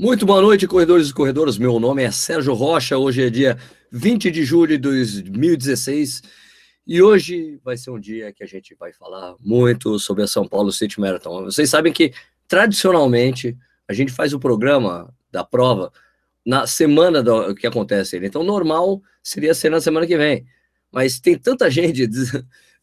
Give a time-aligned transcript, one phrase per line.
[0.00, 1.58] Muito boa noite, corredores e corredoras.
[1.58, 2.96] Meu nome é Sérgio Rocha.
[2.96, 3.58] Hoje é dia
[3.90, 6.22] 20 de julho de 2016
[6.86, 10.46] e hoje vai ser um dia que a gente vai falar muito sobre a São
[10.46, 11.46] Paulo City Marathon.
[11.46, 12.12] Vocês sabem que,
[12.46, 13.58] tradicionalmente,
[13.88, 15.90] a gente faz o programa da prova
[16.46, 18.24] na semana do que acontece.
[18.24, 20.46] Então, normal seria ser na semana que vem.
[20.92, 22.08] Mas tem tanta gente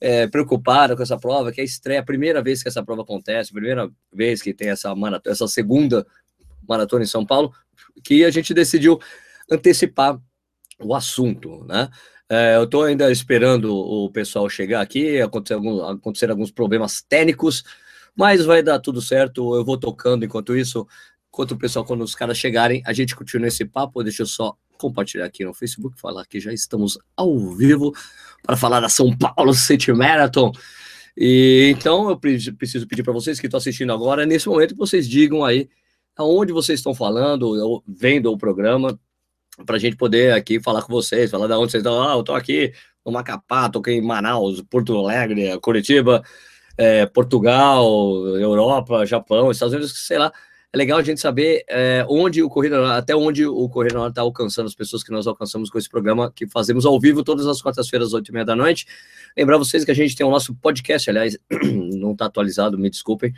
[0.01, 3.51] é, preocupada com essa prova, que é estreia, a primeira vez que essa prova acontece,
[3.51, 6.05] a primeira vez que tem essa maratona, essa segunda
[6.67, 7.53] maratona em São Paulo,
[8.03, 8.99] que a gente decidiu
[9.49, 10.19] antecipar
[10.79, 11.89] o assunto, né?
[12.27, 17.63] É, eu estou ainda esperando o pessoal chegar aqui, acontecer, algum, alguns problemas técnicos,
[18.15, 19.55] mas vai dar tudo certo.
[19.55, 20.87] Eu vou tocando enquanto isso,
[21.29, 24.03] enquanto o pessoal, quando os caras chegarem, a gente continua esse papo.
[24.03, 27.93] Deixa eu só compartilhar aqui no Facebook, falar que já estamos ao vivo
[28.41, 30.51] para falar da São Paulo City Marathon.
[31.15, 35.07] E então eu preciso pedir para vocês que estão assistindo agora, nesse momento, que vocês
[35.07, 35.69] digam aí
[36.15, 38.99] aonde vocês estão falando, vendo o programa,
[39.65, 42.01] para a gente poder aqui falar com vocês, falar de onde vocês estão.
[42.01, 42.73] Ah, eu estou aqui
[43.05, 46.23] no Macapá, estou aqui em Manaus, Porto Alegre, Curitiba,
[46.77, 47.85] é, Portugal,
[48.37, 50.31] Europa, Japão, Estados Unidos, sei lá.
[50.73, 54.65] É legal a gente saber é, onde o Corrida até onde o Corrida está alcançando
[54.65, 58.11] as pessoas que nós alcançamos com esse programa que fazemos ao vivo todas as quartas-feiras,
[58.11, 58.85] oito e meia da noite.
[59.37, 61.37] Lembrar vocês que a gente tem o nosso podcast, aliás,
[61.95, 63.33] não está atualizado, me desculpem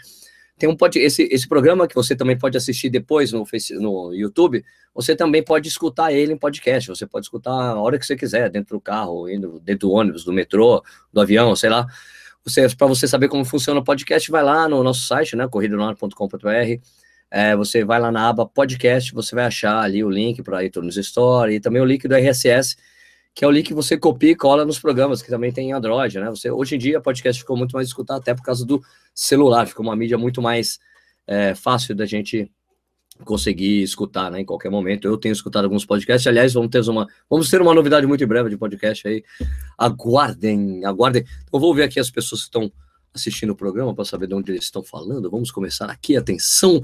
[0.57, 4.13] tem um pod, esse, esse programa que você também pode assistir depois no, face, no
[4.13, 6.89] YouTube, você também pode escutar ele em podcast.
[6.89, 10.23] Você pode escutar a hora que você quiser, dentro do carro, indo dentro do ônibus,
[10.23, 10.83] do metrô,
[11.13, 11.85] do avião, sei lá.
[12.43, 16.81] Você, para você saber como funciona o podcast, vai lá no nosso site, né, corridonar.com.br.
[17.29, 20.95] É, você vai lá na aba podcast, você vai achar ali o link para iTunes
[20.95, 22.77] Store e também o link do RSS
[23.37, 26.19] que é o link que você copia e cola nos programas, que também tem Android,
[26.19, 26.27] né?
[26.31, 29.85] Você, hoje em dia, podcast ficou muito mais escutado, até por causa do celular, ficou
[29.85, 30.79] uma mídia muito mais
[31.27, 32.51] é, fácil da gente
[33.25, 34.41] conseguir escutar, né?
[34.41, 35.07] Em qualquer momento.
[35.07, 38.27] Eu tenho escutado alguns podcasts, aliás, vamos ter uma, vamos ter uma novidade muito em
[38.27, 39.23] breve de podcast aí.
[39.77, 41.23] Aguardem, aguardem.
[41.47, 42.71] Então, vou ver aqui as pessoas que estão
[43.13, 45.29] assistindo o programa para saber de onde eles estão falando.
[45.29, 46.81] Vamos começar aqui, atenção.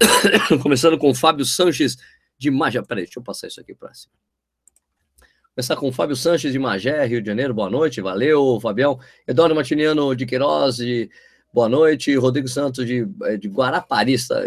[0.62, 1.98] Começando com o Fábio Sanches
[2.38, 2.82] de Magia.
[2.82, 4.14] Peraí, deixa eu passar isso aqui para cima.
[5.56, 9.00] Começar com o Fábio Sanches de Magé, Rio de Janeiro, boa noite, valeu, Fabião.
[9.26, 11.08] Eduardo Martiniano de Queiroz, de,
[11.50, 12.14] boa noite.
[12.14, 13.50] Rodrigo Santos de, eh, de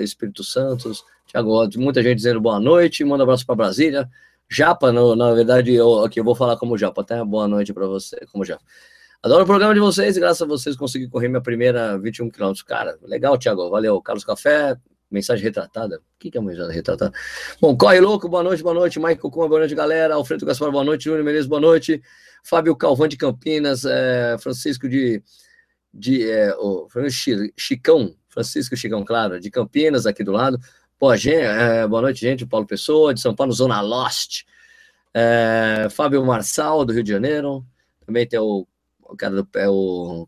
[0.04, 0.92] Espírito Santo.
[1.26, 4.08] Tiago, muita gente dizendo boa noite, manda um abraço para Brasília.
[4.48, 7.88] Japa, no, na verdade, eu, aqui eu vou falar como Japa, até boa noite para
[7.88, 8.62] você, como Japa.
[9.24, 12.62] Adoro o programa de vocês graças a vocês consegui correr minha primeira 21 quilômetros.
[12.62, 14.00] Cara, legal, Tiago, valeu.
[14.00, 14.78] Carlos Café,
[15.10, 15.98] Mensagem retratada?
[15.98, 17.12] O que, é mensagem retratada?
[17.60, 19.00] Bom, corre louco, boa noite, boa noite.
[19.00, 20.14] Mike Cocuma, boa noite, galera.
[20.14, 21.06] Alfredo Gaspar, boa noite.
[21.06, 22.02] Júnior Menezes, boa noite.
[22.44, 25.24] Fábio Calvão de Campinas, é, Francisco de.
[25.92, 26.88] de é, oh,
[27.58, 30.60] Chicão, Francisco Chicão, claro, de Campinas, aqui do lado.
[31.00, 32.46] Pô, gente, é, boa noite, gente.
[32.46, 34.44] Paulo Pessoa, de São Paulo, Zona Lost.
[35.14, 37.66] É, Fábio Marçal, do Rio de Janeiro.
[38.06, 38.68] Também tem o,
[39.02, 39.48] o cara do.
[39.56, 40.28] É o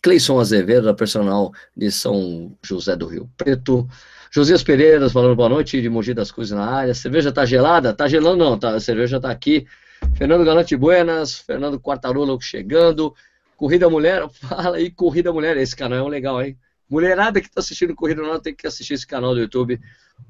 [0.00, 3.88] Cleison Azevedo, da personal de São José do Rio Preto.
[4.30, 6.94] Josias Pereira, falando boa noite, de Mogi das Cruzes na área.
[6.94, 7.92] Cerveja tá gelada?
[7.94, 8.74] Tá gelando não, tá?
[8.74, 9.66] A cerveja tá aqui.
[10.14, 13.14] Fernando Galante Buenas, Fernando Quartarolo chegando.
[13.56, 15.56] Corrida Mulher, fala aí, Corrida Mulher.
[15.56, 16.56] Esse canal é legal, hein?
[16.88, 19.80] Mulherada que tá assistindo Corrida Mulher tem que assistir esse canal do YouTube,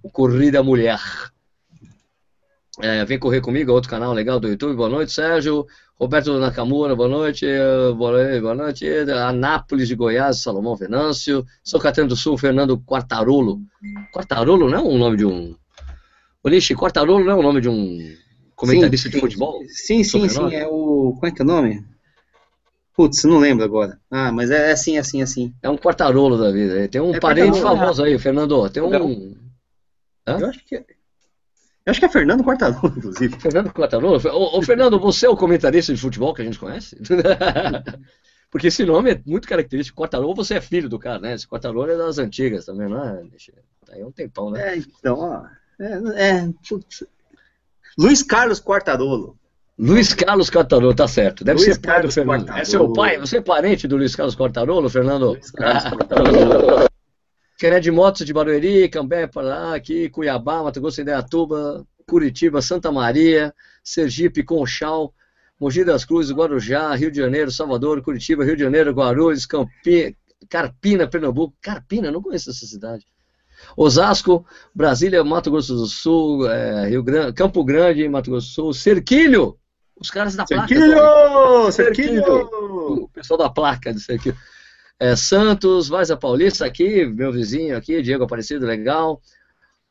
[0.02, 1.00] o Corrida Mulher.
[2.80, 4.74] É, vem correr comigo, outro canal legal do YouTube.
[4.76, 5.66] Boa noite, Sérgio.
[6.00, 7.44] Roberto Nakamura, boa noite.
[7.96, 8.86] Boa noite.
[9.10, 11.44] Anápolis de Goiás, Salomão Venâncio.
[11.64, 13.60] São Caetano do Sul, Fernando Quartarolo.
[14.14, 15.56] Quartarolo não é o nome de um.
[16.44, 17.98] Olixe, Quartarolo não é o nome de um
[18.54, 19.60] comentarista sim, de futebol?
[19.66, 20.54] Sim, sim, sim.
[20.54, 21.14] É o.
[21.14, 21.84] Como é que é o nome?
[22.94, 23.98] Putz, não lembro agora.
[24.08, 25.52] Ah, mas é assim, assim, assim.
[25.60, 26.86] É um Quartarolo da vida.
[26.86, 28.70] Tem um é parente famoso aí, Fernando.
[28.70, 29.34] Tem um.
[30.24, 30.84] Eu acho que.
[31.88, 33.40] Eu acho que é Fernando Quartarolo, inclusive.
[33.40, 34.20] Fernando Quartarolo?
[34.28, 36.94] Ô, ô, Fernando, você é o comentarista de futebol que a gente conhece?
[38.52, 39.96] Porque esse nome é muito característico.
[39.98, 41.32] Quartarolo, você é filho do cara, né?
[41.32, 43.22] Esse Quartarolo é das antigas também, não é?
[43.90, 44.74] Aí é um tempão, né?
[44.74, 45.46] É, então, ó.
[45.80, 46.50] É, é,
[47.98, 49.38] Luiz Carlos Quartarolo.
[49.78, 51.42] Luiz Carlos Quartarolo, tá certo.
[51.42, 52.40] Deve Luiz ser pai Carlos do Fernando.
[52.40, 52.60] Quartarolo.
[52.60, 53.18] É seu pai?
[53.18, 55.28] Você é parente do Luiz Carlos Quartarolo, Fernando?
[55.28, 56.87] Luiz Carlos Quartarolo.
[57.58, 63.52] Querer de Motos de Barueri, Cambé, Pará, aqui, Cuiabá, Mato Grosso, Indaiatuba, Curitiba, Santa Maria,
[63.82, 65.12] Sergipe, Conchal,
[65.58, 70.16] Mogi das Cruzes, Guarujá, Rio de Janeiro, Salvador, Curitiba, Rio de Janeiro, Guarulhos, Campi,
[70.48, 71.52] Carpina, Pernambuco.
[71.60, 73.04] Carpina, não conheço essa cidade.
[73.76, 78.72] Osasco, Brasília, Mato Grosso do Sul, é, Rio Grande, Campo Grande, Mato Grosso do Sul,
[78.72, 79.58] Cerquilho,
[80.00, 80.68] os caras da placa.
[80.68, 81.72] Cerquilho!
[81.72, 83.02] Cerquilho!
[83.02, 84.36] O pessoal da placa de Cerquilho.
[85.00, 89.20] É, Santos, Vaza Paulista aqui, meu vizinho aqui, Diego Aparecido, legal.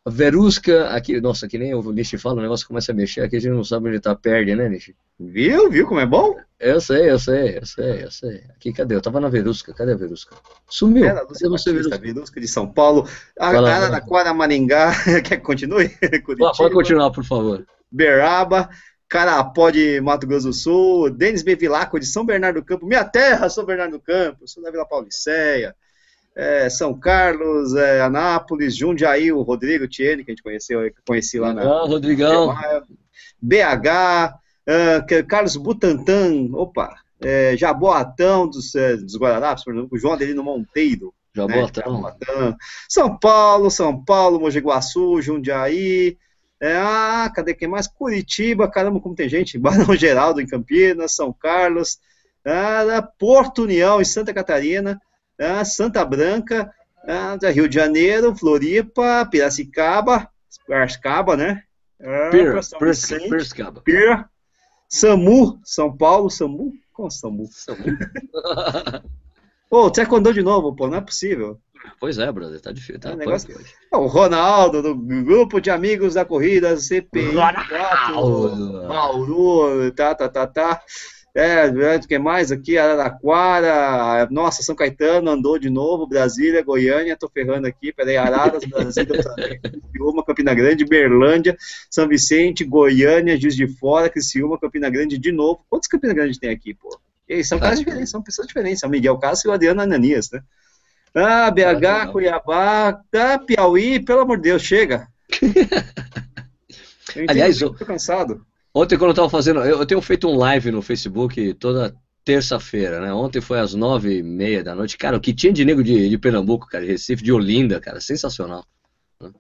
[0.09, 3.39] Verusca, aqui, nossa, que nem o Nishi fala, o negócio começa a mexer, aqui a
[3.39, 4.95] gente não sabe onde tá, perde, né, Nishi?
[5.19, 5.69] Viu?
[5.69, 6.35] Viu como é bom?
[6.59, 8.43] Eu sei, eu sei, eu sei, eu sei.
[8.55, 8.95] Aqui, cadê?
[8.95, 10.35] Eu tava na Verusca, cadê a Verusca?
[10.69, 11.05] Sumiu.
[11.05, 11.97] Era, Lúcia você, Verusca?
[11.97, 13.07] Verusca de São Paulo.
[13.39, 14.91] Araraquara, Maringá.
[15.23, 15.89] Quer que continue?
[16.23, 17.65] Curitiba, pode continuar, por favor.
[17.91, 18.69] Beraba.
[19.09, 23.49] Carapó de Mato Grosso do Sul, Denis Bevilacqua de São Bernardo do Campo, minha terra,
[23.49, 25.75] São Bernardo do Campo, sou da Vila Pauliceia,
[26.35, 31.53] é, São Carlos, é, Anápolis, Jundiaí, o Rodrigo Tiene, que a gente conheceu, conheci lá
[31.53, 31.63] na.
[31.85, 32.53] Rodrigão.
[33.41, 34.35] BH,
[34.67, 40.43] uh, Carlos Butantan, opa, é, Jaboatão dos, é, dos Guararapes, por exemplo, o João Adelino
[40.43, 41.13] Monteiro.
[41.35, 41.83] Jaboatão.
[41.83, 42.57] Né, Jaboatão.
[42.89, 46.17] São Paulo, São Paulo, Mogi Guaçu, Jundiaí,
[46.59, 47.87] é, ah, cadê quem mais?
[47.87, 49.57] Curitiba, caramba, como tem gente.
[49.59, 51.99] Barão Geraldo em Campinas, São Carlos,
[52.45, 54.99] ah, Porto União em Santa Catarina,
[55.39, 56.71] ah, Santa Branca,
[57.07, 60.29] ah, Rio de Janeiro, Floripa, Piracicaba,
[60.65, 61.63] Piracicaba, né?
[62.01, 63.81] Ah, Pir, Piracicaba.
[63.81, 64.25] Pir,
[64.89, 66.73] Samu, São Paulo, Samu?
[66.91, 67.47] Como Samu?
[67.51, 67.83] Samu.
[69.69, 71.59] Ô, oh, você acordou de novo, pô, não é possível.
[71.99, 72.99] Pois é, brother, tá difícil.
[72.99, 73.53] Tá é, negócio...
[73.93, 77.35] O Ronaldo, do grupo de amigos da corrida CPI,
[78.11, 78.87] Ronaldo.
[78.87, 80.81] Mauro, tá, tá, tá, tá.
[81.35, 82.79] É, o que mais aqui?
[82.79, 89.05] Araraquara, nossa, São Caetano andou de novo, Brasília, Goiânia, tô ferrando aqui, peraí, Araras, Brasília,
[89.61, 91.55] Criciúma, Campina Grande, Berlândia,
[91.91, 95.63] São Vicente, Goiânia, Juiz de Fora, Criciúma, Campina Grande de novo.
[95.69, 96.99] Quantos Campina Grande tem aqui, pô?
[97.43, 100.41] São caras diferentes, são pessoas diferentes, são Miguel Castro e o Adriano Ananias, né?
[101.13, 105.07] Ah, BH, Cuiabá, tá, Piauí, pelo amor de Deus, chega.
[107.27, 108.45] Aliás, eu tô cansado.
[108.73, 109.61] Ontem, quando eu tava fazendo.
[109.61, 113.13] Eu, eu tenho feito um live no Facebook toda terça-feira, né?
[113.13, 114.97] Ontem foi às nove e meia da noite.
[114.97, 117.99] Cara, o que tinha de nego de, de Pernambuco, cara, de Recife, de Olinda, cara,
[117.99, 118.65] sensacional.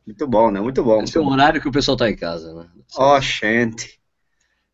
[0.05, 0.59] Muito bom, né?
[0.59, 1.03] Muito bom.
[1.03, 2.65] Esse é o horário que o pessoal tá em casa, né?
[2.95, 3.99] Ó, oh, gente.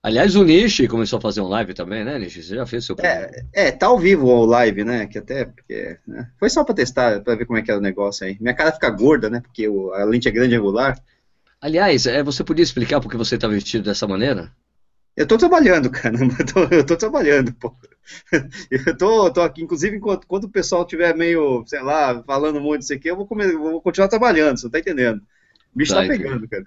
[0.03, 2.43] Aliás, o Nishi começou a fazer um live também, né, Nishi?
[2.43, 5.07] Você já fez seu é, é, tá ao vivo o live, né?
[5.07, 6.29] Que até porque, né?
[6.37, 8.35] foi só para testar, para ver como é que é o negócio aí.
[8.41, 9.39] Minha cara fica gorda, né?
[9.39, 11.01] Porque o, a lente é grande angular.
[11.61, 14.51] Aliás, é, você podia explicar por que você tá vestido dessa maneira?
[15.15, 16.17] Eu tô trabalhando, cara.
[16.19, 17.73] Eu tô, eu tô trabalhando, pô.
[18.69, 22.81] Eu tô, tô aqui, inclusive, enquanto, quando o pessoal tiver meio, sei lá, falando muito
[22.81, 25.19] disso aqui, eu vou, comer, vou continuar trabalhando, você não tá entendendo.
[25.73, 26.65] O bicho tá, tá pegando, cara.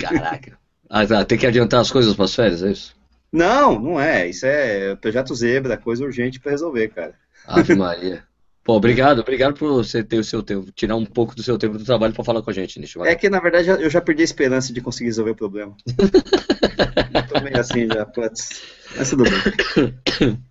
[0.00, 0.58] Caraca.
[0.90, 1.24] Ah, tá.
[1.24, 2.96] Tem que adiantar as coisas para as férias, é isso?
[3.32, 4.28] Não, não é.
[4.28, 7.14] Isso é projeto zebra, coisa urgente para resolver, cara.
[7.46, 8.24] Ave Maria.
[8.64, 11.78] Pô, obrigado, obrigado por você ter o seu tempo, tirar um pouco do seu tempo
[11.78, 12.96] do trabalho para falar com a gente, Nish.
[12.98, 15.74] É que, na verdade, eu já perdi a esperança de conseguir resolver o problema.
[17.32, 18.62] tô meio assim já, putz.
[18.96, 20.40] Mas tudo bem.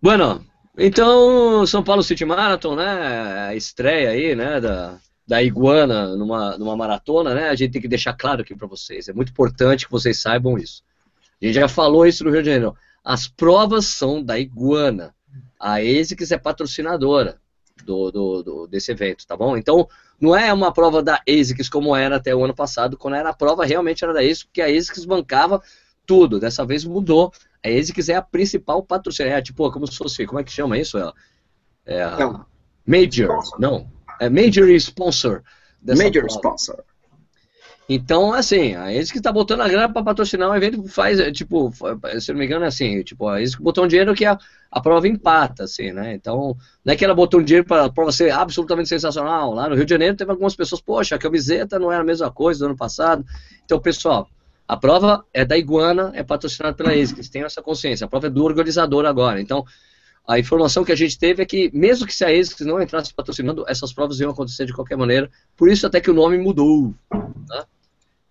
[0.00, 0.44] Bueno,
[0.76, 3.46] então, São Paulo City Marathon, né?
[3.48, 4.60] A estreia aí, né?
[4.60, 7.48] Da, da iguana numa, numa maratona, né?
[7.48, 9.08] A gente tem que deixar claro aqui para vocês.
[9.08, 10.82] É muito importante que vocês saibam isso.
[11.40, 12.76] A gente já falou isso no Rio de Janeiro.
[13.04, 15.14] As provas são da iguana.
[15.58, 17.38] A ASICS é patrocinadora
[17.84, 19.56] do, do, do, desse evento, tá bom?
[19.56, 19.88] Então,
[20.20, 23.34] não é uma prova da ASICS como era até o ano passado, quando era a
[23.34, 25.60] prova realmente era da ASICS, porque a ASICS bancava
[26.06, 26.38] tudo.
[26.38, 27.32] Dessa vez mudou.
[27.64, 29.38] A ASICS é a principal patrocinadora.
[29.38, 30.98] É tipo, como se fosse, como é que chama isso?
[30.98, 31.12] É,
[31.86, 32.44] é a
[32.86, 33.88] Major, não.
[34.22, 35.42] É major sponsor.
[35.82, 36.28] Major prova.
[36.28, 36.84] sponsor.
[37.88, 41.32] Então, assim, a eles que está botando a grana para patrocinar o evento faz, é,
[41.32, 41.72] tipo,
[42.20, 44.38] se não me engano, é assim, tipo, a eles que botou um dinheiro que a,
[44.70, 46.14] a prova empata, assim, né?
[46.14, 49.52] Então, não é que ela botou um dinheiro para a prova ser absolutamente sensacional.
[49.52, 52.30] Lá no Rio de Janeiro teve algumas pessoas, poxa, a camiseta não era a mesma
[52.30, 53.24] coisa do ano passado.
[53.64, 54.28] Então, pessoal,
[54.66, 58.04] a prova é da Iguana, é patrocinada pela ASICS, tenham essa consciência.
[58.04, 59.40] A prova é do organizador agora.
[59.40, 59.64] Então,
[60.26, 63.12] a informação que a gente teve é que, mesmo que se a ASICS não entrasse
[63.12, 65.30] patrocinando, essas provas iam acontecer de qualquer maneira.
[65.56, 66.94] Por isso até que o nome mudou.
[67.48, 67.66] Tá?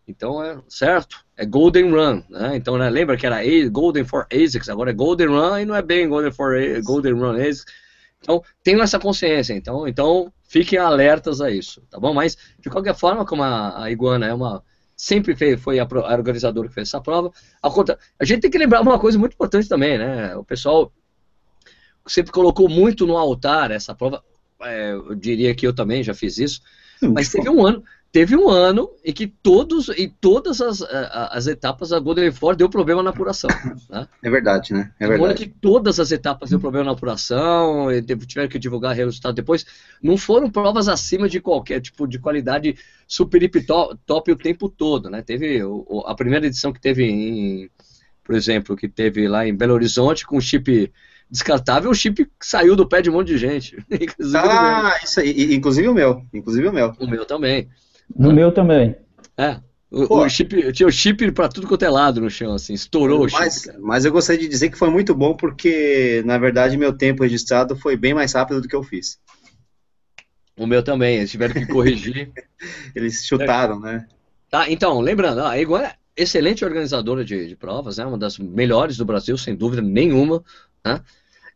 [0.07, 1.17] Então, é certo?
[1.35, 2.23] É Golden Run.
[2.29, 2.55] Né?
[2.55, 5.75] Então, né, lembra que era A Golden for ASICS, agora é Golden Run e não
[5.75, 7.65] é bem Golden, for A Golden Run ASICS.
[8.21, 9.53] Então, tenham essa consciência.
[9.53, 12.13] Então, então, fiquem alertas a isso, tá bom?
[12.13, 14.63] Mas, de qualquer forma, como a, a Iguana é uma
[14.95, 17.31] sempre foi, a, organizadora que fez essa prova.
[18.19, 20.35] A gente tem que lembrar uma coisa muito importante também, né?
[20.35, 20.93] O pessoal
[22.07, 24.23] sempre colocou muito no altar essa prova.
[24.61, 26.61] É, eu diria que eu também já fiz isso.
[27.01, 31.91] Mas teve um ano, teve um ano em que todos e todas as, as etapas
[31.93, 33.49] a Golden Ford deu problema na apuração.
[33.89, 34.07] Né?
[34.21, 34.91] É verdade, né?
[34.99, 35.21] É verdade.
[35.21, 37.87] Um ano que todas as etapas deu problema na apuração,
[38.27, 39.65] tiveram que divulgar resultado depois.
[40.01, 42.75] Não foram provas acima de qualquer tipo de qualidade
[43.07, 45.21] super top, top o tempo todo, né?
[45.21, 47.69] Teve o, a primeira edição que teve em,
[48.23, 50.91] por exemplo, que teve lá em Belo Horizonte com chip
[51.31, 53.77] descartável, o chip saiu do pé de um monte de gente.
[54.35, 55.55] ah, isso aí.
[55.55, 56.23] Inclusive o meu.
[56.33, 56.93] Inclusive o meu.
[56.99, 57.69] O meu também.
[58.13, 58.95] No meu também.
[59.37, 59.57] É.
[59.89, 63.27] O, o chip, tinha o chip para tudo quanto é lado no chão, assim, estourou
[63.29, 63.77] mas, o chip.
[63.79, 67.75] Mas eu gostaria de dizer que foi muito bom porque, na verdade, meu tempo registrado
[67.75, 69.19] foi bem mais rápido do que eu fiz.
[70.57, 72.31] O meu também, eles tiveram que corrigir.
[72.95, 74.07] eles chutaram, né?
[74.49, 78.05] Tá, então, lembrando, a Egon é excelente organizadora de, de provas, né?
[78.05, 80.41] Uma das melhores do Brasil, sem dúvida nenhuma,
[80.85, 81.01] né?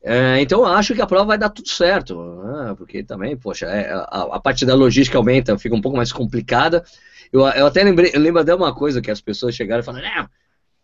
[0.08, 2.76] É, então eu acho que a prova vai dar tudo certo, né?
[2.78, 6.86] porque também, poxa, é, a, a, parte da logística aumenta, fica um pouco mais complicada.
[7.34, 10.08] Eu, eu até lembrei, eu lembro até uma coisa que as pessoas chegaram e falaram,
[10.08, 10.30] não,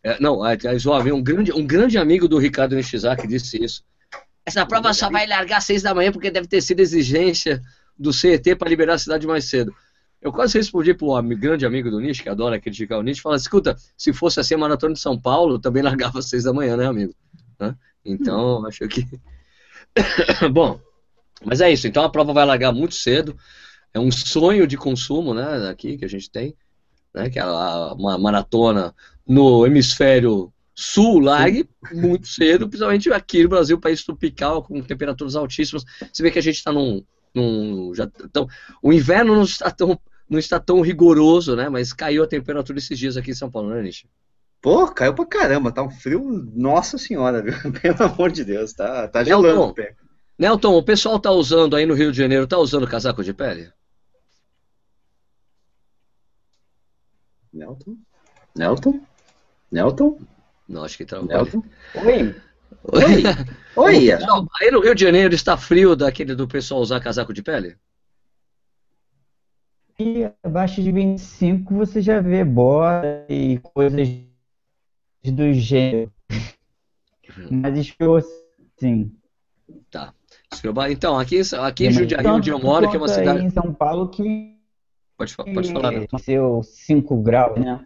[0.04, 3.84] é, não, havia um grande, um grande amigo do Ricardo Nishizaki disse isso.
[4.44, 7.62] Essa prova só vai largar às seis da manhã porque deve ter sido exigência
[7.96, 9.72] do CET para liberar a cidade mais cedo.
[10.20, 13.22] Eu quase respondi para um grande amigo do Nish, que adora criticar o Nish, e
[13.22, 16.52] falei, escuta, se fosse assim a Maratona de São Paulo, também largava às seis da
[16.52, 17.14] manhã, né, amigo?
[17.60, 17.76] Né?
[18.04, 19.06] Então, acho que.
[20.52, 20.80] Bom,
[21.44, 21.88] mas é isso.
[21.88, 23.36] Então a prova vai largar muito cedo.
[23.94, 26.56] É um sonho de consumo, né, aqui que a gente tem,
[27.14, 28.96] né, que é uma maratona
[29.28, 35.84] no hemisfério sul largue muito cedo, principalmente aqui no Brasil, país tropical com temperaturas altíssimas.
[36.12, 37.04] Você vê que a gente está num,
[37.36, 38.48] num já, então,
[38.82, 41.68] o inverno não está tão não está tão rigoroso, né?
[41.68, 44.06] Mas caiu a temperatura esses dias aqui em São Paulo, né, Nish?
[44.62, 46.22] Pô, caiu pra caramba, tá um frio,
[46.54, 47.54] nossa senhora, viu?
[47.82, 49.96] Pelo amor de Deus, tá, tá gelando Nelton, o pé.
[50.38, 53.72] Nelton, o pessoal tá usando aí no Rio de Janeiro, tá usando casaco de pele?
[57.52, 57.98] Nelton?
[58.56, 59.02] Nelton?
[59.72, 60.20] Nelton?
[60.70, 61.22] Não, acho que tá.
[61.24, 61.64] Nelton?
[62.06, 62.36] Oi.
[62.84, 63.24] Oi.
[63.76, 64.08] Oi.
[64.62, 67.76] aí no Rio de Janeiro está frio daquele do pessoal usar casaco de pele?
[70.00, 74.31] E abaixo de 25 você já vê bora e coisas
[75.30, 76.12] do gênero.
[77.52, 78.20] Mas esfriou
[78.80, 79.12] sim.
[79.90, 80.14] Tá.
[80.90, 83.46] Então, aqui, aqui em Jundiaí, onde eu moro, que é uma cidade.
[83.46, 84.58] em São Paulo que.
[85.18, 86.08] Pode, pode falar, né?
[86.20, 87.86] Seu 5 graus, né?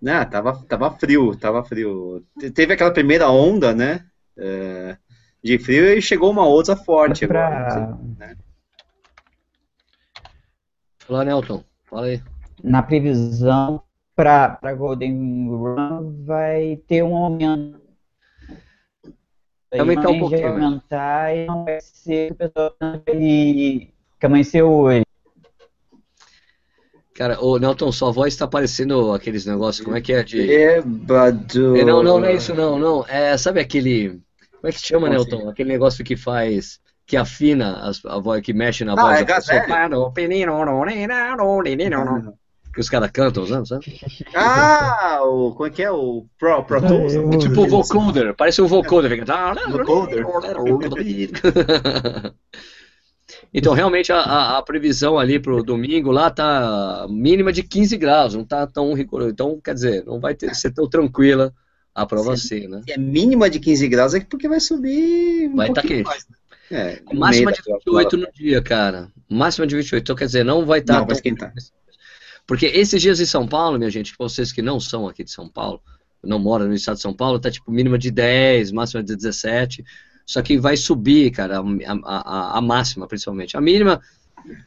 [0.00, 2.24] Não, tava, tava frio, tava frio.
[2.54, 4.04] Teve aquela primeira onda, né?
[4.36, 4.96] É,
[5.42, 7.46] de frio e chegou uma outra forte pra...
[7.46, 7.98] agora.
[8.18, 8.36] Né?
[10.98, 11.64] Fala, Nelton.
[11.84, 12.22] Fala aí.
[12.64, 13.82] Na previsão
[14.14, 17.80] para Golden Run vai ter um aumento.
[19.70, 20.48] Vai aumentar um pouquinho.
[20.48, 25.04] Aumentar e não vai ser o pessoal que amanheceu hoje.
[27.14, 30.50] Cara, o Nelton, sua voz tá parecendo aqueles negócios, como é que é de...
[30.50, 31.76] Ebado.
[31.76, 33.06] É, não, não, não é isso não, não.
[33.06, 34.20] É, sabe aquele...
[34.56, 35.36] Como é que se chama, como Nelton?
[35.36, 35.50] Assim?
[35.50, 36.80] Aquele negócio que faz...
[37.04, 39.58] Que afina a, a voz, que mexe na ah, voz é da pessoa.
[39.58, 39.66] É
[42.72, 44.00] que os caras cantam usando, sabe?
[44.34, 45.90] Ah, o, como é que é?
[45.90, 47.14] O Pro, Pro Tools?
[47.14, 49.10] É tipo o vocoder, parece um vocoder.
[49.10, 49.54] Fica...
[49.70, 50.24] Vocoder.
[53.54, 58.34] Então, realmente, a, a, previsão ali para o domingo lá tá mínima de 15 graus,
[58.34, 59.30] não tá tão rigoroso.
[59.30, 61.52] Então, quer dizer, não vai ter, ser tão tranquila
[61.94, 62.80] a prova C, né?
[62.84, 65.50] Se é mínima de 15 graus, é porque vai subir.
[65.50, 66.04] Um vai estar tá quente.
[66.04, 66.36] Mais, né?
[66.70, 69.08] É, Máxima de 28 no dia, cara.
[69.28, 70.02] Máxima de 28.
[70.02, 70.94] Então, quer dizer, não vai estar.
[70.94, 71.52] Tá não, vai esquentar.
[72.46, 75.48] Porque esses dias em São Paulo, minha gente, vocês que não são aqui de São
[75.48, 75.80] Paulo,
[76.22, 79.84] não moram no estado de São Paulo, tá tipo mínima de 10, máxima de 17.
[80.24, 83.56] Só que vai subir, cara, a, a, a máxima, principalmente.
[83.56, 84.00] A mínima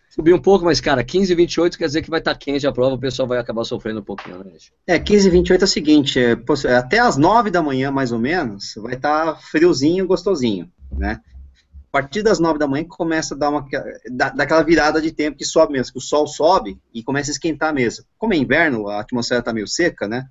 [0.10, 2.66] subir um pouco, mas, cara, 15 e 28 quer dizer que vai estar tá quente
[2.66, 4.74] a prova, o pessoal vai acabar sofrendo um pouquinho, né, gente?
[4.88, 8.20] É, 15 e 28 é o seguinte, é, até as 9 da manhã, mais ou
[8.20, 11.20] menos, vai estar tá friozinho, gostosinho, né?
[11.96, 13.66] Partir das 9 da manhã começa a dar uma
[14.12, 17.32] da, daquela virada de tempo que sobe mesmo, que o sol sobe e começa a
[17.32, 18.04] esquentar mesmo.
[18.18, 20.28] Como é inverno, a atmosfera está meio seca, né?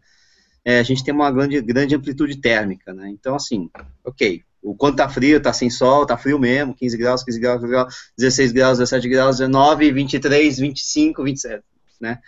[0.62, 3.09] É, a gente tem uma grande, grande amplitude térmica, né?
[3.09, 3.71] Então, assim,
[4.04, 7.61] ok, o quanto tá frio, tá sem sol, tá frio mesmo, 15 graus, 15 graus,
[7.62, 11.64] 15 graus 16 graus, 17 graus, 19, 23, 25, 27,
[11.99, 12.18] né?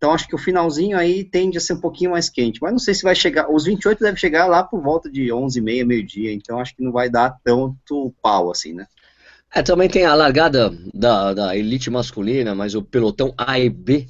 [0.00, 2.78] Então acho que o finalzinho aí tende a ser um pouquinho mais quente, mas não
[2.78, 6.32] sei se vai chegar, os 28 deve chegar lá por volta de 11 meia, meio-dia,
[6.32, 8.86] então acho que não vai dar tanto pau assim, né?
[9.54, 14.06] É, também tem a largada da, da elite masculina, mas o pelotão A e B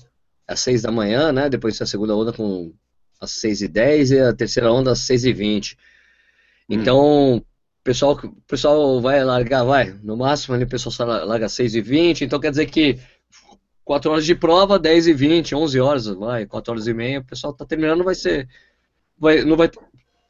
[0.46, 1.48] às 6 da manhã, né?
[1.48, 2.72] Depois a segunda onda com
[3.20, 5.72] às 6 e 10 e a terceira onda às 6 e 20.
[5.72, 5.76] Hum.
[6.68, 7.42] Então, hum
[7.82, 12.24] pessoal, o pessoal vai largar, vai, no máximo ali o pessoal larga 6 e 20,
[12.24, 12.98] então quer dizer que
[13.84, 17.24] 4 horas de prova, 10 e 20, 11 horas, vai, 4 horas e meia, o
[17.24, 18.48] pessoal tá terminando, vai ser,
[19.18, 19.70] vai, não vai,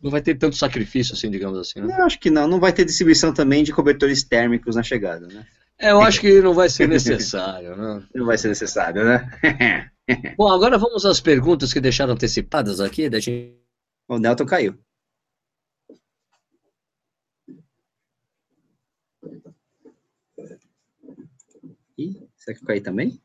[0.02, 1.96] não vai ter tanto sacrifício assim, digamos assim, né?
[1.98, 5.46] Eu acho que não, não vai ter distribuição também de cobertores térmicos na chegada, né?
[5.78, 8.02] É, eu acho que não vai ser necessário, né?
[8.14, 9.90] Não vai ser necessário, né?
[10.36, 13.56] Bom, agora vamos às perguntas que deixaram antecipadas aqui, da gente...
[14.06, 14.78] O Nelton caiu.
[21.96, 23.18] Ih, será que eu caí também?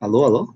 [0.00, 0.55] Alô, alô?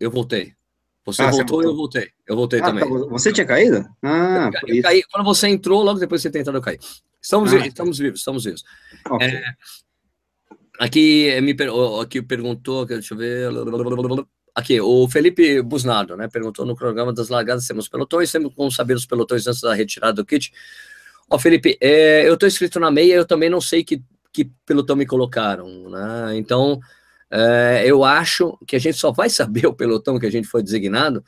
[0.00, 0.52] Eu voltei.
[1.04, 1.70] Você Ah, você voltou e voltou.
[1.72, 2.08] eu voltei.
[2.28, 2.84] Eu voltei Ah, também.
[2.84, 3.84] tá, você tinha caído?
[4.02, 6.78] Ah, Eu por caí- quando você entrou, logo depois de você ter entrado, eu caí.
[7.20, 8.62] Estamos, Ah, vi- estamos vivos, estamos vivos.
[9.10, 9.26] Ok.
[9.26, 9.42] É,
[10.78, 11.54] Aqui eh, me
[12.00, 13.48] aqui perguntou, deixa eu ver.
[14.54, 16.28] Aqui, o Felipe Busnardo, né?
[16.28, 20.14] Perguntou no cronograma das largadas, temos pelotões, temos como saber os pelotões antes da retirada
[20.14, 20.52] do kit.
[21.30, 24.96] Ó, Felipe, é, eu estou inscrito na meia, eu também não sei que, que pelotão
[24.96, 26.36] me colocaram, né?
[26.36, 26.80] Então,
[27.34, 30.62] é, eu acho que a gente só vai saber o pelotão que a gente foi
[30.62, 31.24] designado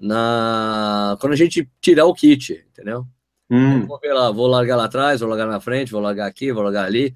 [0.00, 3.06] na quando a gente tirar o kit, entendeu?
[3.48, 6.64] Hum, Vou lá, vou largar lá atrás, vou largar na frente, vou largar aqui, vou
[6.64, 7.14] largar ali.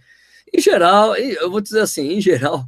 [0.55, 2.65] Em geral, eu vou dizer assim, em geral,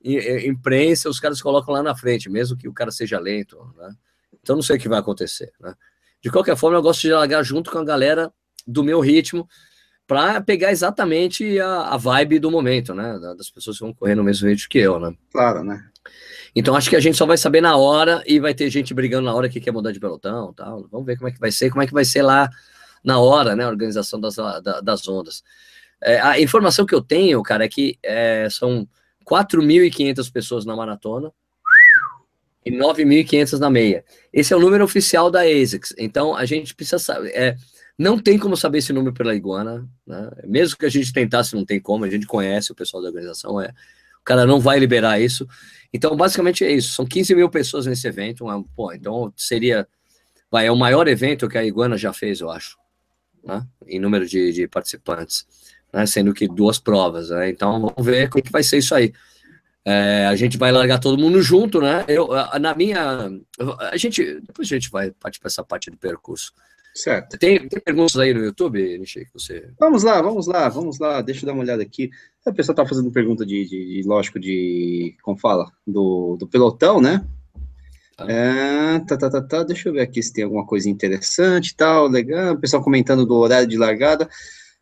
[0.02, 3.94] imprensa, os caras colocam lá na frente, mesmo que o cara seja lento, né?
[4.42, 5.74] Então não sei o que vai acontecer, né?
[6.22, 8.32] De qualquer forma, eu gosto de largar junto com a galera
[8.66, 9.46] do meu ritmo
[10.06, 13.18] para pegar exatamente a, a vibe do momento, né?
[13.18, 15.14] Da- Das pessoas que vão correr no mesmo ritmo que eu, né?
[15.30, 15.84] claro, né?
[16.54, 19.24] Então acho que a gente só vai saber na hora e vai ter gente brigando
[19.24, 20.86] na hora que quer mudar de pelotão, tal.
[20.90, 22.50] Vamos ver como é que vai ser, como é que vai ser lá
[23.02, 23.64] na hora, né?
[23.64, 25.42] A organização das, da- das ondas.
[26.02, 28.86] É, a informação que eu tenho, cara, é que é, são
[29.24, 31.32] 4.500 pessoas na maratona
[32.66, 34.04] e 9.500 na meia.
[34.32, 35.94] Esse é o número oficial da ASICS.
[35.96, 37.30] Então a gente precisa saber.
[37.30, 37.56] é,
[37.98, 40.30] não tem como saber esse número pela iguana, né?
[40.44, 42.04] Mesmo que a gente tentasse, não tem como.
[42.04, 43.72] A gente conhece o pessoal da organização, é.
[44.20, 45.46] O cara não vai liberar isso.
[45.92, 46.94] Então, basicamente é isso.
[46.94, 48.48] São 15 mil pessoas nesse evento.
[48.48, 49.86] é um- Pô, então seria.
[50.50, 52.76] Vai, é o maior evento que a Iguana já fez, eu acho.
[53.44, 53.66] Né?
[53.86, 55.44] Em número de, de participantes.
[55.92, 56.06] Né?
[56.06, 57.30] Sendo que duas provas.
[57.30, 57.50] Né?
[57.50, 59.12] Então, vamos ver como que vai ser isso aí.
[59.84, 62.04] É, a gente vai largar todo mundo junto, né?
[62.06, 62.28] Eu,
[62.60, 63.28] na minha.
[63.90, 64.40] A gente.
[64.40, 66.52] Depois a gente vai partir para essa parte do percurso.
[66.94, 67.38] Certo.
[67.38, 69.70] Tem, tem perguntas aí no YouTube, Nishi, que você.
[69.80, 71.22] Vamos lá, vamos lá, vamos lá.
[71.22, 72.10] Deixa eu dar uma olhada aqui.
[72.44, 77.00] A pessoa tá fazendo pergunta de, de, de, lógico, de, como fala, do, do pelotão,
[77.00, 77.24] né?
[78.16, 78.26] Tá.
[78.30, 79.62] É, tá, tá, tá, tá.
[79.62, 82.54] Deixa eu ver aqui se tem alguma coisa interessante e tal, legal.
[82.54, 84.28] O pessoal comentando do horário de largada,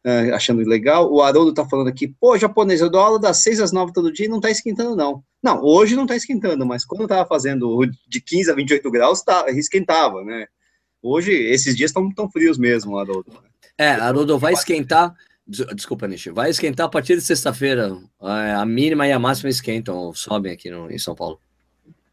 [0.02, 1.12] é, achando legal.
[1.12, 4.12] O Haroldo tá falando aqui, pô, japonês, eu dou aula das 6 às 9 todo
[4.12, 5.22] dia e não tá esquentando, não.
[5.40, 9.22] Não, hoje não tá esquentando, mas quando eu tava fazendo de 15 a 28 graus,
[9.22, 10.46] tá, esquentava, né?
[11.02, 13.32] Hoje, esses dias estão tão frios mesmo, Haroldo.
[13.78, 15.14] É, Haroldo, vai esquentar.
[15.46, 16.30] des- Desculpa, Nishi.
[16.30, 17.96] Vai esquentar a partir de sexta-feira.
[18.20, 21.40] A mínima e a máxima esquentam, sobem aqui no, em São Paulo.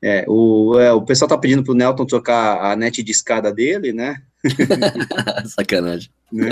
[0.02, 3.92] É, o, é, o pessoal tá pedindo pro Nelton trocar a net de escada dele,
[3.92, 4.22] né?
[5.48, 6.10] Sacanagem.
[6.32, 6.50] né?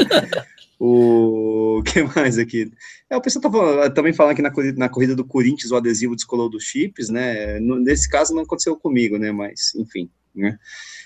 [0.79, 2.71] o que mais aqui?
[3.09, 5.75] É, o pessoal tá falando- também falando aqui na, corrida- na corrida do Corinthians, o
[5.75, 7.59] adesivo descolou dos chips, né?
[7.59, 9.31] No- nesse caso não aconteceu comigo, né?
[9.31, 10.57] Mas, enfim, né?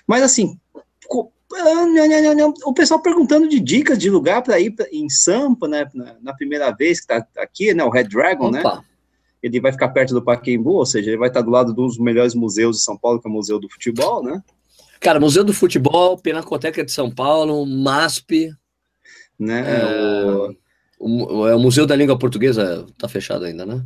[0.06, 0.58] Mas assim,
[1.10, 5.88] ah, o pessoal perguntando de dicas de lugar para ir em Sampa, né?
[6.22, 7.82] Na, primeira vez que tá aqui, né?
[7.84, 8.60] O Red Dragon, né?
[8.60, 8.84] Opa,
[9.42, 11.86] Ele vai ficar perto do Pacaembu, ou seja, ele vai estar do lado de um
[11.86, 14.42] dos melhores museus de São Paulo, que é o Museu do Futebol, né?
[15.00, 18.52] cara, Museu do Futebol, Pinacoteca de São Paulo, MASP,
[19.38, 19.80] né?
[19.80, 20.54] É, o-
[20.98, 23.82] o, mu- é, o Museu da Língua Portuguesa tá fechado ainda, né?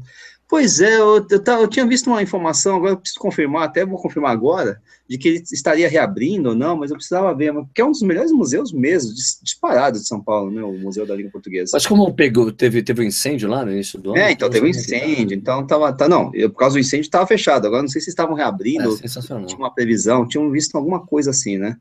[0.54, 4.00] Pois é, eu, eu, eu tinha visto uma informação, agora eu preciso confirmar, até vou
[4.00, 7.84] confirmar agora, de que ele estaria reabrindo ou não, mas eu precisava ver, porque é
[7.84, 10.62] um dos melhores museus mesmo, dis- disparado de São Paulo, né?
[10.62, 11.72] O Museu da Língua Portuguesa.
[11.74, 14.18] Mas como pegou, teve, teve um incêndio lá no início do ano?
[14.20, 17.26] É, então teve um incêndio, então tava, tá, não, eu, por causa do incêndio estava
[17.26, 18.46] fechado, agora não sei se estavam tava.
[18.48, 19.46] reabrindo, É sensacional.
[19.46, 21.76] tinha uma previsão, tinham visto alguma coisa assim, né?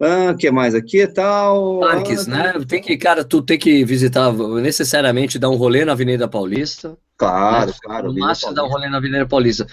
[0.00, 1.80] Ah, o que mais aqui e tal?
[1.80, 2.64] Parques, Ah, né?
[2.66, 6.96] Tem que, cara, tu tem que visitar necessariamente dar um rolê na Avenida Paulista.
[7.16, 7.76] Claro, né?
[7.82, 8.14] claro.
[8.14, 9.66] Máximo dar um rolê na Avenida Paulista.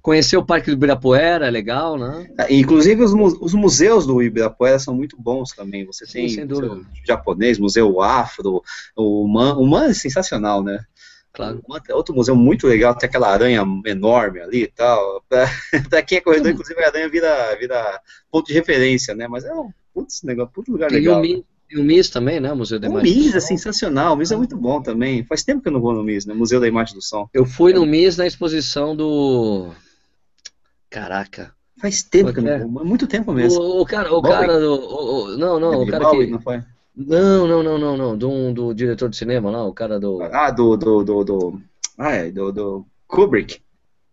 [0.00, 2.30] Conhecer o Parque do Ibirapuera é legal, né?
[2.38, 5.84] Ah, Inclusive, os, os museus do Ibirapuera são muito bons também.
[5.86, 8.62] Você Sim, tem museu japonês, museu afro,
[8.96, 10.78] o Man, o Man é sensacional, né?
[11.32, 11.62] Claro.
[11.88, 15.22] É outro museu muito legal, tem aquela aranha enorme ali e tal.
[15.28, 15.46] Pra,
[15.90, 19.28] pra quem é corredor, inclusive, a aranha vira, vira ponto de referência, né?
[19.28, 21.18] Mas é um putz, negócio, puto lugar Tem legal.
[21.18, 22.52] o, Mi- tem o MIS também, né?
[22.54, 23.14] Museu da O Imagem.
[23.14, 25.24] do MIS é sensacional, o MIS é muito bom também.
[25.24, 26.34] Faz tempo que eu não vou no MIS, né?
[26.34, 27.28] Museu da Imagem do Som.
[27.34, 29.70] Eu fui no MIS na exposição do.
[30.90, 31.52] Caraca.
[31.80, 33.60] Faz tempo que eu Como é não vou, muito tempo mesmo.
[33.60, 34.36] O, o cara, o Bowie?
[34.36, 34.72] cara do.
[34.74, 36.32] o- o- não, não, o David cara Bowie, que.
[36.32, 36.60] não foi?
[36.96, 38.18] Não, não, não, não, não.
[38.18, 40.20] Do, do diretor de cinema lá, o cara do.
[40.22, 41.60] Ah, do, do, do, do,
[41.96, 43.60] ah, é, do, do Kubrick.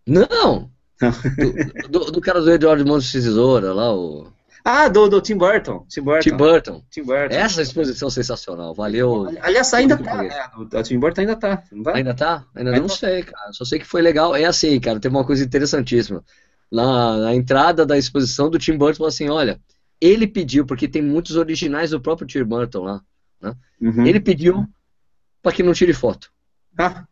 [0.06, 0.70] Não!
[1.02, 4.28] do, do, do, cara do Eduardo Montes Tesoura, lá, o...
[4.68, 5.86] Ah, do, do Tim Burton.
[5.88, 6.22] Tim Burton.
[6.22, 6.84] Tim Burton.
[6.90, 7.36] Tim Burton.
[7.36, 9.28] Essa exposição sensacional, valeu.
[9.44, 10.50] Aliás, ainda tá, né?
[10.58, 11.94] O Tim Burton ainda tá, não tá?
[11.94, 12.46] Ainda tá?
[12.56, 12.96] Ainda, ainda não tá.
[12.96, 13.54] sei, cara.
[13.54, 14.36] Só sei que foi legal.
[14.36, 16.24] É assim, cara, teve uma coisa interessantíssima.
[16.72, 19.62] Na, na entrada da exposição do Tim Burton, falou assim, olha,
[20.02, 23.02] ele pediu, porque tem muitos originais do próprio Tim Burton lá,
[23.40, 23.56] né?
[23.80, 24.04] Uhum.
[24.04, 24.68] Ele pediu
[25.44, 26.32] para que não tire foto.
[26.76, 27.06] Ah.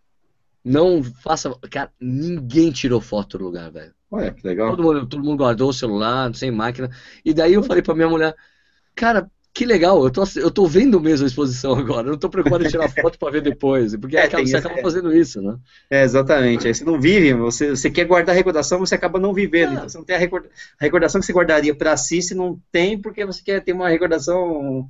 [0.65, 1.53] Não faça.
[1.69, 3.93] Cara, ninguém tirou foto do lugar, velho.
[4.13, 4.69] Olha, que legal.
[4.69, 6.87] Todo mundo, todo mundo guardou o celular, sem máquina.
[7.25, 8.35] E daí eu falei pra minha mulher,
[8.93, 12.29] cara, que legal, eu tô, eu tô vendo mesmo a exposição agora, eu não tô
[12.29, 15.57] preocupado em tirar foto para ver depois, porque é, acaba, você acaba fazendo isso, né?
[15.89, 19.33] É, exatamente, aí você não vive, você, você quer guardar a recordação, você acaba não
[19.33, 19.73] vivendo, é.
[19.73, 22.59] então você não tem a, recordação, a recordação que você guardaria para si, se não
[22.71, 24.87] tem, porque você quer ter uma recordação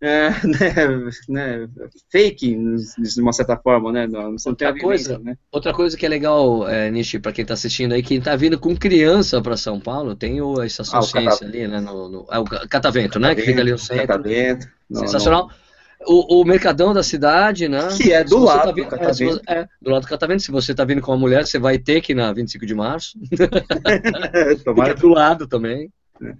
[0.00, 1.68] é, né, né,
[2.10, 4.06] fake, de uma certa forma, né?
[4.06, 5.36] Não, outra, coisa, né?
[5.52, 8.58] outra coisa que é legal, é, Nishi, para quem está assistindo aí, quem está vindo
[8.58, 11.80] com criança para São Paulo, tem o, a Estação ah, Ciência ali, né?
[11.80, 13.34] No, no, é o Catavento, né?
[13.34, 14.06] Que fica ali no centro.
[14.06, 14.68] Catavento.
[14.90, 15.48] Sensacional.
[15.48, 15.70] Não.
[16.06, 17.88] O, o, Mercadão da cidade, né?
[17.94, 19.42] Que é do lado tá vindo, do Catavento.
[19.46, 20.42] É, é, do lado do Catavento.
[20.42, 22.74] Se você está vindo com uma mulher, você vai ter que ir na 25 de
[22.74, 23.18] março.
[24.64, 24.94] Tomara.
[24.94, 25.92] do lado também.
[26.22, 26.32] É.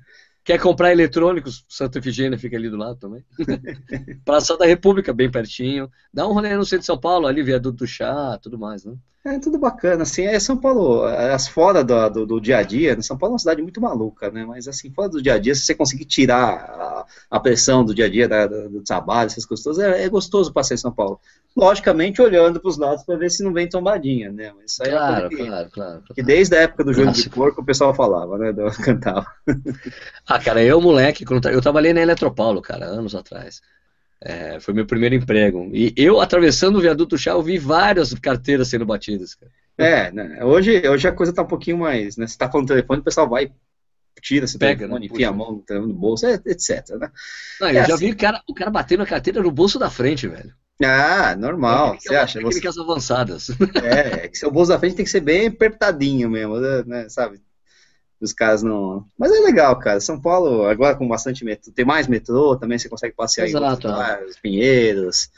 [0.51, 1.65] Quer comprar eletrônicos?
[1.69, 3.25] Santa Efigênia fica ali do lado também.
[4.25, 5.89] Praça da República, bem pertinho.
[6.13, 8.97] Dá um rolê no centro de São Paulo, ali, viaduto do chá, tudo mais, né?
[9.23, 12.97] É tudo bacana, assim, é São Paulo, as fora do, do, do, dia a dia,
[12.97, 13.03] né?
[13.03, 14.47] São Paulo é uma cidade muito maluca, né?
[14.47, 17.95] Mas assim, fora do dia a dia, se você conseguir tirar a, a pressão do
[17.95, 20.91] dia a dia, da, do, trabalho, essas coisas todas, é, é gostoso passear em São
[20.91, 21.21] Paulo.
[21.55, 24.55] Logicamente, olhando para os lados para ver se não vem tombadinha, né?
[24.57, 27.29] Mas isso aí claro, é que, claro, claro, Que desde a época do jogo de
[27.29, 28.55] porco o pessoal falava, né?
[28.55, 29.27] Do, cantava.
[30.27, 33.61] ah, cara, eu, moleque, eu trabalhei na Eletropaulo, cara, anos atrás.
[34.23, 35.71] É, foi meu primeiro emprego.
[35.73, 39.35] E eu, atravessando o viaduto chá, eu vi várias carteiras sendo batidas.
[39.35, 39.51] Cara.
[39.79, 42.17] É, né, hoje, hoje a coisa tá um pouquinho mais.
[42.17, 43.51] Né, você tá falando no telefone, o pessoal vai,
[44.21, 46.91] tira esse Pega, telefone, né, enfia a mão no bolso, etc.
[46.99, 47.11] Né?
[47.61, 48.07] Não, eu é já assim.
[48.07, 50.53] vi o cara, o cara batendo a carteira no bolso da frente, velho.
[50.83, 51.95] Ah, normal.
[51.95, 52.39] É, você acha?
[52.41, 52.81] Técnicas você...
[52.81, 53.49] avançadas.
[53.83, 57.09] É, é que seu bolso da frente tem que ser bem apertadinho mesmo, né?
[57.09, 57.41] Sabe?
[58.21, 59.05] Os caras não.
[59.19, 60.01] Mas é legal, cara.
[60.01, 63.91] São Paulo, agora com bastante metrô, tem mais metrô, também você consegue passear Exato, em
[63.91, 65.31] lugares, Pinheiros,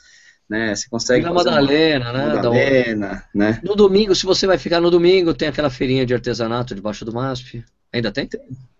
[0.48, 0.74] né?
[0.74, 1.22] Você consegue.
[1.22, 2.12] Vila Madalena, uma...
[2.12, 2.34] né?
[2.34, 3.60] Madalena, né?
[3.62, 7.12] No domingo, se você vai ficar no domingo, tem aquela feirinha de artesanato debaixo do
[7.12, 7.64] MASP.
[7.92, 8.28] Ainda tem?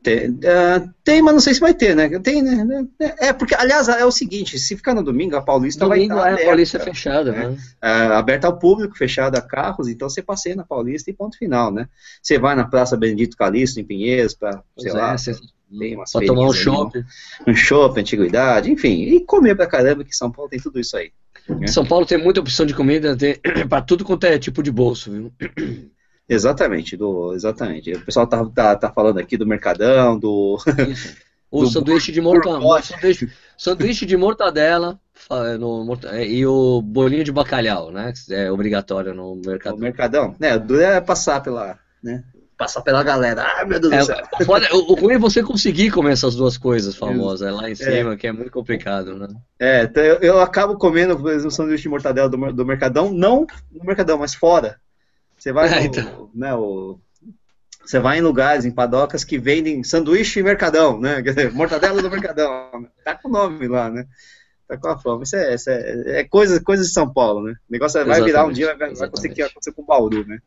[0.02, 2.08] Tem, uh, tem, mas não sei se vai ter, né?
[2.18, 2.86] Tem, né?
[3.20, 6.40] É, porque, aliás, é o seguinte, se ficar no domingo, a Paulista domingo, vai estar
[6.40, 7.48] é, a Paulista é fechada, né?
[7.48, 7.56] né?
[7.82, 11.70] Uh, aberta ao público, fechada a carros, então você passeia na Paulista e ponto final,
[11.70, 11.88] né?
[12.20, 15.36] Você vai na Praça Benedito Calixto, em Pinheiros, para, sei é, lá, você...
[15.78, 17.04] tem umas pra tomar um shopping.
[17.46, 21.12] Um shopping, antiguidade, enfim, e comer pra caramba, que São Paulo tem tudo isso aí.
[21.48, 21.68] Né?
[21.68, 23.36] São Paulo tem muita opção de comida, tem
[23.68, 25.32] para tudo quanto é tipo de bolso, viu?
[26.32, 27.92] Exatamente, do, exatamente.
[27.92, 30.58] O pessoal tá, tá, tá falando aqui do Mercadão, do.
[31.52, 32.80] O do sanduíche de mortadela.
[32.80, 34.98] Sanduíche, sanduíche de mortadela
[35.60, 38.10] no, é, e o bolinho de bacalhau, né?
[38.30, 39.76] É obrigatório no Mercadão.
[39.76, 40.58] O Mercadão, né?
[40.58, 41.78] Duro é passar pela.
[42.02, 42.24] Né?
[42.56, 43.44] Passar pela galera.
[43.56, 44.22] Ai, meu Deus é, do céu.
[44.72, 48.16] o, ruim é você conseguir comer essas duas coisas famosas é lá em cima, é.
[48.16, 49.28] que é muito complicado, né?
[49.58, 53.12] É, então eu, eu acabo comendo, por exemplo, o sanduíche de mortadela do, do Mercadão,
[53.12, 54.80] não no Mercadão, mas fora.
[55.42, 56.30] Você vai, é, no, então.
[56.32, 57.00] né, o,
[57.84, 61.20] você vai em lugares, em padocas que vendem sanduíche e mercadão, né?
[61.20, 62.70] Quer dizer, mortadela do mercadão.
[63.04, 64.06] Tá com o nome lá, né?
[64.68, 65.24] Tá com a fama.
[65.24, 67.54] Isso é, isso é, é coisa, coisa de São Paulo, né?
[67.68, 70.38] O negócio é, vai virar um dia, vai, vai acontecer com o Bauru, né?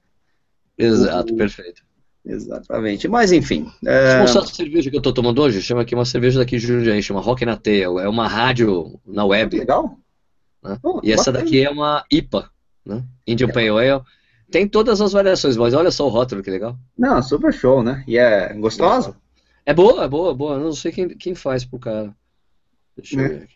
[0.78, 1.84] Exato, o, perfeito.
[2.26, 3.10] Exatamente.
[3.10, 3.70] Mas enfim.
[3.86, 4.12] É...
[4.12, 5.62] Vou mostrar a cerveja que eu tô tomando hoje.
[5.62, 7.84] Chama aqui uma cerveja daqui de Jundiaí, chama Rock na Teia.
[7.84, 9.60] É uma rádio na web.
[9.60, 10.00] Legal.
[10.64, 10.80] Né?
[10.82, 12.50] Oh, e essa daqui é uma IPA,
[12.86, 13.04] né?
[13.28, 14.02] Indian Pale Ale.
[14.52, 16.78] Tem todas as variações, mas olha só o rótulo, que legal.
[16.98, 18.04] Não, super show, né?
[18.08, 19.16] E é gostoso?
[19.66, 20.56] É boa, é boa, boa.
[20.56, 22.16] Eu não sei quem, quem faz pro cara.
[22.96, 23.28] Deixa eu né?
[23.28, 23.56] ver aqui.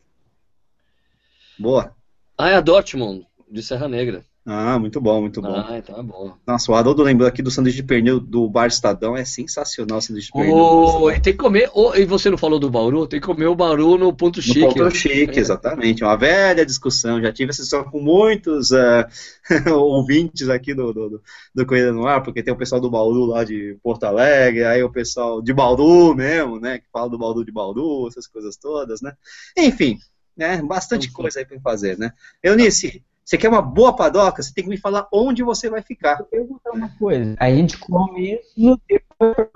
[1.60, 1.96] Boa.
[2.38, 4.26] Ah, é a Dortmund, de Serra Negra.
[4.52, 5.54] Ah, muito bom, muito bom.
[5.56, 6.36] Ah, então é bom.
[6.48, 10.02] Nossa, o Haroldo lembrou aqui do sanduíche de pernil do Bar Estadão, é sensacional o
[10.02, 10.56] sanduíche de pernil.
[10.56, 13.06] Oh, tem que comer, oh, e você não falou do Bauru?
[13.06, 14.62] Tem que comer o Bauru no ponto chique.
[14.62, 15.40] No ponto chique, é.
[15.40, 16.04] exatamente.
[16.04, 19.06] Uma velha discussão, já tive essa discussão com muitos uh,
[19.72, 21.22] ouvintes aqui do, do,
[21.54, 24.82] do Correio no Ar, porque tem o pessoal do Bauru lá de Porto Alegre, aí
[24.82, 29.00] o pessoal de Bauru mesmo, né, que fala do Bauru de Bauru, essas coisas todas,
[29.00, 29.14] né.
[29.56, 30.00] Enfim,
[30.36, 31.14] né, bastante Enfim.
[31.14, 32.14] coisa aí para fazer, né.
[32.42, 36.14] Eunice, você quer uma boa padoca, você tem que me falar onde você vai ficar.
[36.32, 37.36] Eu vou perguntar uma coisa.
[37.40, 39.48] A gente come isso depois?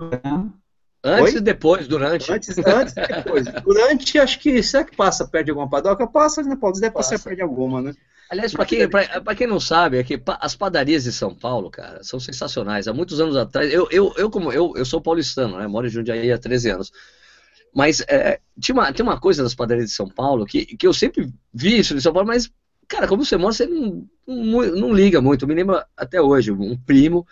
[1.02, 2.32] Antes e depois, durante.
[2.32, 3.44] Antes, antes e depois.
[3.64, 4.62] Durante, acho que.
[4.62, 6.06] Será que passa perto de alguma padoca?
[6.06, 6.78] Passa, né, Paulo?
[6.78, 7.14] Deve passa.
[7.14, 7.94] passar perto de alguma, né?
[8.30, 12.02] Aliás, para quem, pra, quem não sabe, é que as padarias de São Paulo, cara,
[12.04, 12.86] são sensacionais.
[12.86, 15.66] Há muitos anos atrás, eu, eu, eu como eu, eu sou paulistano, né?
[15.66, 16.92] Moro em Jundiaí há 13 anos.
[17.74, 20.94] Mas é, tinha uma, tem uma coisa das padarias de São Paulo que, que eu
[20.94, 22.48] sempre vi isso em São Paulo, mas,
[22.88, 25.42] cara, como você mora, você não, não, não liga muito.
[25.42, 27.26] Eu me lembro até hoje, um primo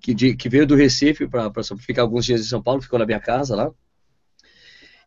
[0.00, 3.06] que, de, que veio do Recife para ficar alguns dias em São Paulo, ficou na
[3.06, 3.70] minha casa lá.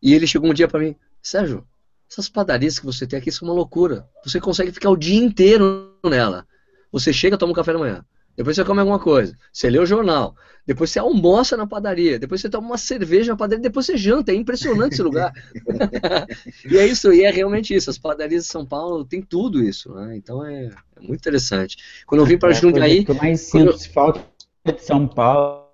[0.01, 1.67] E ele chegou um dia para mim, Sérgio,
[2.09, 4.07] essas padarias que você tem aqui são uma loucura.
[4.23, 6.47] Você consegue ficar o dia inteiro nela.
[6.91, 8.05] Você chega, toma um café da manhã.
[8.37, 9.35] Depois você come alguma coisa.
[9.51, 10.35] Você lê o jornal.
[10.65, 12.19] Depois você almoça na padaria.
[12.19, 13.63] Depois você toma uma cerveja na padaria.
[13.63, 14.31] Depois você janta.
[14.31, 15.33] É impressionante esse lugar.
[16.69, 17.11] e é isso.
[17.11, 17.89] E é realmente isso.
[17.89, 19.91] As padarias de São Paulo tem tudo isso.
[19.91, 20.17] Né?
[20.17, 21.77] Então é, é, muito interessante.
[22.05, 23.05] Quando eu vim para é Jundiaí.
[23.09, 23.79] O mais sinto eu...
[23.79, 24.23] falta
[24.63, 25.65] de São Paulo.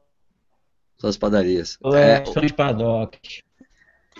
[0.98, 1.78] São as padarias.
[1.94, 3.44] É, são os padocas.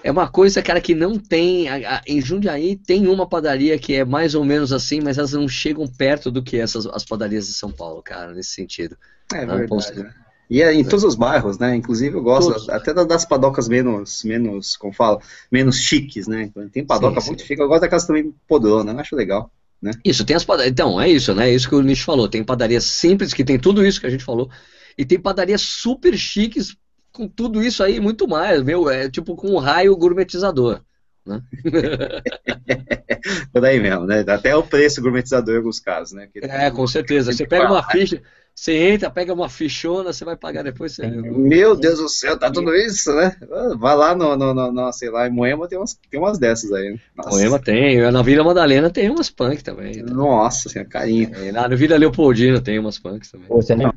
[0.04, 1.70] É uma coisa, cara, que não tem.
[1.70, 5.32] A, a, em Jundiaí tem uma padaria que é mais ou menos assim, mas elas
[5.32, 8.98] não chegam perto do que essas as padarias de São Paulo, cara, nesse sentido.
[9.34, 10.04] É não, verdade.
[10.04, 10.14] Né?
[10.50, 11.76] E é em todos os bairros, né?
[11.76, 12.70] Inclusive eu gosto todos.
[12.70, 16.44] até das padocas menos, menos, como fala, menos chiques, né?
[16.44, 17.48] Então, tem padoca sim, muito sim.
[17.48, 19.50] chique, eu gosto daquelas também podrona, eu acho legal.
[19.82, 19.92] Né?
[20.04, 20.72] Isso, tem as padarias.
[20.72, 21.50] Então, é isso, né?
[21.50, 22.28] É isso que o Nish falou.
[22.28, 24.50] Tem padarias simples que tem tudo isso que a gente falou.
[24.98, 26.76] E tem padarias super chiques
[27.14, 30.82] com tudo isso aí muito mais, meu, é tipo com um raio gourmetizador.
[31.26, 31.42] Né?
[33.54, 34.26] Por aí mesmo, né?
[34.28, 36.28] Até o preço gourmetizador em alguns casos, né?
[36.42, 37.32] é, com certeza.
[37.32, 38.22] Você pega uma ficha,
[38.54, 40.96] você entra, pega uma fichona, você vai pagar depois.
[40.96, 41.08] Você...
[41.08, 43.38] Meu Deus do céu, tá tudo isso, né?
[43.78, 46.74] Vai lá no, no, no, no sei lá, em Moema tem umas, tem umas dessas
[46.74, 46.92] aí.
[46.92, 47.00] Né?
[47.26, 50.04] Moema tem, na Vila Madalena tem umas punk também.
[50.04, 50.14] Tá?
[50.14, 51.32] Nossa, assim, carinho.
[51.36, 53.48] É, no Vila Leopoldina tem umas punks também.
[53.48, 53.94] Você não...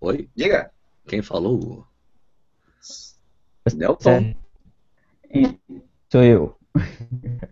[0.00, 0.28] Oi?
[0.36, 0.70] Diga.
[1.08, 1.86] Quem falou?
[3.74, 4.34] Nelson?
[6.12, 6.56] Sou eu.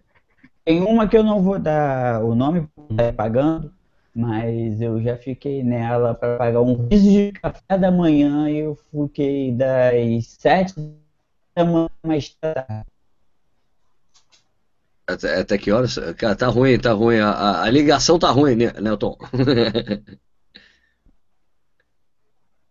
[0.65, 3.73] Tem uma que eu não vou dar o nome, tá pagando,
[4.15, 8.77] mas eu já fiquei nela para pagar um piso de café da manhã e eu
[8.91, 10.75] fiquei das sete
[11.55, 12.85] da manhã mais tarde.
[15.07, 15.97] Até, até que horas?
[16.19, 17.21] Cara, tá ruim, tá ruim.
[17.21, 19.17] A, a, a ligação tá ruim, né, Nelton?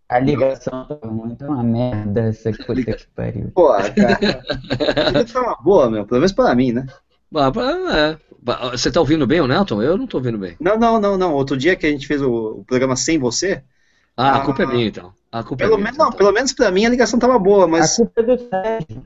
[0.07, 3.51] A ligação tá muito uma merda, essa coisa que pariu.
[3.53, 4.43] Pô, cara.
[5.27, 6.05] Foi uma boa, meu.
[6.05, 6.85] Pelo menos para mim, né?
[7.33, 8.17] É.
[8.71, 9.81] Você tá ouvindo bem o Nelton?
[9.81, 10.55] Eu não tô ouvindo bem.
[10.59, 11.33] Não, não, não, não.
[11.33, 13.63] Outro dia que a gente fez o, o programa sem você.
[14.15, 15.11] Ah, a, a culpa é minha, então.
[15.31, 16.09] A culpa pelo é minha, menos, então.
[16.09, 17.93] Não, pelo menos pra mim a ligação tava boa, mas.
[17.93, 19.03] A culpa é do Sérgio.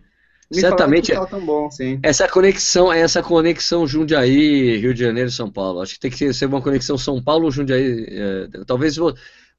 [0.51, 1.13] Certamente.
[1.45, 1.69] Bom,
[2.01, 5.81] essa conexão, essa conexão Jundiaí, Rio de Janeiro e São Paulo.
[5.81, 8.07] Acho que tem que ser uma conexão São Paulo, Jundiaí.
[8.09, 8.97] É, talvez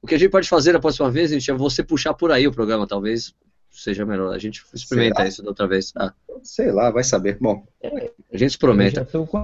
[0.01, 2.47] o que a gente pode fazer da próxima vez, gente, é você puxar por aí
[2.47, 3.33] o programa, talvez
[3.71, 4.33] seja melhor.
[4.33, 5.93] A gente experimenta isso da outra vez.
[5.95, 6.13] Ah.
[6.43, 7.37] Sei lá, vai saber.
[7.39, 9.01] Bom, a gente experimenta.
[9.01, 9.37] Eu já tô com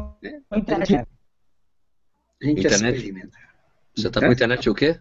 [0.51, 0.95] a internet.
[0.95, 2.95] A gente internet?
[2.95, 3.37] experimenta.
[3.95, 4.99] Você tá com internet o quê?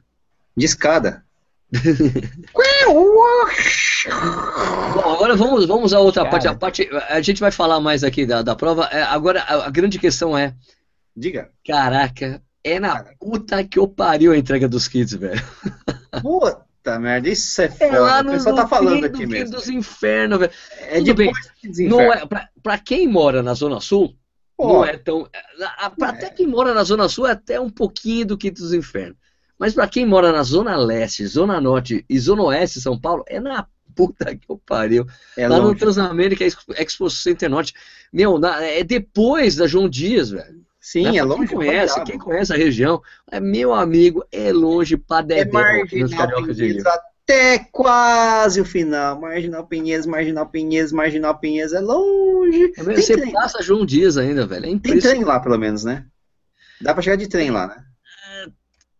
[0.56, 1.24] De escada.
[4.94, 6.46] Bom, agora vamos, vamos à outra parte.
[6.46, 6.88] A parte.
[7.08, 8.84] A gente vai falar mais aqui da, da prova.
[8.84, 10.54] É, agora, a, a grande questão é.
[11.14, 11.50] Diga.
[11.66, 15.40] Caraca, é na puta que eu pariu a entrega dos kits, velho.
[16.20, 17.84] Puta merda, isso é foda.
[17.84, 19.54] É lá no, o pessoal tá falando aqui do mesmo.
[19.54, 20.52] dos infernos, velho.
[20.80, 21.32] É Tudo bem.
[21.88, 24.16] Não é, pra, pra, quem mora na Zona Sul,
[24.56, 24.66] Pô.
[24.66, 25.28] não é tão.
[25.96, 26.10] Pra, é.
[26.10, 29.16] Até quem mora na Zona Sul é até um pouquinho do kit dos infernos.
[29.56, 33.38] Mas pra quem mora na Zona Leste, Zona Norte e Zona Oeste São Paulo, é
[33.38, 35.06] na puta que eu pariu.
[35.36, 35.70] É lá longe.
[35.70, 37.72] no Transamérica Expo Center Norte.
[38.12, 40.65] Meu, na, é depois da João Dias, velho.
[40.86, 41.16] Sim, né?
[41.16, 41.48] é longe.
[41.48, 45.60] Quem conhece, quem conhece a região, é meu amigo, é longe pra dedéu.
[45.60, 49.20] É marginal Pinheiros até quase o final.
[49.20, 52.72] Marginal Pinheiros, Marginal Pinheiros, Marginal Pinheiros é longe.
[52.76, 53.32] É mesmo, você trem.
[53.32, 54.64] passa João Dias ainda, velho.
[54.64, 56.06] É Tem trem lá, pelo menos, né?
[56.80, 57.84] Dá pra chegar de trem lá, né?
[58.28, 58.46] É,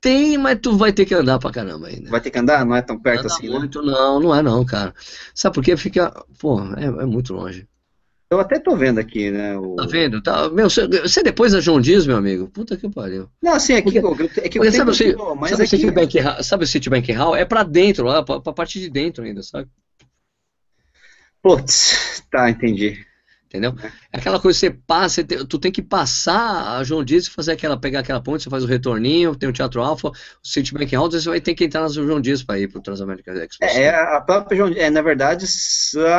[0.01, 2.11] tem, mas tu vai ter que andar pra caramba ainda.
[2.11, 2.67] Vai ter que andar?
[2.67, 3.61] Não é tão perto assim, né?
[3.61, 3.93] muito, né?
[3.93, 4.93] Não, não é não, cara.
[5.33, 5.77] Sabe por quê?
[5.77, 7.69] Fica, pô, é, é muito longe.
[8.29, 9.57] Eu até tô vendo aqui, né?
[9.57, 9.77] O...
[9.77, 10.21] Tá vendo?
[10.21, 12.49] Tá, meu, você depois da João Dias, meu amigo?
[12.49, 13.29] Puta que pariu.
[13.41, 15.77] Não, assim, é que, porque, é que porque sabe, se, mas sabe, aqui...
[15.77, 16.13] Citibank,
[16.43, 17.37] sabe o Citibank Hall?
[17.37, 19.69] É pra dentro, lá, pra, pra parte de dentro ainda, sabe?
[21.41, 23.07] Putz, tá, entendi
[23.57, 23.75] entendeu?
[24.13, 27.53] É aquela coisa que você passa, tu tem que passar a João Dias e fazer
[27.53, 31.11] aquela, pegar aquela ponte, você faz o retorninho, tem o Teatro Alfa, o Citibank Hall,
[31.11, 33.65] você vai ter que entrar na João Dias para ir para o Transamérica Expo.
[33.65, 35.47] É, a própria João é, na verdade,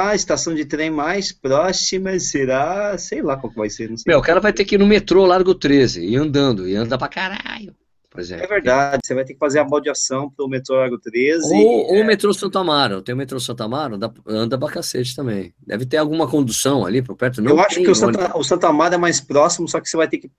[0.02, 4.12] a estação de trem mais próxima será, sei lá qual vai ser, não sei.
[4.12, 6.98] Meu, o cara vai ter que ir no metrô Largo 13, e andando, e andar
[6.98, 7.76] pra caralho
[8.18, 8.46] por exemplo.
[8.46, 11.54] É verdade, você vai ter que fazer a baldeação pro metrô Largo 13.
[11.54, 12.02] Ou, é...
[12.02, 13.00] o metrô Santo Amaro.
[13.04, 15.54] Tem o metrô Santo Amaro, anda pra cacete também.
[15.66, 17.44] Deve ter alguma condução ali por perto.
[17.44, 19.96] Não Eu acho que o Santa, o Santo Amaro é mais próximo, só que você
[19.96, 20.32] vai ter que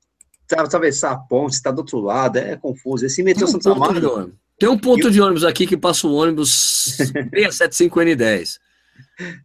[0.57, 3.07] atravessar a ponte, está do outro lado, é confuso.
[3.07, 4.35] Esse metrô Tem um de Amaro, ônibus.
[4.59, 6.99] Tem um ponto de ônibus aqui que passa o ônibus
[7.33, 8.59] 675N10.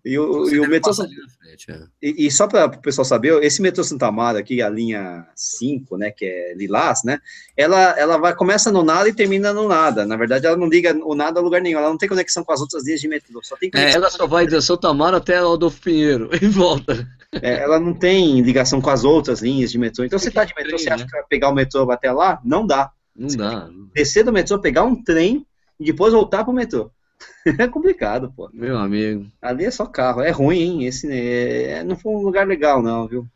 [0.05, 1.83] E o, Você e o metrô frente, é.
[2.01, 5.97] E, e só para o pessoal saber, esse metrô Santa Amaro aqui, a linha 5,
[5.97, 7.19] né, que é Lilás, né,
[7.55, 10.05] ela, ela vai, começa no nada e termina no nada.
[10.05, 12.51] Na verdade, ela não liga o nada a lugar nenhum, ela não tem conexão com
[12.51, 15.37] as outras linhas de metrô, só tem É, ela só vai de Santa Amaro até
[15.37, 17.07] Adolfo Pinheiro e volta.
[17.41, 20.03] é, ela não tem ligação com as outras linhas de metrô.
[20.03, 22.39] Então, você tá de metrô, você acha que vai pegar o metrô até lá?
[22.43, 22.91] Não dá.
[23.15, 23.69] Não dá.
[23.93, 25.45] Descer do metrô, pegar um trem
[25.79, 26.91] e depois voltar pro metrô.
[27.59, 28.49] é complicado, pô.
[28.53, 29.25] Meu amigo.
[29.41, 30.85] Ali é só carro, é ruim, hein?
[30.85, 33.27] Esse é, não foi um lugar legal, não, viu?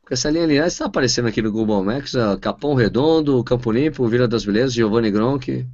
[0.00, 4.06] Porque essa linha aliás está aparecendo aqui no Google Maps, ó, Capão Redondo, Campo Limpo,
[4.06, 5.66] Vila das Belezas, Giovanni Gronk.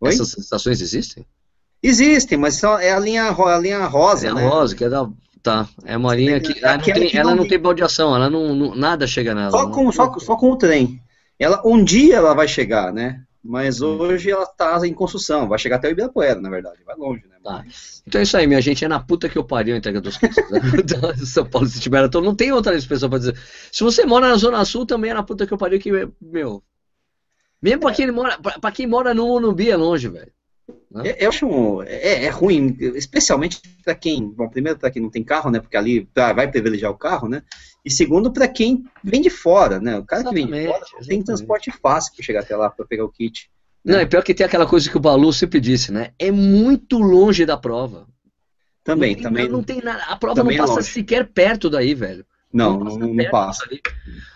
[0.00, 0.08] Oi?
[0.08, 1.26] Essas estações existem?
[1.82, 4.46] Existem, mas só é a linha, a linha rosa, É a né?
[4.46, 5.08] Rosa, que é da.
[5.42, 6.62] Tá, é uma linha que.
[6.62, 9.50] Ela não tem, ela não tem- baldeação, ela não, não- nada chega nela.
[9.50, 11.00] Só não- com, só, só com o trem.
[11.38, 13.22] Ela, um dia ela vai chegar, né?
[13.42, 13.98] Mas Hum.
[13.98, 15.48] hoje ela está em construção.
[15.48, 16.82] Vai chegar até o Ibirapuera, na verdade.
[16.84, 17.36] Vai longe, né?
[17.42, 17.64] Tá.
[18.06, 18.84] Então é isso aí, minha gente.
[18.84, 20.36] É na puta que eu pariu a entrega dos kits.
[20.50, 20.60] né?
[20.84, 22.20] Da São Paulo City Marathon.
[22.20, 23.36] Não tem outra expressão pra dizer.
[23.72, 26.62] Se você mora na Zona Sul, também é na puta que eu pariu que, meu.
[27.62, 30.32] Mesmo pra quem mora, pra, pra quem mora no Morumbi é longe, velho.
[30.92, 35.22] Eu, eu acho é, é ruim, especialmente para quem, bom, primeiro para quem não tem
[35.22, 35.60] carro, né?
[35.60, 37.42] Porque ali tá, vai privilegiar o carro, né?
[37.84, 39.98] E segundo para quem vem de fora, né?
[39.98, 41.26] O cara que vem de Exatamente, fora não tem exatamente.
[41.26, 43.48] transporte fácil para chegar até lá para pegar o kit.
[43.84, 46.10] Não, é pior que tem aquela coisa que o Balu sempre disse, né?
[46.18, 48.06] É muito longe da prova.
[48.82, 49.44] Também, não tem, também.
[49.46, 50.02] Não, não tem nada.
[50.04, 50.90] A prova não é passa longe.
[50.90, 52.26] sequer perto daí, velho.
[52.52, 53.64] Não, não, não, perto passa.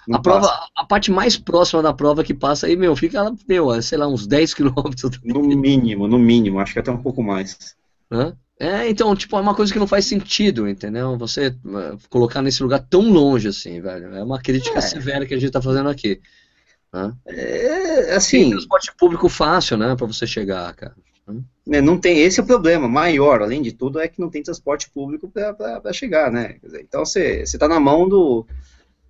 [0.07, 0.68] não a prova, passa.
[0.77, 4.27] a parte mais próxima da prova que passa aí, meu, fica, meu, sei lá, uns
[4.27, 5.20] 10 quilômetros.
[5.24, 7.77] No mínimo, no mínimo, acho que até um pouco mais.
[8.11, 8.33] Né?
[8.61, 11.18] É, então, tipo, é uma coisa que não faz sentido, entendeu?
[11.18, 14.14] Você eh, colocar nesse lugar tão longe assim, velho.
[14.14, 14.81] É uma crítica É.
[14.81, 16.20] severa que a gente tá fazendo aqui.
[16.92, 17.12] Né?
[17.27, 20.94] É, Tem assim, transporte público fácil, né, pra você chegar, cara.
[21.66, 24.42] Né, não tem esse é o problema maior, além de tudo, é que não tem
[24.42, 26.57] transporte público para chegar, né?
[26.62, 28.46] Dizer, então você está na mão do,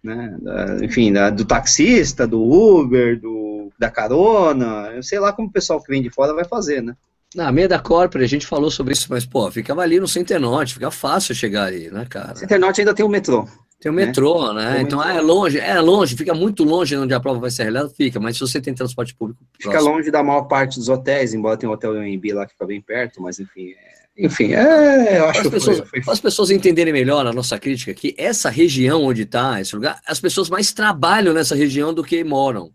[0.02, 5.48] né, da- enfim, da- do taxista, do Uber, do, da carona, eu sei lá como
[5.48, 6.94] o pessoal que vem de fora vai fazer, né?
[7.34, 10.74] Na meia da Corpore, a gente falou sobre isso, mas, pô, ficava ali no Centenorte,
[10.74, 12.34] fica fácil chegar ali, né, cara?
[12.40, 13.48] Internet ainda tem o metrô.
[13.84, 14.06] Tem o né?
[14.06, 14.72] metrô, né?
[14.72, 15.14] Tem o então, metrô.
[15.14, 18.18] é longe, é longe, fica muito longe de onde a prova vai ser realizada, fica,
[18.18, 21.56] mas se você tem transporte público Fica próximo, longe da maior parte dos hotéis, embora
[21.58, 25.26] tenha um hotel em lá que fica bem perto, mas enfim, é, enfim, é, eu
[25.28, 28.48] acho as que pessoas, foi, foi as pessoas entenderem melhor a nossa crítica aqui, essa
[28.48, 32.72] região onde está esse lugar, as pessoas mais trabalham nessa região do que moram.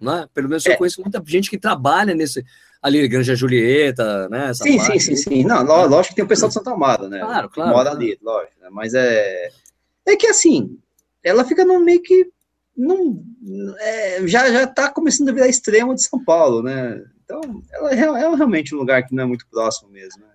[0.00, 0.28] Né?
[0.32, 0.76] Pelo menos eu É.
[0.76, 2.44] conheço muita gente que trabalha nesse.
[2.80, 4.54] Ali, Granja Julieta, né?
[4.54, 5.16] Sim, sim, parte sim, aí.
[5.16, 5.44] sim.
[5.44, 7.18] Não, ló- lógico que tem o pessoal de Santa Amaro, né?
[7.18, 7.98] Claro, Que claro, Mora claro.
[7.98, 8.52] ali, lógico.
[8.60, 8.68] né?
[8.70, 9.48] Mas é.
[10.08, 10.78] É que assim,
[11.22, 12.30] ela fica no meio que.
[12.76, 13.22] Não,
[13.80, 17.02] é, já, já tá começando a virar extremo de São Paulo, né?
[17.24, 17.40] Então,
[17.72, 20.22] ela é, é realmente um lugar que não é muito próximo mesmo.
[20.22, 20.28] né?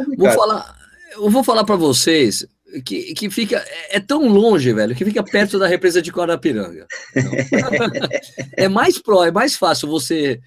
[0.00, 0.76] É Vou falar,
[1.12, 2.46] eu vou falar para vocês
[2.84, 3.64] que, que fica.
[3.88, 6.86] É, tão longe, velho, que fica perto da represa de Guarapiranga.
[8.56, 10.40] É mais pró, é mais fácil você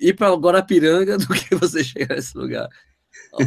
[0.00, 2.68] ir para Guarapiranga do que você chegar nesse lugar.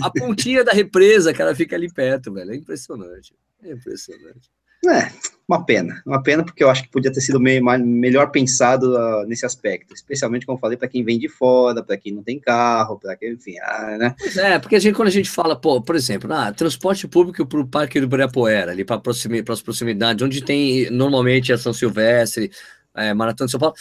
[0.01, 2.51] A pontinha da represa, cara, fica ali perto, velho.
[2.51, 3.33] É impressionante.
[3.63, 4.49] É impressionante.
[4.87, 5.11] É,
[5.47, 6.01] uma pena.
[6.05, 9.93] Uma pena, porque eu acho que podia ter sido meio, melhor pensado ah, nesse aspecto.
[9.93, 13.15] Especialmente, como eu falei, para quem vem de fora, para quem não tem carro, para
[13.15, 14.15] quem, enfim, ah, né?
[14.37, 17.59] É, porque a gente, quando a gente fala, pô, por exemplo, ah, transporte público para
[17.59, 19.01] o Parque do Ibirapuera, ali para
[19.49, 22.49] as proximidades, onde tem normalmente a São Silvestre,
[22.95, 23.75] é, Maratona de São Paulo,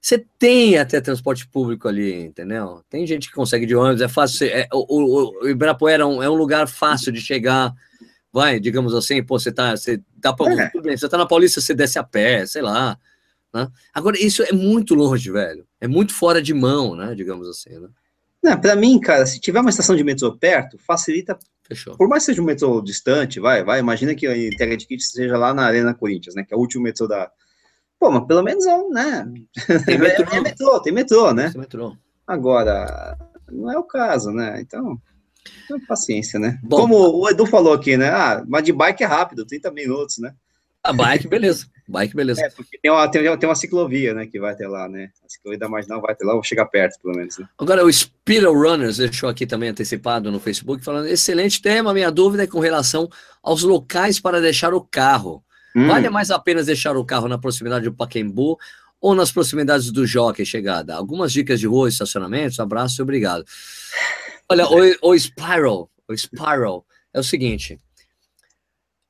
[0.00, 2.84] você tem até transporte público ali, entendeu?
[2.88, 4.46] Tem gente que consegue de ônibus, é fácil.
[4.46, 7.74] é, o, o, o Ibirapuera é um, é um lugar fácil de chegar.
[8.36, 10.68] Vai, digamos assim, pô, você tá, você dá pra, É.
[10.68, 12.98] tudo bem, você tá na Paulista, você desce a pé, sei lá.
[13.54, 13.66] Né?
[13.94, 15.66] Agora, isso é muito longe, velho.
[15.80, 17.14] É muito fora de mão, né?
[17.14, 17.88] Digamos assim, né?
[18.42, 21.96] Não, para mim, cara, se tiver uma estação de metrô perto, facilita Fechou.
[21.96, 25.02] Por mais que seja um metrô distante, vai, vai, imagina que a entrega de kit
[25.02, 27.30] seja lá na Arena Corinthians, né, que é o último metrô da...
[27.98, 29.26] Pô, mas pelo menos é um, né,
[29.86, 30.26] Tem metrô.
[30.30, 31.96] é, é metrô, tem metrô, né, Esse metrô.
[32.26, 33.16] agora,
[33.50, 35.00] não é o caso, né, então,
[35.88, 36.58] paciência, né.
[36.62, 36.76] Bom.
[36.78, 40.32] Como o Edu falou aqui, né, ah, mas de bike é rápido, 30 minutos, né,
[40.82, 41.66] A bike, beleza.
[41.88, 42.42] Bike, beleza.
[42.44, 45.28] é, porque tem uma, tem, tem uma ciclovia, né, que vai até lá, né, a
[45.28, 47.46] ciclovia da Marginal vai até lá, ou chegar perto, pelo menos, né.
[47.58, 51.94] Agora, o Spiral Runners deixou aqui também antecipado no Facebook, falando: excelente tema.
[51.94, 53.08] Minha dúvida é com relação
[53.42, 55.44] aos locais para deixar o carro.
[55.76, 58.58] Hum, Vale mais a pena deixar o carro na proximidade do Paquembu
[59.00, 60.96] ou nas proximidades do Jockey chegada?
[60.96, 63.44] Algumas dicas de rua, estacionamentos, abraço e obrigado.
[64.50, 67.80] Olha, o, o Spiral, o Spiral é o seguinte.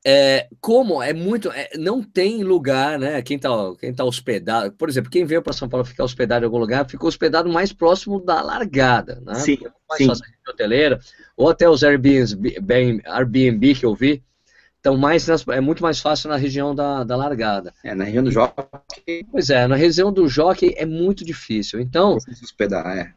[0.09, 3.21] é, como é muito, é, não tem lugar, né?
[3.23, 3.49] Quem está
[3.81, 6.89] quem tá hospedado, por exemplo, quem veio para São Paulo ficar hospedado em algum lugar,
[6.89, 9.35] ficou hospedado mais próximo da largada, né?
[9.35, 9.59] Sim,
[9.89, 10.23] mais sim.
[10.49, 11.01] hoteleira,
[11.37, 12.57] ou até os Airbnb,
[13.05, 14.23] Airbnb que eu vi,
[14.79, 17.75] então mais nas, é muito mais fácil na região da, da largada.
[17.83, 19.27] É, na região do Jockey.
[19.33, 21.81] Pois é, na região do Jockey é muito difícil.
[21.81, 23.13] Então, se hospedar, é.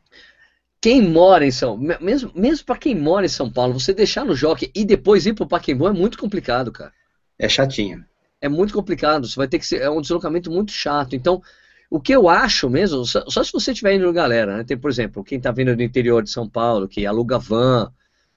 [0.82, 4.36] Quem mora em São mesmo mesmo para quem mora em São Paulo, você deixar no
[4.36, 6.94] Jockey e depois ir para o Pacaembu é muito complicado, cara.
[7.38, 8.06] É chatinho.
[8.42, 9.28] É muito complicado.
[9.28, 11.16] Você vai ter que ser é um deslocamento muito chato.
[11.16, 11.42] Então,
[11.90, 14.64] o que eu acho mesmo, só, só se você estiver indo galera, né?
[14.64, 17.92] Tem, por exemplo, quem está vindo do interior de São Paulo, que aluga van,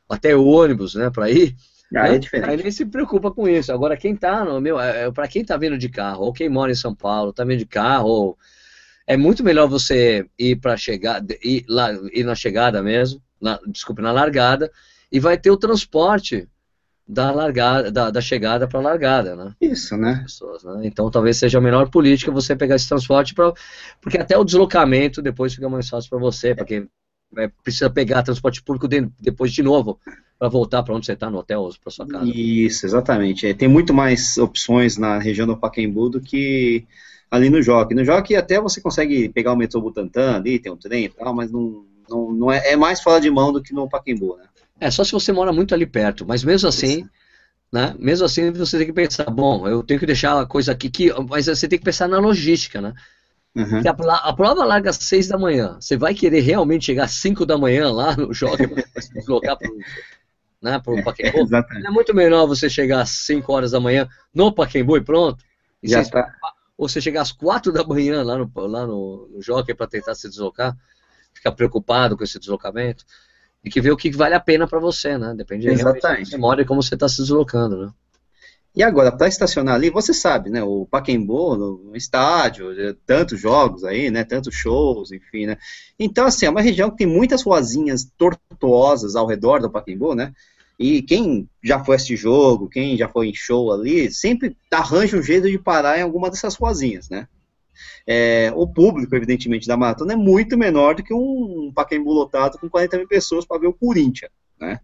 [0.08, 1.54] até ônibus, né, para ir.
[1.94, 2.14] Aí né?
[2.16, 2.50] é diferente.
[2.50, 3.72] Aí nem se preocupa com isso.
[3.72, 6.72] Agora, quem tá no meu, é, para quem tá vindo de carro, ou quem mora
[6.72, 8.38] em São Paulo, tá vindo de carro, ou,
[9.06, 14.02] é muito melhor você ir para chegar, ir lá, ir na chegada mesmo, na, desculpe,
[14.02, 14.70] na largada,
[15.10, 16.48] e vai ter o transporte
[17.06, 19.54] da largada, da, da chegada para a largada, né?
[19.60, 20.20] Isso, né?
[20.22, 20.80] Pessoas, né?
[20.84, 23.52] Então, talvez seja a melhor política você pegar esse transporte para,
[24.00, 26.88] porque até o deslocamento depois fica mais fácil para você, para quem
[27.36, 29.98] é, precisa pegar transporte público de, depois de novo
[30.38, 32.24] para voltar para onde você está no hotel ou para sua casa.
[32.26, 33.46] Isso, exatamente.
[33.46, 36.86] É, tem muito mais opções na região do Pacaembu do que
[37.32, 37.94] ali no Jockey.
[37.94, 41.34] No Jockey até você consegue pegar o metrô Butantã ali, tem um trem e tal,
[41.34, 44.44] mas não, não, não é, é mais fora de mão do que no Pacaembu, né?
[44.78, 47.08] É só se você mora muito ali perto, mas mesmo assim,
[47.72, 47.94] né?
[47.98, 51.10] Mesmo assim você tem que pensar, bom, eu tenho que deixar a coisa aqui, que,
[51.26, 52.92] mas você tem que pensar na logística, né?
[53.56, 53.80] Uhum.
[53.86, 55.78] A, a prova larga às 6 da manhã.
[55.80, 58.56] Você vai querer realmente chegar às 5 da manhã lá no jogo
[58.92, 59.70] para se deslocar para
[60.62, 61.40] né, o Pacaembu?
[61.48, 61.86] Exatamente.
[61.86, 65.42] É muito melhor você chegar às 5 horas da manhã no Pacaembu e pronto.
[65.82, 66.34] E Já você- tá.
[66.76, 70.14] Ou você chegar às 4 da manhã lá no, lá no, no jockey para tentar
[70.14, 70.76] se deslocar,
[71.32, 73.04] ficar preocupado com esse deslocamento.
[73.64, 75.34] E que ver o que vale a pena para você, né?
[75.36, 76.30] Depende Exatamente.
[76.30, 77.92] você mora e como você está se deslocando, né?
[78.74, 80.62] E agora, para estacionar ali, você sabe, né?
[80.62, 84.24] O Pacaembu, no, estádio, é, tantos jogos aí, né?
[84.24, 85.58] Tantos shows, enfim, né?
[85.98, 90.32] Então, assim, é uma região que tem muitas ruazinhas tortuosas ao redor do Pacaembu, né?
[90.78, 95.22] E quem já foi assistir jogo, quem já foi em show ali, sempre arranja um
[95.22, 97.28] jeito de parar em alguma dessas ruazinhas, né?
[98.06, 102.68] É, o público, evidentemente, da maratona é muito menor do que um Pacaembu lotado com
[102.68, 104.80] 40 mil pessoas para ver o Corinthians, né?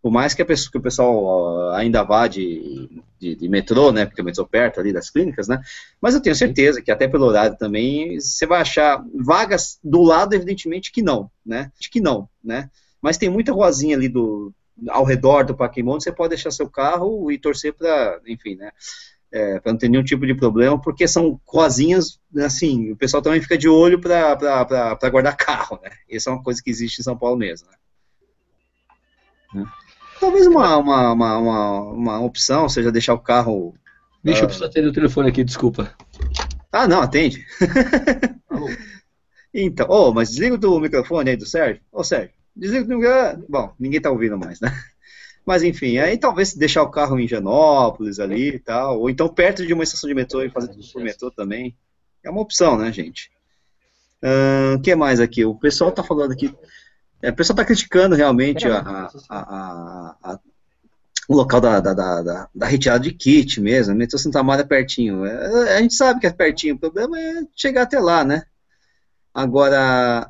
[0.00, 4.06] Por mais que, a pessoa, que o pessoal ainda vá de, de, de metrô, né?
[4.06, 5.60] Porque o metrô perto ali das clínicas, né?
[6.00, 10.34] Mas eu tenho certeza que até pelo horário também você vai achar vagas do lado,
[10.34, 11.72] evidentemente que não, né?
[11.80, 12.70] De que não, né?
[13.02, 14.54] Mas tem muita ruazinha ali do,
[14.88, 18.70] ao redor do onde você pode deixar seu carro e torcer para, enfim, né?
[19.32, 23.42] É, para não ter nenhum tipo de problema, porque são ruazinhas, assim, o pessoal também
[23.42, 25.90] fica de olho para guardar carro, né?
[26.08, 27.76] Isso é uma coisa que existe em São Paulo mesmo, né?
[29.54, 29.64] Né?
[30.20, 33.74] Talvez uma, uma, uma, uma, uma opção seja deixar o carro.
[34.24, 34.30] Ah.
[34.30, 35.94] eu preciso atender o telefone aqui, desculpa.
[36.72, 37.46] Ah, não, atende.
[39.54, 41.82] então, ô, mas desliga o microfone aí do Sérgio.
[41.92, 43.44] Ô, Sérgio, o microfone.
[43.48, 44.68] Bom, ninguém tá ouvindo mais, né?
[45.46, 49.64] Mas enfim, aí talvez deixar o carro em Janópolis ali e tal, ou então perto
[49.64, 51.76] de uma estação de metrô e fazer tudo por metrô também.
[52.24, 53.30] É uma opção, né, gente?
[54.74, 55.44] O que mais aqui?
[55.44, 56.52] O pessoal tá falando aqui.
[57.22, 60.40] é, o pessoal tá criticando realmente a, a- a- a-
[61.28, 63.94] o local da, da, da, da- da retirada de kit mesmo.
[63.94, 65.24] O metrô Santa Amaro é pertinho.
[65.24, 68.42] É, a gente sabe que é pertinho, o problema é chegar até lá, né?
[69.34, 70.28] Agora,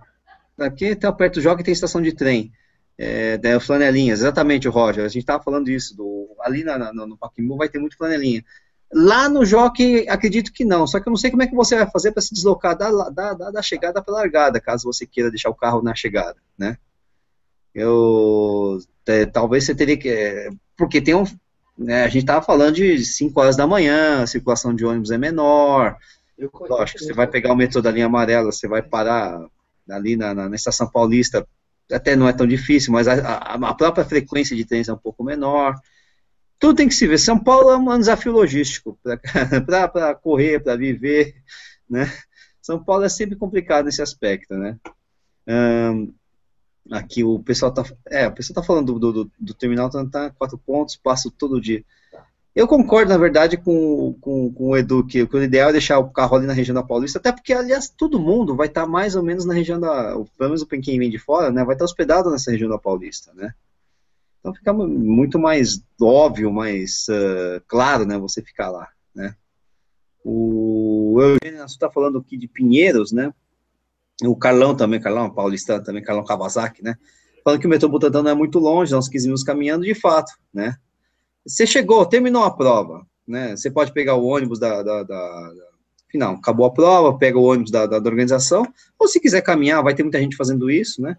[0.58, 2.52] aqui tá perto do jogo tem estação de trem.
[2.98, 5.04] É, flanelinhas, exatamente, Roger.
[5.04, 5.96] A gente estava falando isso.
[5.96, 8.44] Do, ali na, na- no Pacaembu vai ter muito flanelinha.
[8.92, 10.86] Lá no Jockey, acredito que não.
[10.86, 12.90] Só que eu não sei como é que você vai fazer para se deslocar da,
[13.10, 16.36] da, da, da chegada para a largada, caso você queira deixar o carro na chegada,
[16.56, 16.78] né?
[17.74, 21.24] Eu é, talvez você teria que, é, porque tem um,
[21.76, 25.18] né, a gente estava falando de 5 horas da manhã, a circulação de ônibus é
[25.18, 25.96] menor.
[26.68, 29.46] Lógico, você vai pegar o metrô da linha amarela, você vai parar
[29.88, 31.46] ali na, na, na estação paulista,
[31.90, 34.98] até não é tão difícil, mas a, a, a própria frequência de trens é um
[34.98, 35.74] pouco menor.
[36.58, 37.18] Tudo tem que se ver.
[37.18, 41.34] São Paulo é um desafio logístico para correr, para viver,
[41.88, 42.12] né?
[42.60, 44.76] São Paulo é sempre complicado nesse aspecto, né?
[45.46, 46.08] Ahn,
[46.90, 50.30] aqui o pessoal tá, é, o pessoal tá falando do, do, do terminal, tá, tá
[50.30, 51.84] quatro pontos, passo todo dia.
[52.56, 55.98] Eu concordo, na verdade, com, com, com o Edu, que, que o ideal é deixar
[55.98, 59.14] o carro ali na região da Paulista, até porque, aliás, todo mundo vai estar mais
[59.14, 62.30] ou menos na região da, pelo menos quem vem de fora, né, vai estar hospedado
[62.30, 63.52] nessa região da Paulista, né.
[64.40, 69.34] Então fica mu- muito mais óbvio, mais ah, claro, né, você ficar lá, né.
[70.24, 73.34] O Eugênio está falando aqui de Pinheiros, né,
[74.24, 76.96] o Carlão também, Carlão paulistano também, Carlão Kawasaki, né,
[77.44, 80.78] falando que o metrô Butantã não é muito longe, 15 minutos caminhando, de fato, né.
[81.46, 83.56] Você chegou, terminou a prova, né?
[83.56, 85.52] Você pode pegar o ônibus da, da, da,
[86.08, 88.66] final, acabou a prova, pega o ônibus da, da, da, organização,
[88.98, 91.16] ou se quiser caminhar, vai ter muita gente fazendo isso, né?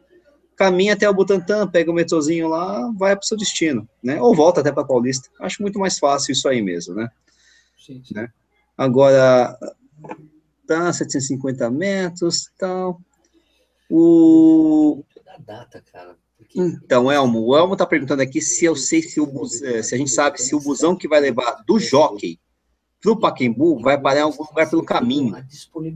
[0.55, 4.19] Caminha até o Butantã, pega o metrozinho lá, vai para o seu destino, né?
[4.21, 5.29] Ou volta até para Paulista.
[5.39, 7.09] Acho muito mais fácil isso aí mesmo, né?
[7.77, 8.01] Sim.
[8.11, 8.29] né?
[8.75, 9.55] Agora,
[10.65, 12.99] tá, 750 metros, tal.
[13.89, 15.03] O...
[15.23, 16.15] Da data, cara.
[16.55, 19.27] Então, Elmo, o Elmo tá perguntando aqui se eu sei se, o,
[19.63, 22.39] eh, se a gente sabe se o busão que vai levar do jockey
[23.01, 25.35] para o Paquembu vai parar em algum lugar pelo caminho,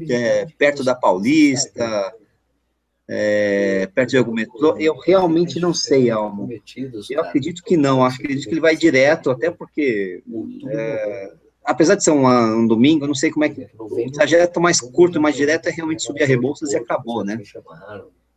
[0.10, 2.14] é perto da Paulista,
[3.08, 4.78] é, perto de algum metrô.
[4.78, 6.47] Eu realmente não sei, Elmo.
[7.10, 10.24] Eu acredito que não, acredito que ele vai direto, até porque,
[10.70, 11.34] é,
[11.66, 13.68] apesar de ser um, um, domingo, eu não sei como é que.
[13.78, 17.41] O trajeto mais curto, mais direto é realmente subir a Rebouças e acabou, né?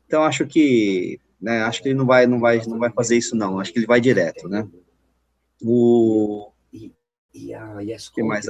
[0.06, 1.62] Então acho que né?
[1.62, 3.60] Acho que ele não vai, não vai, não vai fazer isso não.
[3.60, 4.66] Acho que ele vai direto, né?
[5.62, 6.50] O
[7.34, 8.46] e a e que mais?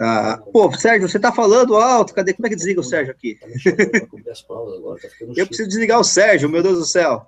[0.00, 2.32] Ah, pô, Sérgio, você tá falando alto, cadê?
[2.32, 3.34] Como é que desliga o Sérgio aqui?
[3.34, 3.46] Tá
[5.36, 7.26] eu preciso desligar o Sérgio, meu Deus do céu.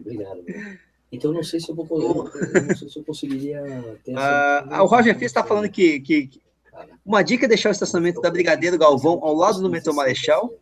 [0.00, 0.42] Obrigado.
[0.42, 0.78] Meu.
[1.12, 3.62] Então não sei se eu vou não sei se eu conseguiria
[4.16, 6.42] ah, O Roger Fies está falando que, que
[7.04, 10.52] uma dica é deixar o estacionamento da Brigadeiro Galvão ao lado do metrô Marechal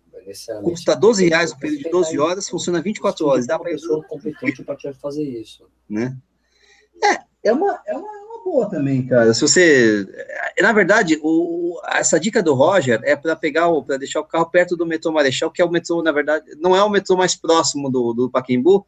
[0.62, 3.46] Custa 12 reais o período de 12 horas, funciona 24 horas.
[3.46, 5.68] Dá para pessoa competente para fazer isso.
[5.88, 6.16] Né?
[7.02, 9.34] É, é uma, é uma, uma, boa também, cara.
[9.34, 10.06] Se você.
[10.60, 14.76] Na verdade, o, essa dica do Roger é para pegar para deixar o carro perto
[14.76, 17.90] do metrô Marechal, que é o metrô, na verdade, não é o metrô mais próximo
[17.90, 18.86] do, do Paquembu,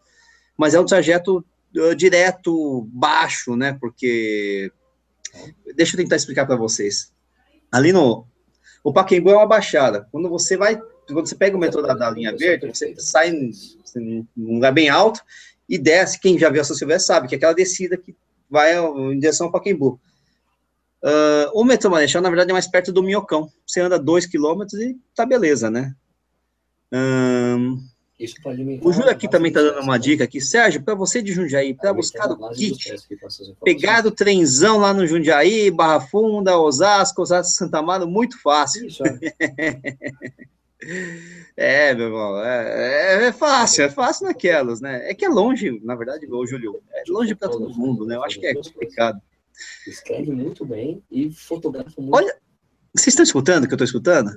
[0.57, 1.45] mas é um trajeto
[1.77, 3.77] uh, direto, baixo, né?
[3.81, 4.71] Porque.
[5.75, 7.13] Deixa eu tentar explicar para vocês.
[7.73, 8.27] Ali no.
[8.85, 10.07] O Paquembu é uma baixada.
[10.13, 14.27] Quando você vai quando você pega o metrô da, da linha verde, você sai num
[14.37, 15.21] lugar bem alto
[15.69, 16.21] e desce.
[16.21, 18.15] Quem já viu a São Silvestre sabe que é aquela descida que
[18.49, 20.01] vai em direção ao Pacaembu.
[21.03, 23.51] Uh, o metrô Marechal, na verdade, é mais perto do Minhocão.
[23.67, 25.95] Você anda dois quilômetros e tá beleza, né?
[26.91, 27.83] Um,
[28.81, 30.41] o Júlio aqui também está dando uma dica aqui.
[30.41, 32.95] Sérgio, para você de Jundiaí, para buscar o kit,
[33.65, 38.87] pegar o trenzão lá no Jundiaí, Barra Funda, Osasco, Osasco, Santa Amaro, muito fácil.
[38.87, 39.83] Isso, É,
[41.95, 45.09] meu irmão, é, é, é, fácil, é fácil naquelas, né?
[45.09, 48.17] É que é longe, na verdade, o Júlio, é longe para todo mundo, né?
[48.17, 49.21] Eu acho que é complicado.
[49.87, 52.15] Escreve muito bem e fotografa muito.
[52.15, 52.37] Olha,
[52.93, 54.31] vocês estão escutando o que eu estou escutando?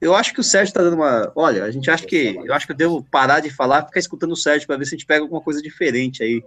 [0.00, 1.32] Eu acho que o Sérgio está dando uma.
[1.34, 2.36] Olha, a gente acha que.
[2.44, 4.84] Eu acho que eu devo parar de falar e ficar escutando o Sérgio para ver
[4.84, 6.44] se a gente pega alguma coisa diferente aí.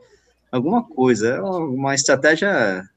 [0.51, 1.29] Alguma coisa.
[1.29, 2.87] É uma estratégia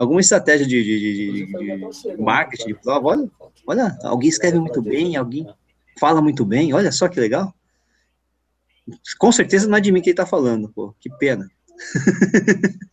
[0.00, 3.08] alguma estratégia de, de, de, de marketing de prova.
[3.08, 3.30] Olha,
[3.66, 5.46] olha, alguém escreve muito bem, alguém
[5.98, 7.54] fala muito bem, olha só que legal.
[9.18, 11.50] Com certeza não é de mim que ele está falando, pô, que pena.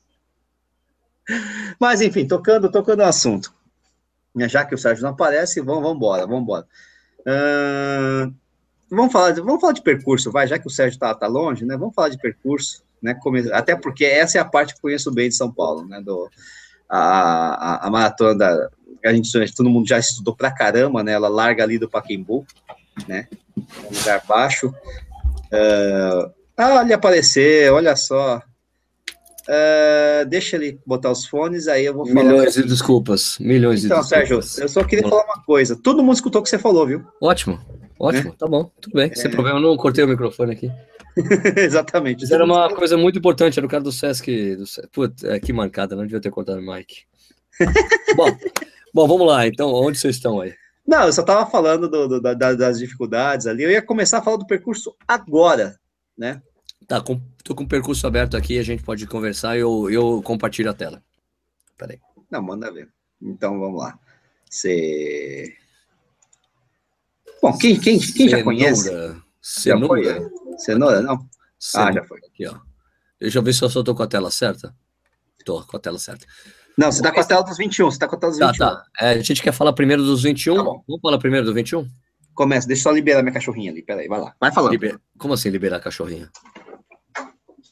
[1.80, 3.56] Mas, enfim, tocando, tocando o assunto.
[4.36, 6.68] Já que o Sérgio não aparece, vamos, vamos embora, vamos embora.
[7.22, 8.34] Uh,
[8.90, 11.66] vamos, falar de, vamos falar de percurso, vai, já que o Sérgio está tá longe,
[11.66, 11.76] né?
[11.78, 13.18] Vamos falar de percurso, né?
[13.54, 16.02] Até porque essa é a parte que eu conheço bem de São Paulo, né?
[16.02, 16.30] Do,
[16.90, 18.70] a, a, a maratona da,
[19.06, 21.14] a gente, todo mundo já estudou pra caramba, né?
[21.14, 22.46] Ela larga ali do Paquembu,
[23.08, 23.28] né?
[23.58, 24.68] Um lugar baixo.
[24.68, 28.42] Uh, ah, ele aparecer, olha só.
[29.48, 32.24] Uh, deixa ele botar os fones, aí eu vou falar.
[32.24, 33.38] Milhões de desculpas.
[33.40, 34.46] Milhões então, de desculpas.
[34.50, 35.76] Sérgio, eu só queria falar uma coisa.
[35.76, 37.06] Todo mundo escutou o que você falou, viu?
[37.22, 37.60] Ótimo,
[37.98, 38.36] ótimo, é?
[38.38, 39.14] tá bom, tudo bem.
[39.16, 39.30] Sem é.
[39.30, 40.72] problema, eu não cortei o microfone aqui.
[41.58, 42.24] Exatamente.
[42.24, 44.56] Isso era uma coisa muito importante, era o cara do Sesc.
[44.56, 44.90] Do Sesc.
[44.92, 47.06] Putz, é, que mancada, não devia ter cortado o mic.
[48.16, 48.38] bom,
[48.94, 50.54] bom, vamos lá, então, onde vocês estão aí?
[50.86, 54.22] Não, eu só estava falando do, do, da, das dificuldades ali, eu ia começar a
[54.22, 55.78] falar do percurso agora,
[56.18, 56.42] né?
[56.88, 60.22] Tá, com, tô com o percurso aberto aqui, a gente pode conversar e eu, eu
[60.24, 61.04] compartilho a tela.
[61.78, 62.00] Peraí.
[62.32, 62.90] Não, manda ver.
[63.22, 64.00] Então, vamos lá.
[64.50, 65.54] Você...
[67.42, 68.90] Bom, quem, quem, quem já conhece...
[69.42, 70.04] Cenoura.
[70.04, 71.20] Já foi, Cenoura, não?
[71.60, 71.92] Cenoura.
[71.92, 72.20] Ah, já foi.
[72.20, 72.56] Aqui, ó.
[73.20, 74.76] Deixa eu ver se eu só tô com a tela certa.
[75.44, 76.26] Tô com a tela certa.
[76.78, 78.58] Não, você tá com a tela dos 21, você tá com a tela dos 21.
[78.58, 78.86] Tá, tá.
[79.00, 80.56] É, a gente quer falar primeiro dos 21.
[80.56, 81.88] Tá Vamos falar primeiro do 21?
[82.36, 84.36] Começa, deixa eu só liberar minha cachorrinha ali, peraí, vai lá.
[84.40, 84.72] Vai falando.
[84.72, 85.00] Liber...
[85.18, 86.30] Como assim liberar a cachorrinha?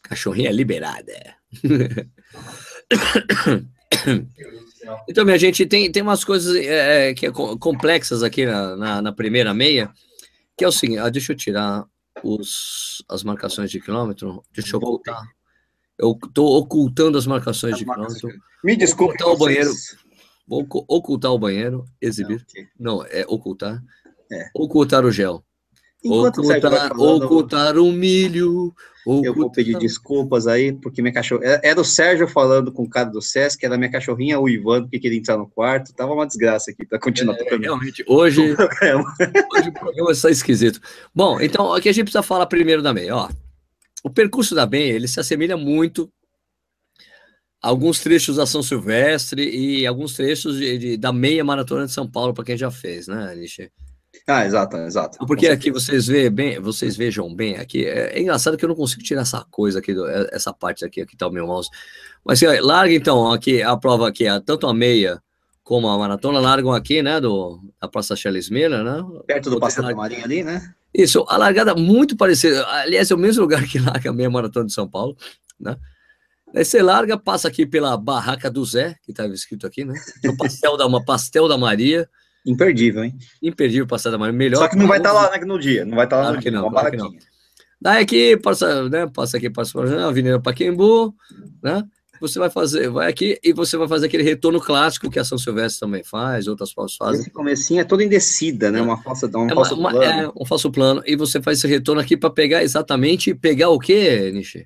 [0.02, 1.36] Cachorrinha liberada.
[5.08, 9.02] então, minha gente, tem, tem umas coisas é, é que é complexas aqui na, na,
[9.04, 9.92] na primeira meia,
[10.58, 11.86] que é o seguinte, ah, deixa eu tirar
[12.24, 15.24] os, as marcações de quilômetro, deixa eu ocultar.
[15.98, 18.46] Eu estou ocultando as marcações as de marcações quilômetro.
[18.64, 19.16] Me desculpe.
[19.16, 19.72] Ocultar o banheiro.
[20.48, 22.38] Vou ocultar o banheiro, exibir.
[22.38, 22.68] Não, okay.
[22.80, 23.84] Não é ocultar.
[24.32, 24.50] É.
[24.54, 25.45] Ocultar o gel.
[26.08, 28.74] Enquanto o Ocultar, falando, ocultar um milho.
[29.08, 31.60] eu vou pedir ocultar- desculpas aí, porque minha cachorra.
[31.64, 35.18] Era o Sérgio falando com o cara do Sesc, era minha cachorrinha uivando porque queria
[35.18, 35.94] entrar no quarto.
[35.94, 39.14] Tava uma desgraça aqui para continuar É, realmente, hoje, o programa.
[39.56, 40.80] hoje o programa está esquisito.
[41.14, 43.16] Bom, então, aqui a gente precisa falar primeiro da meia.
[43.16, 43.30] Ó,
[44.04, 46.10] o percurso da meia, ele se assemelha muito
[47.62, 51.92] a alguns trechos da São Silvestre e alguns trechos de, de- da meia maratona de
[51.92, 53.72] São Paulo, para quem já fez, né, Nishi?
[54.28, 55.20] Ah, exato, exato.
[55.28, 57.86] Porque aqui vocês vê bem, vocês vejam bem aqui.
[57.86, 61.02] É, é engraçado que eu não consigo tirar essa coisa aqui, é- essa parte aqui,
[61.02, 61.70] aqui tá o meu mouse.
[62.24, 65.22] Mas assim, ó, larga então aqui a prova aqui, tanto a meia
[65.64, 69.04] como a maratona, largam aqui, né, do, da Praça Charles Miller, né?
[69.26, 70.74] Perto do Passeio da Marinha ali, né?
[70.94, 72.66] Isso, a largada muito parecida.
[72.68, 75.16] Aliás, é o mesmo lugar que larga a meia maratona de São Paulo,
[75.60, 75.76] né?
[76.54, 79.94] Daí você larga, passa aqui pela barraca do Zé, que estava escrito aqui, né?
[80.26, 82.08] O pastel da, uma pastel da Maria,
[82.46, 83.16] Imperdível, hein?
[83.42, 84.60] imperdível pastel da Maria, melhor.
[84.60, 86.42] Só que não vai estar lá né, no dia, não vai estar lá Claro no
[86.44, 87.20] que dia, não, uma claro barraquinha.
[87.82, 91.14] Daí aqui, passa, né, passa aqui, passa para a Avenida Paquembu,
[91.64, 91.84] né?
[92.22, 95.38] Você vai fazer, vai aqui e você vai fazer aquele retorno clássico que a São
[95.38, 97.20] Silvestre também faz, outras provas fazem.
[97.22, 98.82] Esse comecinho é todo em descida, né?
[98.82, 100.22] Uma falsa, um É, uma- falso uma- plano.
[100.22, 101.04] é um falso plano.
[101.06, 104.66] E você faz esse retorno aqui para pegar exatamente, pegar o quê, Nishi?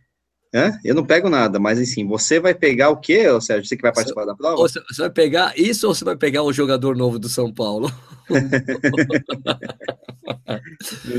[0.53, 0.79] Hã?
[0.83, 3.65] Eu não pego nada, mas assim, você vai pegar o quê, Sérgio?
[3.67, 4.55] Você que vai participar da prova?
[4.57, 7.91] Você, você vai pegar isso ou você vai pegar o jogador novo do São Paulo?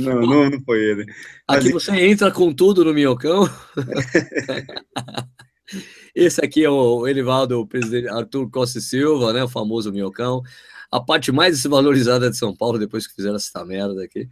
[0.01, 1.07] Não, não, não foi ele.
[1.47, 3.49] Aqui Mas- você entra com tudo no minhocão.
[6.15, 9.45] Esse aqui é o Elivaldo, o presidente Arthur Costa e Silva, né?
[9.45, 10.43] O famoso minhocão.
[10.93, 14.29] A parte mais desvalorizada de São Paulo, depois que fizeram essa merda aqui.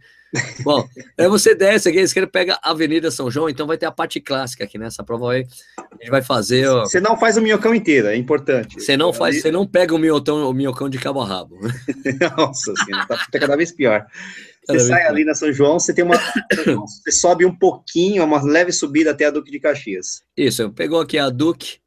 [0.61, 0.85] Bom,
[1.17, 3.91] aí você desce aqui, a esquerda pega a Avenida São João, então vai ter a
[3.91, 5.47] parte clássica aqui nessa prova aí.
[5.77, 6.67] A gente vai fazer.
[6.67, 8.79] ó, Você não faz o minhocão inteiro, é importante.
[8.79, 11.57] Você não faz, você não pega o minhocão, o minhocão de cabo a rabo.
[12.37, 14.05] Nossa senhora, tá, tá cada vez pior.
[14.67, 15.11] Cada Você sai pior.
[15.11, 16.15] ali na São João, você tem uma.
[16.75, 20.21] você sobe um pouquinho, uma leve subida até a Duque de Caxias.
[20.37, 21.77] Isso, pegou aqui a Duque,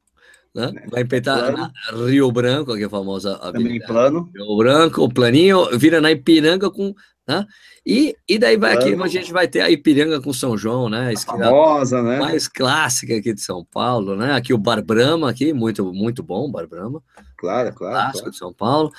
[0.54, 0.72] né?
[0.90, 1.56] Vai empetar Plano.
[1.92, 3.86] na Rio Branco, aqui a famosa Também avenida.
[3.86, 4.30] plano.
[4.34, 6.94] Rio Branco, o planinho, vira na Ipiranga com.
[7.26, 7.46] Né?
[7.86, 11.14] E, e daí vai aqui, a gente vai ter a Ipiranga com São João, né?
[11.16, 12.18] Famosa, né?
[12.18, 14.32] mais clássica aqui de São Paulo, né?
[14.32, 17.00] Aqui o Bar Brahma, aqui, muito, muito bom, Bar Brahma,
[17.36, 17.94] Claro, claro.
[17.94, 18.30] clássico claro.
[18.32, 18.90] de São Paulo.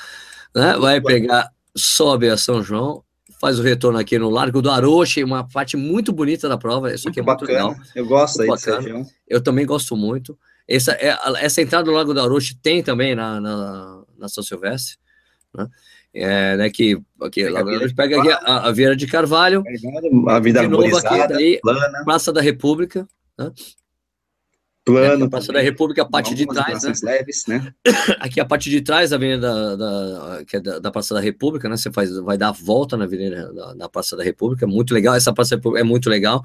[0.56, 0.74] Né?
[0.78, 3.04] Vai pegar, sobe a São João,
[3.42, 6.94] faz o retorno aqui no Largo do Aroche, uma parte muito bonita da prova.
[6.94, 7.70] Isso aqui é Muito muito legal.
[7.72, 7.88] bacana.
[7.94, 9.06] Eu gosto aí Muito dessa bacana.
[9.28, 10.38] Eu também gosto muito.
[10.68, 14.98] Essa, é, essa entrada do Lago da Aroche tem também na, na, na São Silvestre,
[15.56, 15.68] né?
[16.16, 19.64] É, né, que aqui, Pega Lago da pega aqui a, a Vieira de Carvalho,
[20.28, 23.08] A vida de novo aqui, daí, plana, Praça da República,
[24.86, 25.14] plano.
[25.14, 26.94] aqui, a Praça da República, a parte de trás, né?
[27.04, 27.74] leves, né?
[28.20, 31.68] Aqui a parte de trás da Avenida da, da, é da, da Praça da República,
[31.68, 31.78] né?
[31.78, 35.16] Você faz, vai dar a volta na Avenida da, da Praça da República, muito legal.
[35.16, 36.44] Essa Praça é muito legal.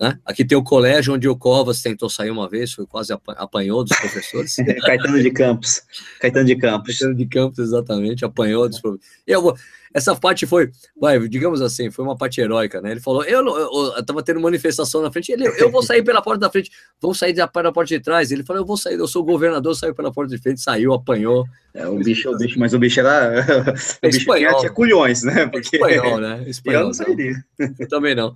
[0.00, 0.18] Né?
[0.24, 3.84] Aqui tem o colégio onde o Covas tentou sair uma vez, foi quase apa- apanhou
[3.84, 4.56] dos professores.
[4.84, 5.82] Caetano de Campos.
[6.20, 6.86] Caetano de Campos.
[6.86, 9.06] Cristiano de Campos, exatamente, apanhou dos problemas.
[9.26, 9.56] Eu vou-
[9.94, 12.90] essa parte foi, vai, digamos assim, foi uma parte heróica, né?
[12.92, 16.02] Ele falou, eu, não- eu, eu tava tendo manifestação na frente, ele, eu vou sair
[16.02, 16.70] pela porta da frente,
[17.00, 18.30] vamos sair da, pela porta de trás.
[18.30, 21.44] Ele falou, eu vou sair, eu sou governador, saiu pela porta de frente, saiu, apanhou.
[21.74, 23.46] É, o bicho, o bicho, mas o bicho era.
[24.02, 24.58] o bicho espanhol.
[24.58, 25.46] tinha culhões, né?
[25.46, 26.42] Porque Espanhol, né?
[26.44, 26.84] eu Espanhol.
[26.84, 27.34] não sairia.
[27.78, 28.34] Eu também não.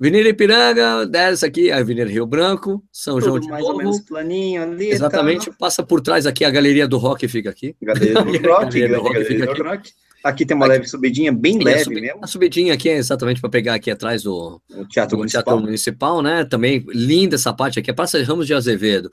[0.00, 3.78] Avenida Ipiranga, desce aqui, a Avenida Rio Branco, São João Tudo de mais ou Novo.
[3.82, 4.90] menos planinho ali.
[4.90, 7.74] Exatamente, passa por trás aqui, a Galeria do Rock fica aqui.
[7.84, 7.92] Tá.
[7.92, 9.62] Galeria do Rock, Galeria do Rock Galeria fica do aqui.
[9.62, 9.92] Rock.
[10.24, 10.74] Aqui tem uma Aqui.
[10.74, 12.18] leve subidinha, bem E leve subi- mesmo.
[12.22, 15.42] a subidinha aqui é exatamente para pegar aqui atrás do, O Teatro do Municipal.
[15.44, 16.44] Teatro Municipal, né?
[16.44, 19.10] Também linda essa parte aqui, a Praça de Ramos de Azevedo.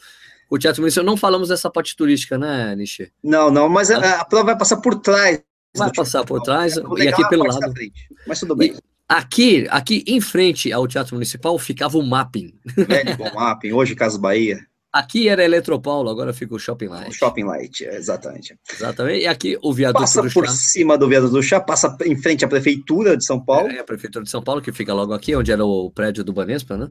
[0.50, 3.12] O Teatro Municipal, não falamos dessa parte turística, né, Nishi?
[3.24, 5.42] Não, não, mas a, a prova vai passar por trás.
[5.78, 7.72] Vai passar por trás O e aqui é pelo lado.
[7.74, 8.08] frente.
[8.28, 8.76] Mas tudo bem.
[9.08, 12.54] Aqui, aqui em frente ao Teatro Municipal ficava o Mapping.
[12.76, 14.60] Velho Bom Mapping, hoje Casas Bahia,
[14.98, 17.14] Aqui era Eletropaulo, agora fica o Shopping o Light.
[17.14, 18.58] Shopping Light, é, exatamente.
[18.74, 19.24] Exatamente.
[19.24, 20.52] E aqui o viaduto Passa do por Chá.
[20.54, 23.84] cima do viaduto do chá, passa em frente à prefeitura de São Paulo, É a
[23.84, 26.88] Prefeitura de São Paulo, que fica logo aqui, onde era o prédio do Banespa, né?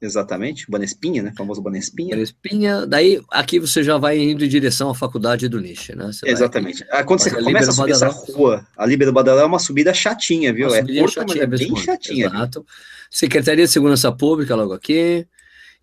[0.00, 1.32] exatamente, Banespinha, né?
[1.36, 2.14] Famoso Banespinha.
[2.14, 2.86] Era Espinha.
[2.86, 6.06] Daí, aqui você já vai indo em direção à faculdade do Niche, né?
[6.06, 6.84] Você vai- Exatamente.
[6.90, 9.92] Ah, quando você a começa a subir essa rua, a Líbero Badaró é uma subida
[9.94, 10.68] chatinha, viu?
[10.68, 12.28] Uma É curta, mas é bem chatinha.
[12.30, 12.38] viu?
[12.38, 12.66] Exato.
[13.10, 15.26] Secretaria de Segurança Pública, logo aqui.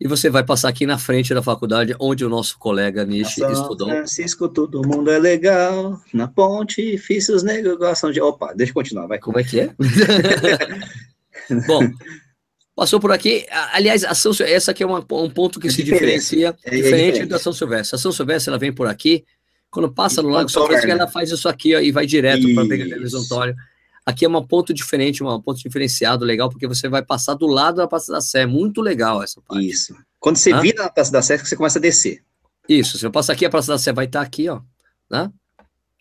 [0.01, 3.51] E você vai passar aqui na frente da faculdade, onde o nosso colega Nishi São
[3.51, 3.89] estudou.
[3.89, 5.99] Francisco, todo mundo é legal.
[6.13, 8.21] Na ponte, fiz os negros gostam de.
[8.21, 9.19] Opa, deixa eu continuar, vai.
[9.19, 9.69] Como é que é?
[11.67, 11.81] Bom,
[12.75, 13.45] passou por aqui.
[13.73, 16.75] Aliás, a São essa aqui é uma- um ponto que É se diferencia, É- é
[16.77, 17.25] diferente diferente.
[17.29, 17.95] da São Silvestre.
[17.95, 19.25] A São Silvestre, ela vem por aqui,
[19.69, 20.65] quando passa no Lago São.
[20.65, 23.55] Francisco, ela faz isso aqui ó, e vai direto para a Antônio.
[24.09, 27.75] Aqui é uma ponto diferente, um ponto diferenciado, legal, porque você vai passar do lado
[27.75, 28.41] da Praça da Sé.
[28.41, 29.69] É muito legal essa parte.
[29.69, 29.95] Isso.
[30.19, 32.23] Quando você vira na Praça da Sé, você começa a descer.
[32.67, 34.61] Isso, se eu passar aqui, a Praça da Sé vai estar aqui, ó.
[35.11, 35.31] Né?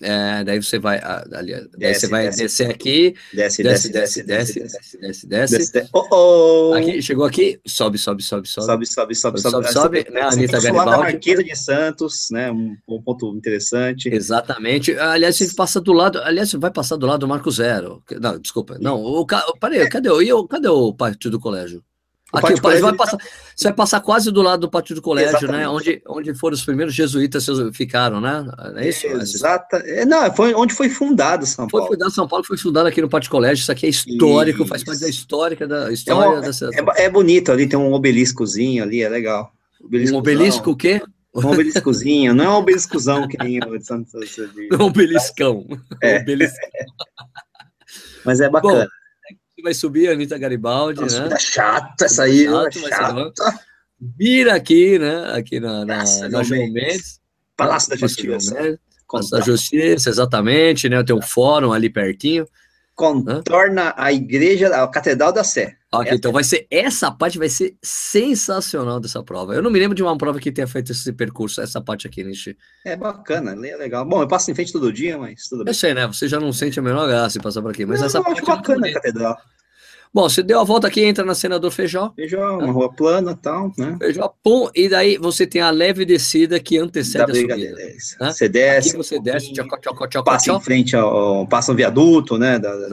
[0.00, 4.22] É, daí você vai, ali, desce, daí você vai desce, descer aqui, desce, desce, desce,
[4.22, 5.90] desce, desce, desce, desce, desce.
[5.92, 6.74] Oh, oh.
[6.74, 10.20] Aqui, chegou aqui, sobe, sobe, sobe, sobe, sobe, sobe, sobe, sobe, sobe, né?
[10.22, 10.90] Anitta Garibaldi.
[10.90, 12.52] da Marquesa de Santos, né?
[12.52, 14.08] Um, um, ponto interessante.
[14.08, 14.96] Exatamente.
[14.96, 18.00] Aliás, você passa do lado, aliás, você vai passar do lado do Marco Zero.
[18.20, 19.02] Não, desculpa, não.
[19.02, 19.26] O,
[19.58, 21.82] parei, cadê o, cadê o partido do colégio?
[22.30, 23.16] Aqui, o vai passar,
[23.56, 25.38] você vai passar quase do lado do pátio do colégio, né?
[25.38, 25.60] Exatamente.
[25.60, 25.68] né?
[25.68, 28.46] Onde, onde foram os primeiros jesuítas ficaram, né?
[28.76, 29.06] É isso?
[29.06, 29.78] Exata.
[29.78, 31.86] É, não, foi onde foi fundado São Paulo.
[31.86, 33.62] Foi fundado São Paulo, foi fundado aqui no pátio do colégio.
[33.62, 34.68] Isso aqui é histórico, isso.
[34.68, 36.68] faz parte da histórica da história é, uma, dessa.
[36.74, 39.50] É, é, bonito ali, tem um obeliscozinho ali, é legal.
[39.82, 41.00] Um obelisco o quê?
[41.34, 44.12] Um obeliscozinho, não é um obeliscozão que nem o de Santos.
[44.12, 44.68] De...
[44.76, 45.66] Um obeliscão.
[46.02, 46.18] É.
[46.18, 46.68] Um obeliscão.
[48.24, 48.84] Mas é bacana.
[48.84, 48.90] Bom,
[49.62, 51.36] vai subir a Anitta Garibaldi, Nossa, né?
[51.38, 53.60] chata essa aí, chato, chata.
[54.00, 55.32] Vira aqui, né?
[55.32, 57.20] Aqui na, na, Nossa, na João Mendes.
[57.56, 58.78] Palácio da Justiça.
[59.10, 61.02] Palácio da Justiça, exatamente, né?
[61.02, 62.46] Tem um fórum ali pertinho.
[62.98, 63.94] Contorna Hã?
[63.96, 65.76] a igreja, a Catedral da Sé.
[65.92, 69.54] Ok, então vai ser, essa parte vai ser sensacional dessa prova.
[69.54, 72.24] Eu não me lembro de uma prova que tenha feito esse percurso, essa parte aqui,
[72.24, 72.56] Nishi.
[72.84, 74.04] É bacana, é legal.
[74.04, 75.70] Bom, eu passo em frente todo dia, mas tudo bem.
[75.70, 76.08] Eu sei, né?
[76.08, 78.42] Você já não sente a menor graça em passar por aqui, mas não, essa parte.
[78.42, 79.38] É bacana a catedral.
[80.12, 82.12] Bom, você deu a volta aqui, entra na Senador Feijó.
[82.14, 83.96] Feijó, uma rua plana e tal, né?
[83.98, 87.56] Feijó, pum, e daí você tem a leve descida que antecede da a subida.
[87.56, 88.32] Né?
[88.32, 88.88] Você desce.
[88.88, 89.52] Aqui você desce,
[90.24, 92.88] passa em frente ao, passa um viaduto, né, da, da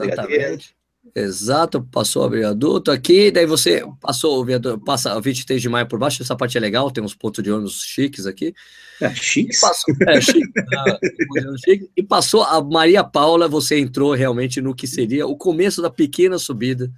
[1.14, 5.86] Exato, passou o viaduto aqui, daí você passou o viaduto, passa a 23 de maio
[5.86, 8.54] por baixo, essa parte é legal, tem uns pontos de ônibus chiques aqui.
[9.00, 9.10] É?
[9.60, 10.98] Passou, é, chique, ah,
[11.96, 16.38] e passou a Maria Paula, você entrou realmente no que seria o começo da pequena
[16.38, 16.90] subida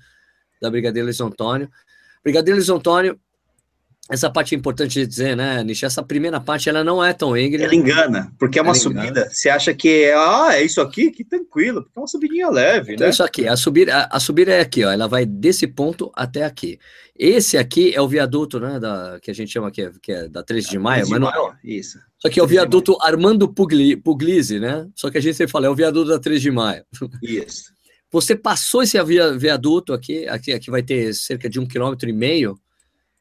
[0.61, 1.68] da Brigadeiro Luiz Antônio.
[2.22, 3.18] Brigadeiro Luiz Antônio
[4.11, 5.82] essa parte é importante de dizer, né, Nish?
[5.82, 7.64] Essa primeira parte ela não é tão íngreme.
[7.64, 9.28] Ela engana, porque é uma subida.
[9.30, 13.04] Você acha que ah, é isso aqui, que tranquilo, porque é uma subidinha leve, então,
[13.04, 13.11] né?
[13.11, 14.90] Isso aqui, a subida, a, a subida é aqui, ó.
[14.90, 16.78] Ela vai desse ponto até aqui.
[17.14, 18.80] Esse aqui é o viaduto, né?
[18.80, 21.59] Da, que a gente chama aqui, que é da 13 de maio, mas não é.
[21.62, 21.98] Isso.
[22.18, 24.88] Só que é o viaduto Armando Pugli, Puglisi, né?
[24.94, 26.82] Só que a gente sempre fala, é o viaduto da 13 de maio.
[27.22, 27.76] Isso.
[28.11, 28.96] Você passou esse
[29.38, 32.59] viaduto aqui, aqui, aqui vai ter cerca de um quilômetro e meio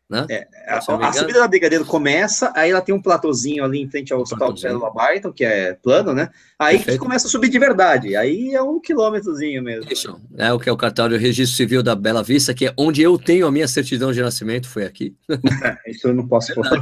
[0.10, 0.26] né?
[0.30, 4.14] É, a, a, subida da Brigadeiro começa, aí ela tem um platôzinho ali em frente
[4.14, 6.30] ao Hospital de Célula Barton, que é plano, né?
[6.58, 9.92] Aí que começa a subir de verdade, aí é um quilômetrozinho mesmo.
[9.92, 13.02] Isso, é o que é o cartório Registro Civil da Bela Vista, que é onde
[13.02, 15.14] eu tenho a minha certidão de nascimento, foi aqui.
[15.86, 16.82] Isso eu não posso falar.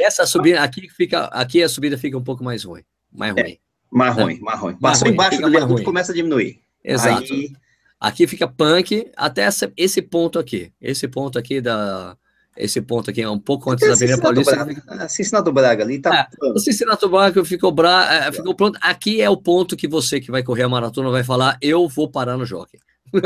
[0.00, 3.52] Essa subida, aqui fica, aqui a subida fica um pouco mais ruim, mais é, ruim.
[3.52, 3.58] É,
[3.90, 4.76] mais ruim, mais ruim.
[4.80, 6.58] Passou embaixo do viaduto começa a diminuir.
[6.82, 7.32] Exato.
[7.32, 7.52] Aí
[7.98, 10.72] Aqui fica punk até essa, esse ponto aqui.
[10.80, 12.16] Esse ponto aqui da.
[12.56, 14.56] Esse ponto aqui é um pouco antes da Avenida Paulista.
[14.56, 15.08] Braga, fica...
[15.08, 16.28] Cincinnati Braga ali tá.
[16.42, 18.14] É, o Cincinnati Braga ficou, bra...
[18.14, 18.78] É, ficou pronto.
[18.80, 22.08] Aqui é o ponto que você que vai correr a maratona vai falar: eu vou
[22.08, 22.78] parar no jockey.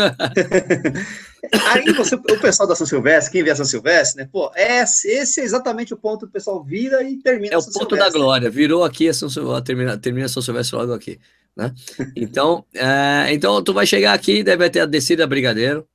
[1.72, 4.28] Aí você, o pessoal da São Silvestre, quem vê a São Silvestre, né?
[4.30, 7.54] Pô, esse, esse é exatamente o ponto que o pessoal vira e termina.
[7.54, 7.98] É o ponto Silvestre.
[7.98, 8.50] da glória.
[8.50, 11.18] Virou aqui a São Silvestre, termina, termina a São Silvestre logo aqui.
[11.60, 11.74] Né?
[12.16, 15.86] Então, é, então tu vai chegar aqui, deve ter a descida Brigadeiro.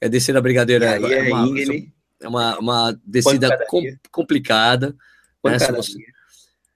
[0.00, 1.56] A descida Brigadeiro é, é, é, uma,
[2.22, 3.82] é uma, uma descida com,
[4.12, 4.94] complicada.
[5.44, 5.58] Né?
[5.58, 5.98] Você...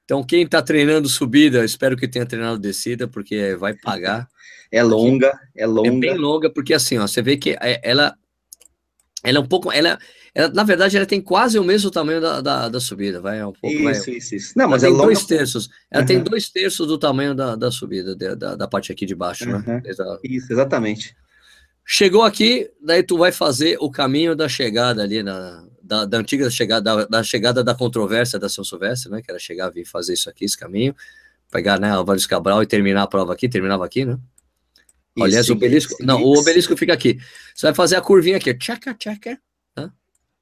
[0.05, 4.29] Então, quem está treinando subida, espero que tenha treinado descida, porque vai pagar.
[4.71, 5.89] É longa, é longa.
[5.89, 8.17] É bem longa, porque assim, ó, você vê que é, ela,
[9.23, 9.71] ela é um pouco.
[9.71, 9.97] Ela,
[10.35, 13.53] ela, na verdade, ela tem quase o mesmo tamanho da, da, da subida, vai um
[13.53, 13.69] pouco.
[13.69, 14.53] Isso, vai, isso, isso.
[14.57, 15.15] Não, mas ela é tem longa...
[15.15, 15.71] dois terços.
[15.89, 16.07] Ela uhum.
[16.07, 19.63] tem dois terços do tamanho da, da subida, da, da parte aqui de baixo, uhum.
[19.65, 19.83] né?
[20.25, 21.17] Isso, exatamente.
[21.87, 26.51] Chegou aqui, daí tu vai fazer o caminho da chegada ali, na, da, da antiga
[26.51, 29.23] chegada, da, da, chegada da controvérsia da São Silvestre, né?
[29.23, 30.97] Que era chegar, vir fazer isso aqui, esse caminho,
[31.53, 34.19] pegar, né, Álvares Cabral e terminar a prova aqui, terminava aqui, né?
[35.17, 35.93] Isso, Aliás, o obelisco.
[35.93, 36.29] Isso, não, isso.
[36.29, 37.21] o obelisco fica aqui.
[37.55, 39.39] Você vai fazer a curvinha aqui, tchaca, tchaca,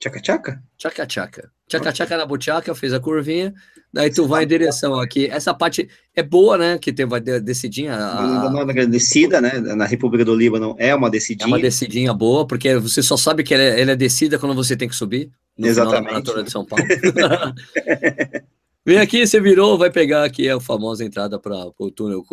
[0.02, 0.60] Tchaca-tchaca?
[0.76, 1.48] Tchaca-tchaca.
[1.68, 3.54] Tchaca-tchaca na buchaca, fez a curvinha,
[3.94, 5.26] daí tu vai em direção aqui.
[5.26, 6.76] Essa parte é boa, né?
[6.76, 7.94] Que tem, vai decidinha.
[7.94, 8.50] A...
[8.50, 9.60] Na descida, né?
[9.60, 11.46] Na República do Líbano é uma decidinha.
[11.46, 14.56] É uma decidinha boa, porque você só sabe que ela é, ela é descida quando
[14.56, 15.30] você tem que subir.
[15.56, 15.98] No Exatamente.
[15.98, 16.84] Final da maratona de São Paulo.
[18.84, 22.24] Vem aqui, você virou, vai pegar aqui a famosa entrada para o túnel,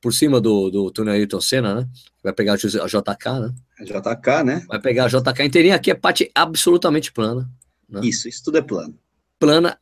[0.00, 1.88] por cima do, do túnel Ayrton Senna, né?
[2.22, 3.54] Vai pegar a JK, né?
[3.78, 4.64] A JK, né?
[4.68, 7.50] Vai pegar a JK inteirinha, aqui é parte absolutamente plana.
[7.88, 8.00] Né?
[8.04, 8.98] Isso, isso tudo é plano.
[9.38, 9.78] Plana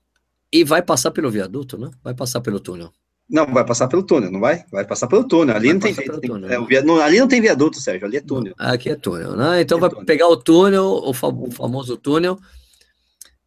[0.53, 1.91] e vai passar pelo viaduto, né?
[2.03, 2.93] Vai passar pelo túnel.
[3.29, 4.65] Não, vai passar pelo túnel, não vai?
[4.71, 5.57] Vai passar pelo túnel.
[5.57, 8.55] Ali, não tem, tem, túnel, é, não, ali não tem viaduto, Sérgio, ali é túnel.
[8.57, 9.63] Aqui é túnel, né?
[9.63, 10.07] Então vai túnel.
[10.07, 12.39] pegar o túnel, o, o famoso túnel,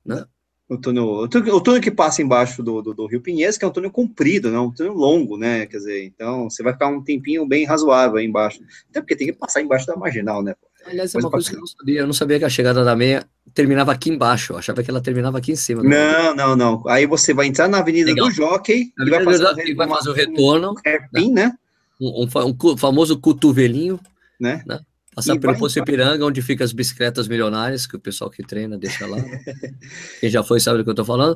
[0.03, 0.25] né?
[0.69, 3.71] O túnel, o túnel, que passa embaixo do, do, do, Rio Pinheiros, que é um
[3.71, 5.65] túnel comprido, não, um túnel longo, né?
[5.65, 8.59] Quer dizer, então você vai ficar um tempinho bem razoável aí embaixo.
[8.89, 10.53] Até porque tem que passar embaixo da marginal, né?
[10.85, 11.99] Aliás, é uma coisa que eu não sabia.
[11.99, 14.53] Eu não sabia que a chegada da meia terminava aqui embaixo.
[14.53, 15.83] Eu achava que ela terminava aqui em cima.
[15.83, 16.83] Não, não, não.
[16.87, 18.27] Aí você vai entrar na Avenida Legal.
[18.27, 20.71] do Jockey e vai fazer, vai fazer o retorno.
[20.71, 21.53] Um hairpin, né?
[21.99, 23.99] Um, um, um, famoso cotovelinho,
[24.39, 24.63] né?
[24.65, 24.79] né?
[25.17, 28.77] Passar e pelo Poço Ipiranga, onde ficam as bicicletas milionárias, que o pessoal que treina
[28.77, 29.17] deixa lá.
[29.17, 29.41] Né?
[30.21, 31.35] Quem já foi sabe do que eu tô falando.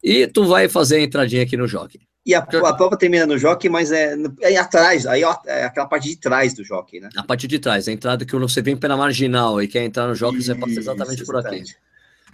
[0.00, 1.98] E tu vai fazer a entradinha aqui no Jockey.
[2.24, 5.86] E a, a prova termina no jockey, mas é, é atrás, aí ó, é aquela
[5.86, 7.08] parte de trás do jockey, né?
[7.16, 10.14] A parte de trás, a entrada que você vem pela marginal e quer entrar no
[10.14, 11.64] jockey, Isso, você passa exatamente por aqui.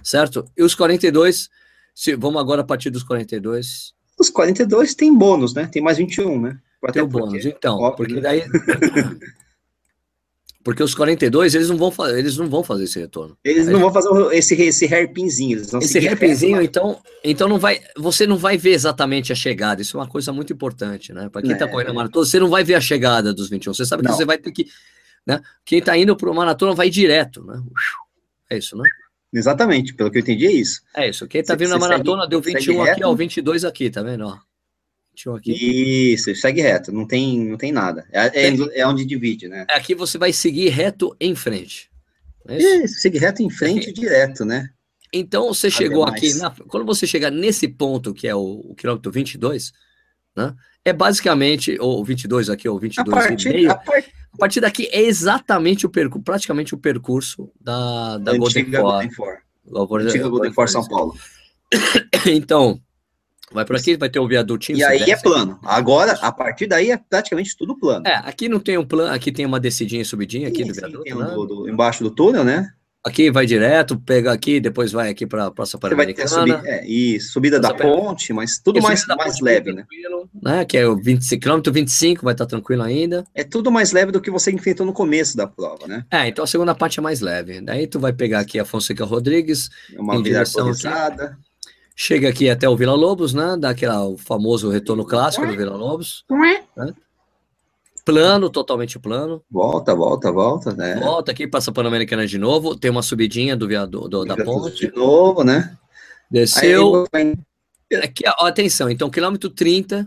[0.03, 0.45] Certo?
[0.57, 1.49] E os 42,
[1.95, 3.95] se, vamos agora a partir dos 42.
[4.18, 5.66] Os 42 tem bônus, né?
[5.66, 6.59] Tem mais 21, né?
[6.93, 8.43] Tem o bônus, então, Óbvio, porque daí
[10.64, 13.36] Porque os 42, eles não vão, eles não vão fazer esse retorno.
[13.44, 15.60] Eles não vão fazer esse, esse hairpinzinho.
[15.60, 19.82] Esse hairpinzinho, então, então não vai, você não vai ver exatamente a chegada.
[19.82, 21.28] Isso é uma coisa muito importante, né?
[21.28, 23.74] Para quem está é, correndo a maratona, você não vai ver a chegada dos 21.
[23.74, 24.16] Você sabe que não.
[24.16, 24.66] você vai ter que.
[25.26, 25.38] Né?
[25.66, 27.62] Quem está indo para o maratona vai direto, né?
[28.48, 28.88] É isso, né?
[29.34, 30.80] Exatamente, pelo que eu entendi é isso.
[30.96, 31.28] É isso.
[31.28, 34.26] Quem está vindo na maratona segue, deu 21 aqui, ó, 22 aqui, tá vendo?
[34.26, 34.38] Ó.
[35.36, 36.12] Aqui.
[36.12, 38.06] Isso, segue reto, não tem, não tem nada.
[38.12, 39.66] É, é, é, onde divide, né?
[39.70, 41.90] Aqui você vai seguir reto em frente.
[42.48, 42.84] É isso?
[42.84, 44.68] isso, segue reto em frente direto, né?
[45.12, 49.12] Então você chegou aqui, na, quando você chegar nesse ponto, que é o, o quilômetro
[49.12, 49.72] 22,
[50.36, 50.54] né?
[50.84, 53.70] É basicamente, ou 22 aqui, ou 22 a partir, e meio.
[53.70, 53.98] A, par...
[53.98, 59.38] a partir daqui é exatamente o percurso, praticamente o percurso da, da Golden Four.
[60.28, 61.16] Golden Four São Paulo.
[62.26, 62.80] então,
[63.53, 64.78] Vai por aqui, vai ter um viadutinho.
[64.78, 65.59] E aí é plano.
[65.62, 68.07] Agora, a partir daí é praticamente tudo plano.
[68.07, 70.74] É, aqui não tem um plano, aqui tem uma descidinha e subidinha aqui sim, do
[70.74, 71.14] viaduto.
[71.14, 71.26] Um né?
[71.26, 72.70] do, do, embaixo do túnel, né?
[73.05, 76.26] Aqui vai direto, pega aqui, depois vai aqui para a Praça Pan-Americana.
[76.26, 79.84] Subida, é, e subida da ponte, mas tudo mais, mais leve, né?
[80.42, 80.64] né?
[80.64, 83.22] Que é o 25, quilômetro 25, vai estar tá tranquilo ainda.
[83.34, 86.07] É tudo mais leve do que você enfrentou no começo da prova, né?
[86.11, 87.61] É, então a segunda parte é mais leve.
[87.61, 89.68] Daí tu vai pegar aqui a Fonseca Rodrigues,
[89.99, 90.88] uma em direção aqui.
[91.97, 93.57] Chega aqui até o Vila Lobos, né?
[93.59, 96.24] Dá aquele o famoso retorno clássico do Vila Lobos.
[96.76, 96.92] Né?
[98.05, 99.42] Plano, totalmente plano.
[99.51, 100.97] Volta, volta, volta, né?
[100.97, 102.76] Volta aqui, passa Pan-Americana de novo.
[102.76, 104.88] Tem uma subidinha do, do da ponte.
[104.88, 105.76] De novo, né?
[106.30, 107.07] Desceu.
[107.12, 107.34] Aí,
[108.03, 110.07] aqui, ó, atenção, então, quilômetro 30.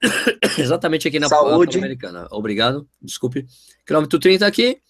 [0.58, 2.28] exatamente aqui na Pan-Americana.
[2.30, 3.46] Obrigado, desculpe.
[3.84, 4.80] Quilômetro 30 aqui.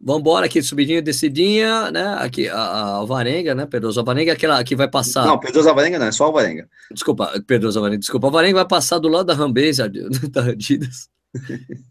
[0.00, 2.14] Vamos embora aqui, subidinha, descidinha, né?
[2.20, 3.66] Aqui, a, a Alvarenga, né?
[3.66, 5.26] Pedroso Alvarenga, aquela que vai passar.
[5.26, 6.68] Não, Pedroso Alvarenga não, é só Alvarenga.
[6.92, 8.28] Desculpa, Pedroso Alvarenga, desculpa.
[8.28, 9.82] Alvarenga vai passar do lado da Rambase
[10.30, 11.08] da Adidas.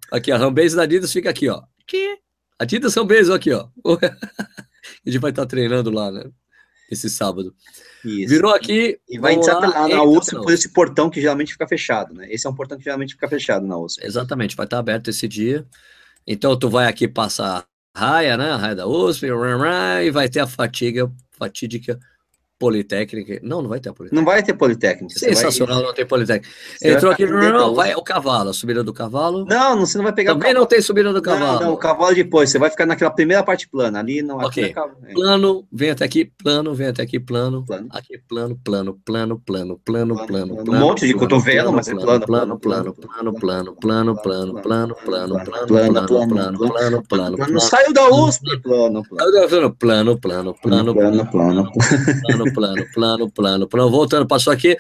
[0.09, 1.61] Aqui, a Rambase da Adidas fica aqui, ó.
[1.85, 2.17] Que?
[2.57, 3.67] Adidas Rambase, aqui, ó.
[3.93, 6.23] a gente vai estar treinando lá, né?
[6.89, 7.53] Esse sábado.
[8.05, 8.29] Isso.
[8.29, 8.97] Virou aqui.
[9.09, 12.25] E vai entrar lá, na USP por esse portão que geralmente fica fechado, né?
[12.31, 14.05] Esse é um portão que geralmente fica fechado na USP.
[14.05, 15.65] Exatamente, vai estar aberto esse dia.
[16.25, 18.53] Então tu vai aqui passar raia, né?
[18.55, 19.25] Raia da USP,
[20.03, 21.99] e vai ter a fatiga, fatídica
[22.59, 23.39] Politécnica.
[23.43, 24.15] Não, não vai ter a Politécnica.
[24.15, 25.19] Não vai ter Politécnica.
[25.19, 25.85] Sensacional, vai...
[25.85, 26.53] não tem Politécnica.
[26.77, 29.45] Você Entrou aqui, não, vai o cavalo, a subida do cavalo.
[29.45, 31.59] Não, não você não vai pegar Também não tem subida do cavalo.
[31.59, 34.73] Não, não, o cavalo depois, você vai ficar naquela primeira parte plana, ali não Ok,
[34.75, 35.13] é.
[35.13, 37.87] plano, vem até aqui, plano, vem até aqui, plano, plano.
[37.91, 40.71] aqui, plano, plano, plano, plano, plano, plano, plano.
[40.71, 44.95] Um monte de cotovelo, mas é plano, plano, plano, plano, plano, plano, plano, plano, plano,
[44.95, 45.35] plano,
[45.67, 47.59] plano, plano, plano, plano, plano.
[47.59, 50.55] Saiu da USP, plano, plano, plano, plano, plano,
[50.95, 54.77] plano, plano, plano, plano, plano, plano, plano, voltando, passou aqui.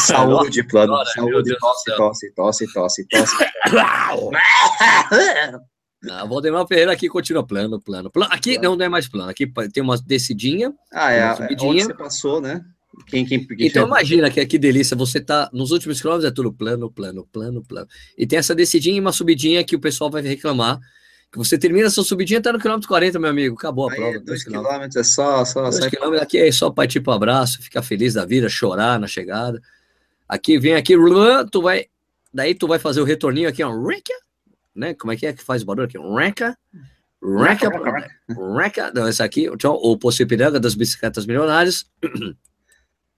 [0.00, 3.36] Saúde, plano, Agora, saúde, tosse, tosse, tosse, tosse, tosse.
[6.08, 8.32] Ah, Valdemar Ferreira aqui continua plano, plano, plano.
[8.32, 8.58] Aqui.
[8.58, 10.72] Não, não é mais plano, aqui tem uma descidinha.
[10.92, 12.64] Ah, é, uma é onde você passou, né?
[13.06, 16.52] Quem, quem, quem então imagina que, que delícia, você tá nos últimos quilômetros é tudo
[16.52, 17.86] plano, plano, plano, plano.
[18.16, 20.78] E tem essa descidinha e uma subidinha que o pessoal vai reclamar
[21.30, 23.56] que você termina sua subidinha, tá no quilômetro 40, meu amigo.
[23.56, 24.20] Acabou a Aí, prova.
[24.20, 25.44] Dois quilômetros é só.
[25.44, 29.06] só dois quilômetros aqui é só partir pro abraço, ficar feliz da vida, chorar na
[29.06, 29.60] chegada.
[30.28, 30.94] Aqui vem aqui,
[31.50, 31.86] tu vai.
[32.32, 33.72] Daí tu vai fazer o retorninho aqui, ó.
[34.74, 34.94] Né?
[34.94, 35.98] Como é que é que faz o barulho aqui?
[35.98, 36.56] Reca.
[37.22, 37.70] Reca.
[38.58, 38.92] Reca.
[38.94, 41.86] Não, esse aqui, o Possipiranga das bicicletas milionárias.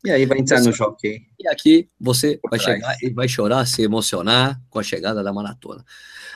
[0.04, 1.26] E aí vai entrar no jockey.
[1.38, 5.84] E aqui você vai chegar e vai chorar, se emocionar com a chegada da maratona.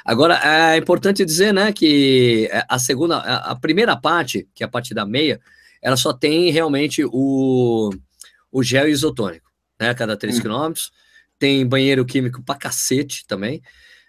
[0.04, 4.92] Agora, é importante dizer, né, que a segunda, a primeira parte, que é a parte
[4.94, 5.40] da meia,
[5.80, 7.90] ela só tem realmente o,
[8.50, 9.50] o gel isotônico,
[9.80, 10.40] né, a cada 3 hum.
[10.40, 10.90] quilômetros.
[11.38, 13.60] tem banheiro químico pra cacete também.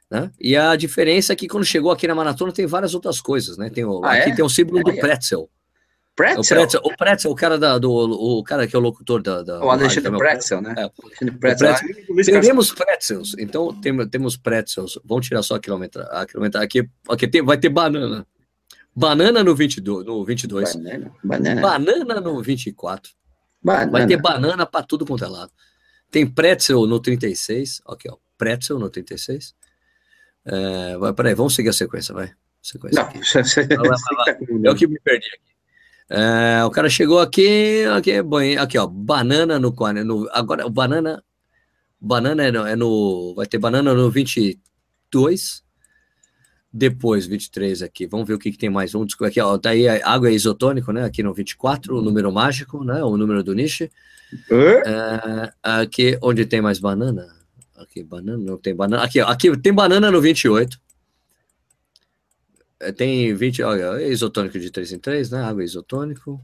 [0.10, 0.30] Né?
[0.40, 3.72] E a diferença é que quando chegou aqui na maratona tem várias outras coisas, né?
[3.72, 4.36] Tem o, Ah, aqui é?
[4.36, 5.48] tem o símbolo É, do é.
[6.16, 6.42] Pretzel.
[6.42, 6.82] O Pretzel?
[6.84, 9.42] o pretzel, o cara da, do, o cara que é o locutor da.
[9.42, 10.74] da O Alexandre também, Pretzel, né?
[10.78, 10.82] É.
[10.82, 11.74] Alexandre Pretzel.
[11.74, 12.42] Pretzel.
[12.42, 15.00] Teremos pretzels, então tem, temos pretzels.
[15.04, 16.12] Vamos tirar só a quilometragem.
[16.12, 18.26] A quilometragem aqui, aqui tem, vai ter banana.
[18.96, 20.76] Banana no 22, no 22.
[20.76, 21.12] Banana.
[21.24, 21.62] Banana.
[21.62, 23.12] Banana no 24.
[23.64, 23.92] Banana.
[23.92, 25.52] Vai ter banana para tudo quanto é lado.
[26.12, 27.82] Tem pretzel no 36.
[27.88, 28.18] Aqui, ó.
[28.38, 29.56] Pretzel no 36.
[30.46, 32.32] É, vai, peraí, vamos seguir a sequência, vai.
[32.62, 33.10] Sequência Não,
[33.78, 34.66] Vai, vai, vai.
[34.66, 35.53] É o que me perdi aqui.
[36.10, 40.70] É, o cara chegou aqui, aqui, banhe- aqui ó, banana no, 40, no agora o
[40.70, 41.24] banana,
[42.00, 45.64] banana é no, é no- vai ter banana no 22,
[46.72, 49.88] depois 23 aqui, vamos ver o que, que tem mais um, aqui ó, tá aí
[49.88, 53.88] água é isotônico, né, aqui no 24, o número mágico, né, o número do nicho,
[54.86, 57.28] é, aqui onde tem mais banana,
[57.78, 60.83] aqui banana, não tem banana, aqui ó, aqui tem banana no 28, é,
[62.92, 65.44] tem 20, olha, é isotônico de 3 em 3, né?
[65.44, 66.40] Água isotônico.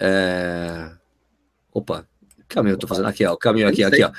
[0.00, 0.90] É...
[1.72, 2.06] Opa,
[2.48, 3.32] que caminho eu tô fazendo aqui, ó.
[3.32, 4.10] O caminho aqui, aqui, ó.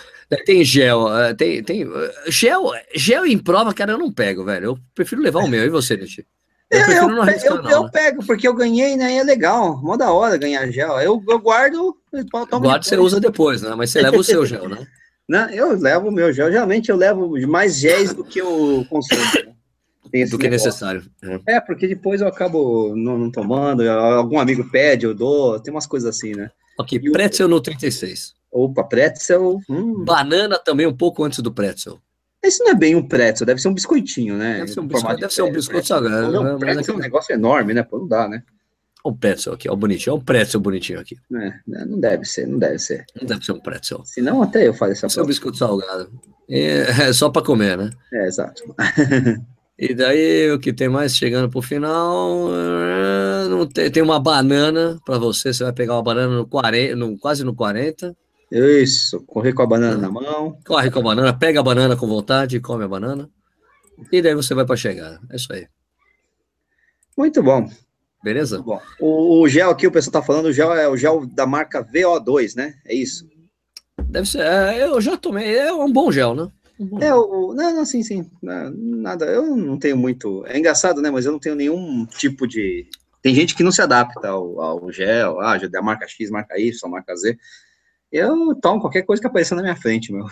[0.46, 4.66] Tem gel, é, tem, tem eh, gel, gel em prova, cara, eu não pego, velho.
[4.66, 5.64] Eu prefiro levar o meu.
[5.64, 6.26] E você, Nietzsche?
[6.70, 7.72] Eu Eu, eu, não eu- não.
[7.72, 7.90] eu né?
[7.94, 9.16] pego, porque eu ganhei, né?
[9.16, 9.82] É legal.
[9.82, 11.00] Mó da hora ganhar gel.
[11.00, 11.96] Eu, eu guardo.
[12.60, 13.74] Guarda, você usa depois, né?
[13.74, 14.86] Mas você leva o seu gel, né?
[15.30, 15.50] Né?
[15.54, 16.50] Eu levo o meu gel.
[16.52, 19.22] Geralmente eu levo mais géis do que eu consumo.
[19.22, 19.54] né?
[20.08, 20.50] Do que negócio.
[20.68, 21.04] necessário.
[21.46, 21.56] É.
[21.56, 23.82] É, porque depois eu acabo não, não tomando.
[23.90, 25.60] Algum amigo pede, eu dou.
[25.60, 26.50] Tem umas coisas assim, né?
[26.80, 28.34] Ok, E o- pretzel no 36.
[28.52, 29.60] Opa, pretzel.
[29.70, 30.04] Hum.
[30.06, 32.00] Banana também um pouco antes do pretzel.
[32.44, 34.60] Esse não é bem um pretzel, deve ser um biscoitinho, né?
[34.60, 36.32] Deve ser um biscoito, de deve ser um biscoito salgado.
[36.32, 36.54] Não, né?
[36.54, 37.84] um pretzel é um aqui- negócio enorme, né?
[37.84, 38.44] Pô, não dá, né?
[39.04, 40.16] O pretzel aqui, ó, bonitinho.
[40.16, 41.16] Ó, o pretzel bonitinho aqui.
[41.34, 43.06] É, né, não deve ser, não deve ser.
[43.20, 44.02] Não deve ser um pretzel.
[44.06, 46.12] Senão até eu faço essa um biscoito salgado.
[46.50, 47.90] É, é só para comer, né?
[48.14, 48.64] É, exato.
[49.80, 52.48] E daí, o que tem mais chegando pro final?
[52.52, 55.54] eh, Não tem, tem uma banana para você.
[55.54, 58.16] Você vai pegar uma banana no 40, no, quase no 40.
[58.52, 60.58] Isso, correr com a banana na mão.
[60.66, 63.30] Corre com a banana, pega a banana com vontade, come a banana.
[64.12, 65.20] E daí você vai para chegar.
[65.30, 65.68] É isso aí.
[67.18, 67.70] Muito bom.
[68.24, 68.58] Beleza?
[68.58, 68.82] Muito bom.
[69.00, 71.84] O, o gel aqui, o pessoal tá falando, o gel é o gel da marca
[71.84, 72.76] VO2, né?
[72.86, 73.28] É isso.
[74.10, 74.42] Deve ser.
[74.42, 75.56] é, eu já tomei.
[75.56, 76.48] É um bom gel, né?
[76.80, 78.30] Um bom É, o, não, não, sim, sim.
[78.42, 80.46] Nada, eu não tenho muito.
[80.46, 81.10] É engraçado, né?
[81.10, 82.88] Mas eu não tenho nenhum tipo de.
[83.22, 86.72] Tem gente que não se adapta ao, ao gel, ah, da marca X, marca Y,
[86.90, 87.38] marca Z.
[88.12, 90.26] Eu tomo qualquer coisa que apareça na minha frente, meu.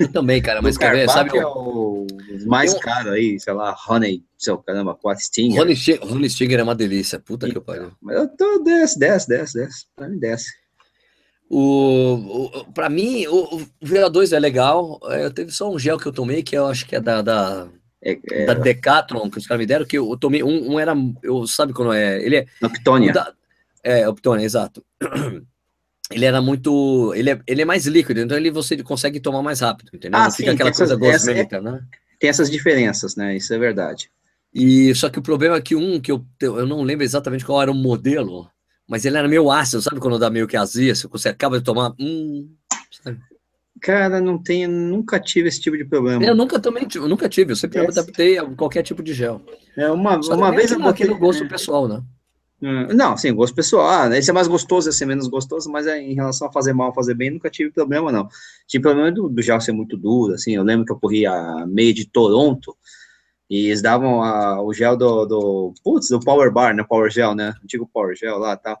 [0.00, 0.60] Eu também, cara.
[0.60, 1.08] Mas quer ver?
[1.08, 2.06] Sabe é o
[2.44, 5.76] mais um- caro aí, sei lá, Honey, seu caramba, quatro Stinger.
[5.76, 7.18] Stinger, Rony Stinger é uma delícia.
[7.20, 7.92] Puta que pariu.
[8.00, 9.86] Mas eu tô, desce, desce, desce, desce.
[9.94, 10.52] Pra mim, desce.
[11.48, 14.98] O, o, para mim, o, o VO2 é legal.
[15.04, 17.22] É, Eu teve só um gel que eu tomei, que eu acho que é da,
[17.22, 17.68] da,
[18.02, 20.42] É, é da Decathlon, que os caras me deram, que eu, eu tomei.
[20.42, 20.94] Um, um era.
[21.22, 22.20] Eu, sabe quando é?
[22.22, 22.46] Ele é.
[22.60, 23.10] Noctonia.
[23.10, 23.32] o da-
[23.84, 24.84] é, Optone, exato.
[26.10, 27.12] Ele era muito.
[27.16, 30.20] Ele é, ele é mais líquido, então ele você consegue tomar mais rápido, entendeu?
[30.20, 31.80] Ah, Não sim, fica aquela tem coisa essas- essa- gosmenta, né?
[32.20, 33.36] Tem essas diferenças, né?
[33.36, 34.08] Isso é verdade.
[34.54, 37.60] E só que o problema é que um que eu, eu não lembro exatamente qual
[37.60, 38.48] era o modelo,
[38.88, 41.92] mas ele era meio ácido, sabe quando dá meio que azia, você acaba de tomar.
[41.98, 42.48] Hum,
[43.02, 43.18] sabe?
[43.80, 46.24] Cara, não tenho, nunca tive esse tipo de problema.
[46.24, 49.12] Eu nunca também tive, eu nunca tive, eu sempre Esse- adaptei a qualquer tipo de
[49.12, 49.42] gel.
[49.76, 51.04] É, uma, Só uma vez eu botei.
[51.06, 52.02] aquilo gosto pessoal, né?
[52.62, 53.86] Hum, Não, sim, gosto pessoal.
[53.86, 56.72] Ah, esse é mais gostoso, esse é menos gostoso, mas é, em relação a fazer
[56.72, 58.26] mal, fazer bem, nunca tive problema, não.
[58.66, 60.54] Tive problema do, do gel ser muito duro, assim.
[60.54, 62.74] Eu lembro que eu corri a meia de Toronto
[63.48, 65.74] e eles davam a- o gel do, do.
[65.84, 66.84] Putz, do Power Bar, né?
[66.88, 67.54] Power Gel, né?
[67.62, 68.78] Antigo Power Gel lá e tal.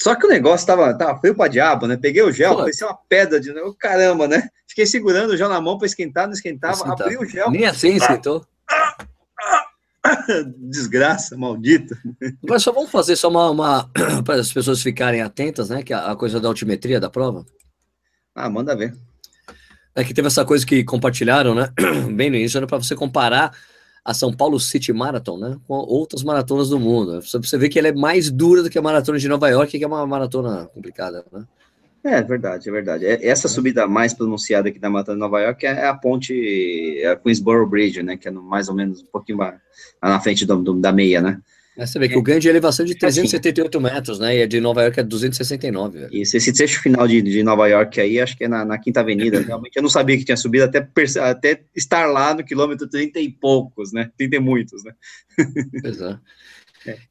[0.00, 1.96] Só que o negócio tava, tava frio pra diabo, né?
[1.96, 2.58] Peguei o gel, Pô.
[2.58, 3.50] parecia uma pedra de.
[3.78, 4.48] Caramba, né?
[4.68, 7.04] Fiquei segurando o gel na mão pra esquentar, não esquentava, Esquentava.
[7.04, 8.44] abri o gel, Nem assim esquentou.
[10.58, 11.96] desgraça, maldita.
[12.44, 13.90] Agora só vamos fazer só uma, uma
[14.24, 15.82] para as pessoas ficarem atentas, né?
[15.82, 17.44] Que a, a coisa da altimetria da prova.
[18.34, 18.94] Ah, manda ver.
[19.94, 21.70] É que teve essa coisa que compartilharam, né?
[22.14, 23.56] Bem no início, era para você comparar
[24.08, 25.56] a São Paulo City Marathon, né?
[25.66, 27.20] Com outras maratonas do mundo.
[27.20, 29.82] Você ver que ela é mais dura do que a maratona de Nova York, que
[29.82, 31.44] é uma maratona complicada, né?
[32.04, 33.04] É verdade, é verdade.
[33.04, 37.08] É- Essa subida mais pronunciada aqui da Mata de Nova York é a ponte, é
[37.08, 38.16] a Queensboro Bridge, né?
[38.16, 39.56] Que é mais ou menos um pouquinho lá
[40.00, 41.40] na frente do- do- da meia, né?
[41.78, 43.00] Aí você vê que o ganho de elevação é de Assim.
[43.00, 44.38] 378 metros, né?
[44.38, 46.14] E a de Nova York é 269, velho.
[46.14, 49.00] E esse, trecho final de, de Nova York aí, acho que é na, na Quinta
[49.00, 49.40] Avenida.
[49.46, 50.88] Realmente, eu não sabia que tinha subido até,
[51.20, 54.10] até estar lá no quilômetro 30 e poucos, né?
[54.16, 54.92] 30 e muitos, né?
[55.82, 56.18] Pois é.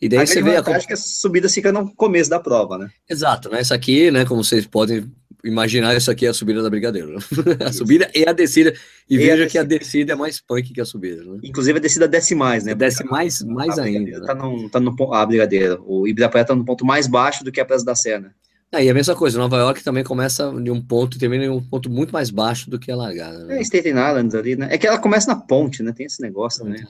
[0.01, 0.59] E daí a você vê a.
[0.59, 2.89] é que a subida fica no começo da prova, né?
[3.09, 3.61] Exato, né?
[3.61, 4.25] Isso aqui, né?
[4.25, 5.11] Como vocês podem
[5.45, 7.13] imaginar, isso aqui é a subida da Brigadeiro.
[7.13, 7.19] né?
[7.65, 8.73] a subida e a descida.
[9.09, 10.13] E, E a veja que a descida.
[10.13, 11.39] é mais punk que a subida, né?
[11.43, 12.75] Inclusive a descida desce mais, né?
[12.75, 14.19] Desce mais, mais a ainda.
[14.19, 14.25] Né?
[14.25, 15.83] Tá no, tá no, a Brigadeiro.
[15.85, 18.31] O Ibirapuera tá no ponto mais baixo do que a Praça da né?
[18.71, 21.49] Ah, e a mesma coisa, Nova York também começa de um ponto e termina em
[21.49, 23.45] um ponto muito mais baixo do que a largada.
[23.45, 23.59] Né?
[23.59, 24.67] É, Staten Island ali, né?
[24.69, 25.93] É que ela começa na ponte, né?
[25.93, 26.85] Tem esse negócio, né?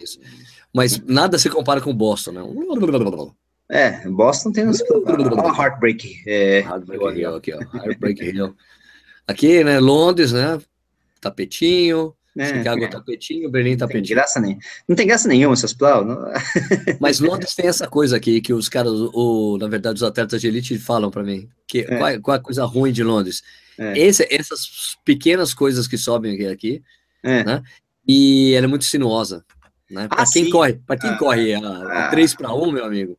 [0.74, 2.42] Mas nada se compara com Boston, né?
[3.70, 4.80] É, Boston tem uns...
[4.82, 6.24] Olha a Heartbreak.
[6.28, 7.60] É, Heartbreak Hill aqui, ó.
[7.78, 8.56] Heartbreak Hill.
[9.28, 9.80] Aqui, né?
[9.80, 10.60] Londres, né?
[11.20, 12.14] Tapetinho.
[12.36, 12.48] né?
[12.58, 14.16] Chicago tapetinho, Berlim Não tem tapetinho.
[14.16, 14.60] graça nem.
[14.88, 16.32] Não tem graça nenhuma essas não-
[17.00, 20.48] Mas Londres tem essa coisa aqui que os caras, o, na verdade, os atletas de
[20.48, 21.50] elite falam pra mim.
[21.68, 21.98] Que, É.
[21.98, 23.42] qual, é, qual é a coisa ruim de Londres?
[23.80, 23.98] É.
[23.98, 26.84] Esse- essas pequenas coisas que sobem aqui,
[27.24, 27.44] É.
[27.44, 27.64] né?
[28.08, 29.44] E ela é muito sinuosa.
[29.90, 30.08] Né?
[30.08, 30.50] Para Ah, quem sim.
[30.52, 31.18] corre, para quem Ah.
[31.18, 32.10] corre a, a Ah.
[32.10, 33.18] 3 para 1, meu amigo,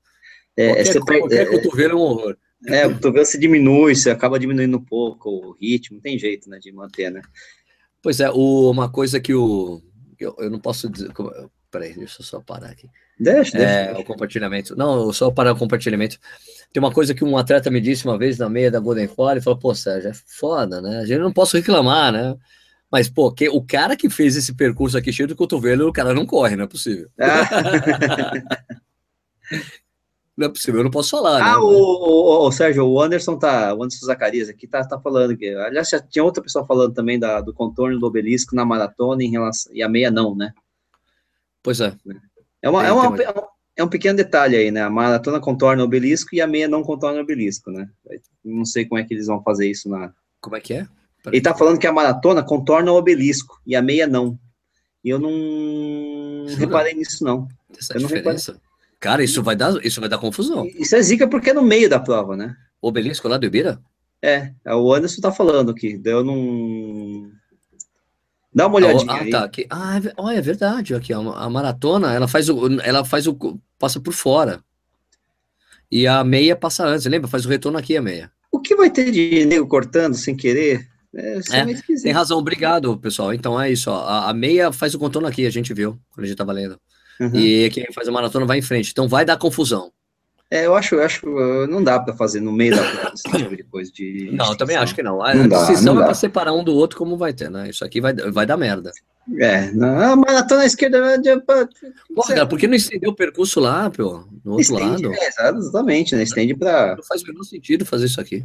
[0.56, 2.36] É, qualquer, você perde- qualquer cotovelo é um horror.
[2.68, 6.18] é, é, o cotovelo se diminui, você acaba diminuindo um pouco o ritmo, não tem
[6.18, 7.20] jeito, né, de manter, né?
[8.02, 9.82] Pois é, o- uma coisa que o.
[10.18, 11.12] Eu, eu não posso dizer.
[11.12, 11.30] como-
[11.70, 12.88] Peraí, deixa eu só parar aqui.
[13.18, 14.00] Deixa, É, deixa.
[14.00, 14.76] o compartilhamento.
[14.76, 16.18] Não, só para o compartilhamento.
[16.72, 19.32] Tem uma coisa que um atleta me disse uma vez na meia da Golden Four,
[19.32, 20.98] ele falou, pô, Sérgio, é foda, né?
[21.00, 22.34] A gente não posso reclamar, né?
[22.90, 26.14] Mas, pô, que, o cara que fez esse percurso aqui cheio de cotovelo, o cara
[26.14, 27.10] não corre, não é possível.
[27.20, 27.44] Ah,
[30.36, 31.56] Não é possível, eu não posso falar, ah, né?
[31.56, 35.48] o, o- o Sérgio, o Anderson tá, o Anderson Zacarias aqui tá, tá falando que,
[35.48, 39.30] aliás, já tinha outra pessoa falando também da, do contorno do obelisco na maratona em
[39.30, 40.52] relação, e a meia não, né?
[41.62, 41.94] Pois é.
[42.60, 43.46] É, uma, é, uma- é um-
[43.78, 44.82] é um pequeno detalhe aí, né?
[44.82, 47.88] A maratona contorna o obelisco e a meia não contorna o obelisco, né?
[48.44, 50.86] Não sei como é que eles vão fazer isso na, Como é que é?
[51.26, 54.38] Ele tá falando que a maratona contorna o obelisco e a meia não.
[55.02, 57.48] E eu não reparei nisso, não.
[57.76, 58.60] Essa eu não diferença.
[59.06, 60.66] Cara, isso vai dar, isso vai dar confusão.
[60.74, 62.56] Isso é zica porque é no meio da prova, né?
[62.82, 63.80] O obelisco lá do Ibira?
[64.20, 66.00] É, o Anderson tá falando aqui.
[66.04, 67.30] Eu não.
[68.52, 69.30] Dá uma olhadinha ah, aí.
[69.30, 69.44] tá.
[69.44, 69.64] Aqui.
[69.70, 70.00] Ah,
[70.32, 70.92] é, é verdade.
[70.92, 73.38] Aqui, ó, a maratona, ela faz o, ela faz o,
[73.78, 74.60] passa por fora.
[75.88, 77.28] E a meia passa antes, lembra?
[77.28, 78.32] Faz o retorno aqui a meia.
[78.50, 80.84] O que vai ter de nego cortando sem querer?
[81.14, 82.02] É, é, É.
[82.02, 83.32] Tem razão, obrigado, pessoal.
[83.32, 84.00] Então é isso, ó.
[84.00, 86.76] A, a meia faz o contorno aqui, a gente viu quando a gente tava lendo.
[87.20, 87.34] Uhum.
[87.34, 88.90] E quem faz a maratona vai em frente.
[88.90, 89.92] Então vai dar confusão.
[90.48, 93.56] É, eu acho, eu acho uh, não dá pra fazer no meio da esse tipo
[93.56, 93.90] de coisa.
[93.90, 95.20] De Não, eu também acho que não.
[95.20, 97.68] A Não dá, decisão não é pra separar um do outro, como vai ter, né?
[97.68, 98.92] Isso aqui vai, vai dar merda.
[99.40, 101.20] É, não, a maratona à esquerda.
[102.14, 104.24] Porra, cara, por que não estendeu o percurso lá, pô?
[104.44, 105.14] No outro Estende, lado?
[105.14, 106.22] é, exatamente, né?
[106.22, 106.94] Estende pra.
[106.94, 108.44] Não faz o menor sentido fazer isso aqui.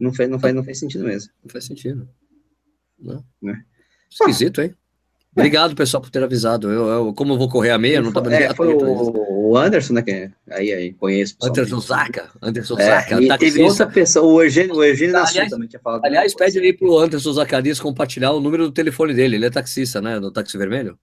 [0.00, 1.30] Não faz, não faz, não faz sentido mesmo.
[1.44, 2.08] Não faz sentido.
[2.98, 3.22] Não.
[3.42, 3.62] Né?
[4.10, 4.74] Esquisito, hein?
[5.36, 6.70] Obrigado, pessoal, por ter avisado.
[6.70, 8.84] Eu, eu- como eu vou correr a meia, eu não tava nem É, foi atento
[8.84, 9.10] a isso.
[9.10, 10.02] o, o Anderson, né?
[10.02, 11.36] Que aí, aí conheço.
[11.42, 11.80] Anderson.
[11.80, 12.30] Zaca.
[12.40, 13.20] Anderson É, Zaca.
[13.20, 13.38] e taxista.
[13.38, 16.04] teve outra pessoa, o Eugênio, o Eugênio Aliás- Nassu também tinha falado.
[16.04, 19.36] Aliás, pede aí pro Anderson Zacarias compartilhar o número do telefone dele.
[19.36, 20.20] Ele é taxista, né?
[20.20, 20.96] Do táxi vermelho.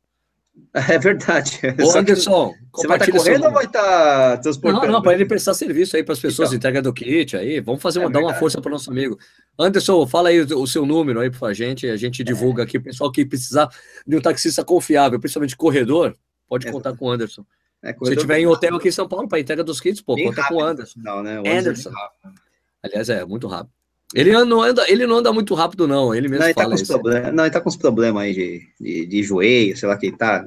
[0.73, 1.59] É verdade.
[1.83, 4.87] Ô, Anderson, Você vai estar seu correndo ou vai estar Não, transportando?
[4.91, 6.57] não, para ele prestar serviço aí para as pessoas, Então.
[6.57, 7.59] entrega do kit aí.
[7.59, 9.17] Vamos fazer É uma, dar uma força para o nosso amigo.
[9.59, 12.77] Anderson, fala aí o, o seu número aí para a gente, a gente divulga aqui.
[12.77, 13.69] O pessoal que precisar
[14.07, 16.15] de um taxista confiável, principalmente corredor,
[16.47, 16.71] pode É.
[16.71, 17.45] contar com o Anderson.
[17.83, 20.27] É, Se tiver em hotel aqui em São Paulo, para entrega dos kits, pô, bem
[20.27, 20.99] conta com o rápido, Anderson.
[21.03, 21.39] Não, né?
[21.41, 21.89] O Anderson.
[21.89, 22.41] é rápido.
[22.83, 23.73] Aliás, é muito rápido.
[24.13, 26.13] Ele não anda, ele não anda muito rápido, não.
[26.13, 26.85] Ele mesmo Não, ele tá com isso.
[26.87, 27.33] problemas.
[27.33, 30.17] Não, ele tá com uns problemas aí de, de, de joelho, sei lá que ele
[30.17, 30.45] tá,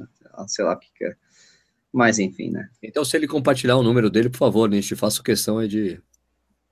[0.48, 1.14] sei lá o que é.
[1.92, 2.68] Mas enfim, né?
[2.82, 5.94] Então, se ele compartilhar o número dele, por favor, né, gente faça questão aí de,
[5.94, 6.00] de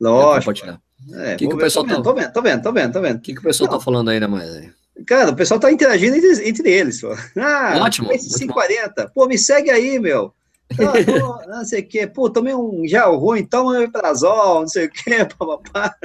[0.01, 0.40] Lógico.
[0.40, 0.81] compartilhar.
[1.14, 3.01] É, Que que o pessoal tô vendo, tá- tô vendo, tô vendo, tô vendo, tô
[3.01, 3.16] vendo.
[3.16, 3.78] O que, que o pessoal Não.
[3.78, 4.70] tá falando ainda mais aí?
[5.06, 7.09] Cara, o pessoal tá interagindo entre, entre eles, pô.
[7.39, 9.10] Ah, Ótimo, esse muito 540.
[9.14, 10.32] Pô, me segue aí, meu.
[10.73, 12.06] Ah, pô, não sei o quê.
[12.06, 15.97] Pô, tomei um gel ruim, toma um eprazol, não sei o quê, papapá.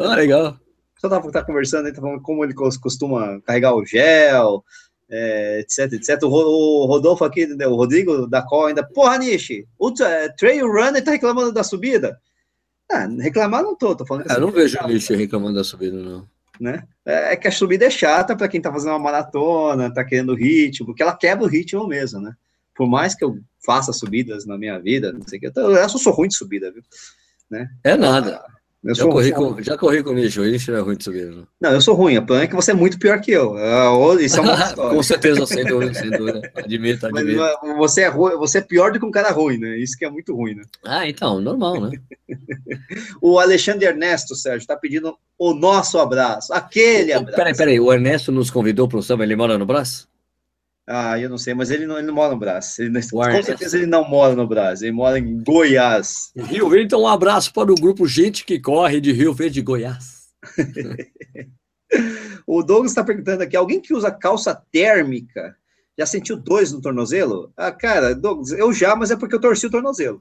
[0.00, 0.58] Ah, legal.
[0.98, 4.64] Só tá, tá conversando aí, tá falando como ele cos- costuma carregar o gel,
[5.08, 6.22] é, etc, etc.
[6.24, 10.28] O, Ro- o Rodolfo aqui, né, o Rodrigo da Col ainda, porra, Nishi, o tra-
[10.34, 12.20] Trail Runner tá reclamando da subida?
[12.90, 15.14] Ah, reclamar não tô, tô falando que a Eu não é vejo o chata, lixo
[15.14, 16.28] reclamando da subida, não.
[16.60, 16.82] né?
[17.06, 20.34] É é que a subida é chata para quem tá fazendo uma maratona, tá querendo
[20.34, 22.34] ritmo, porque ela quebra o ritmo mesmo, né?
[22.74, 25.70] Por mais que eu faça subidas na minha vida, não sei o que, eu, tô-
[25.76, 26.82] eu só sou ruim de subida, viu?
[27.84, 28.42] É nada.
[28.82, 30.96] Eu Já sou, corri, sou- com, já corri com o lixo, lixo não é ruim
[30.96, 31.30] de subida.
[31.32, 31.46] Não.
[31.60, 33.58] Não, eu sou ruim, o problema é que você é muito pior que eu.
[33.58, 36.50] É, Isso é uma com certeza, sem dúvida, sem dúvida.
[36.54, 37.42] Admito, Mas admito.
[37.42, 39.76] é- você é ruim, você é pior do que um cara ruim, né?
[39.78, 40.62] Isso que é muito ruim, né?
[40.86, 41.90] Ah, então, normal, né?
[43.20, 46.52] O Alexandre Ernesto, Sérgio, tá pedindo o nosso abraço.
[46.52, 47.36] Aquele abraço.
[47.36, 50.08] Peraí, peraí, o Ernesto nos convidou para o samba, ele mora no Brás?
[50.92, 52.76] Ah, eu não sei, mas ele não, ele não mora no Brás.
[52.80, 56.32] Ele, com certeza ele não mora no Brás, ele mora em Goiás.
[56.36, 60.30] Rio Verde, então um abraço para o grupo Gente que Corre de Rio Verde, Goiás.
[62.44, 65.56] o Douglas está perguntando aqui: alguém que usa calça térmica
[65.96, 67.52] já sentiu dois no tornozelo?
[67.56, 70.20] Ah, cara, Douglas, eu já, mas é porque eu torci o tornozelo.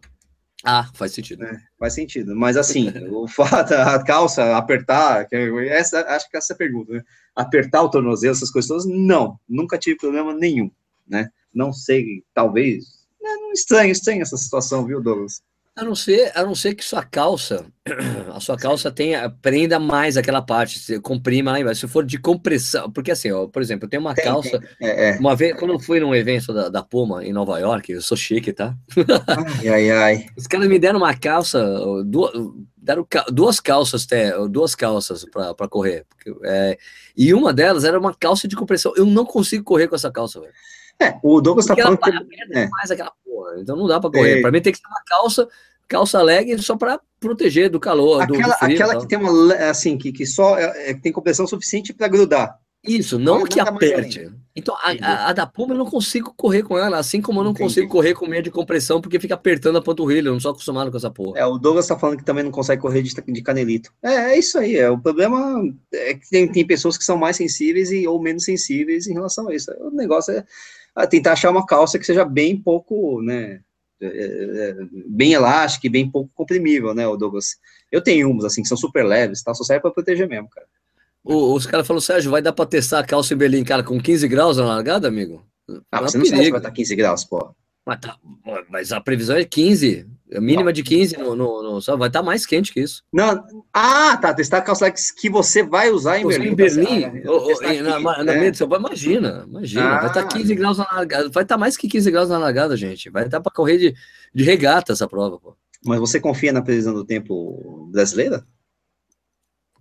[0.64, 1.44] Ah, faz sentido.
[1.44, 2.36] É, faz sentido.
[2.36, 7.04] Mas assim, o fato, a calça, apertar, essa, acho que essa é a pergunta, né?
[7.36, 10.70] Apertar o tornozelo, essas coisas todas, não, nunca tive problema nenhum,
[11.08, 11.30] né?
[11.54, 13.00] Não sei, talvez.
[13.24, 15.42] É estranho, estranho essa situação, viu, Douglas?
[15.80, 17.66] A não ser, a não ser que sua calça,
[18.36, 21.80] a sua calça tenha, prenda mais aquela parte, se comprima lá embaixo.
[21.80, 24.60] Se for de compressão, porque assim, ó, por exemplo, eu tenho uma tem, calça.
[24.60, 24.90] Tem.
[24.90, 25.18] É, é.
[25.20, 28.18] Uma vez, quando eu fui num evento da, da Puma em Nova York, eu sou
[28.18, 28.76] chique, tá?
[29.62, 30.26] Ai, ai, ai.
[30.36, 31.64] Os caras me deram uma calça,
[32.06, 32.34] duas,
[32.76, 34.06] deram duas calças,
[34.50, 36.06] duas calças para correr.
[36.10, 36.78] Porque, é,
[37.16, 38.92] e uma delas era uma calça de compressão.
[38.98, 40.54] Eu não consigo correr com essa calça, velho.
[41.02, 42.10] É, o Douglas tá falando que.
[42.52, 42.68] É.
[42.68, 44.40] Mais aquela porra, então não dá para correr.
[44.40, 44.42] É.
[44.42, 45.48] Para mim tem que ser uma calça
[45.90, 48.22] calça leg só para proteger do calor.
[48.22, 51.46] Aquela, do, frio, aquela que tem uma, assim, que, que só é, é tem compressão
[51.46, 52.58] suficiente para grudar.
[52.82, 54.32] Isso, não que aperte.
[54.56, 57.52] Então, a, a, da Puma eu não consigo correr com ela, assim como eu não
[57.52, 57.64] Entendi.
[57.64, 60.90] consigo correr com meia de compressão, porque fica apertando a panturrilha, eu não sou acostumado
[60.90, 61.40] com essa porra.
[61.40, 63.92] É, o Douglas tá falando que também não consegue correr de, de canelito.
[64.02, 65.62] É, é isso aí, é, o problema
[65.94, 69.50] é que tem, tem pessoas que são mais sensíveis e, ou menos sensíveis em relação
[69.50, 69.72] a isso.
[69.80, 70.44] O negócio é,
[70.98, 73.62] é tentar achar uma calça que seja bem pouco, né, é, é,
[75.08, 77.58] bem elástica e bem pouco comprimível, né, o Douglas?
[77.92, 79.54] Eu tenho umas, assim, que são super leves, tá?
[79.54, 80.68] Só serve para proteger mesmo, cara.
[81.24, 84.00] O, os caras falaram, Sérgio, vai dar para testar a calça em Berlim, cara, com
[84.00, 85.46] 15 graus na largada, amigo?
[85.92, 87.54] Ah, você não sabe se vai estar 15 graus, pô.
[87.86, 88.18] Mas, tá,
[88.70, 92.20] mas a previsão é 15, a mínima de 15, no, no, no, só vai estar
[92.20, 93.04] tá mais quente que isso.
[93.12, 93.44] Não,
[93.74, 96.50] ah, tá, testar a calça que você vai usar em Berlim.
[96.50, 98.52] Em Berlim, tá, ou, aqui, na, na é.
[98.78, 100.00] Imagina, imagina, ah.
[100.00, 102.38] vai estar tá 15 graus na largada, vai estar tá mais que 15 graus na
[102.38, 103.96] largada, gente, vai estar para correr de,
[104.34, 105.56] de regata essa prova, pô.
[105.84, 108.46] Mas você confia na previsão do tempo brasileira?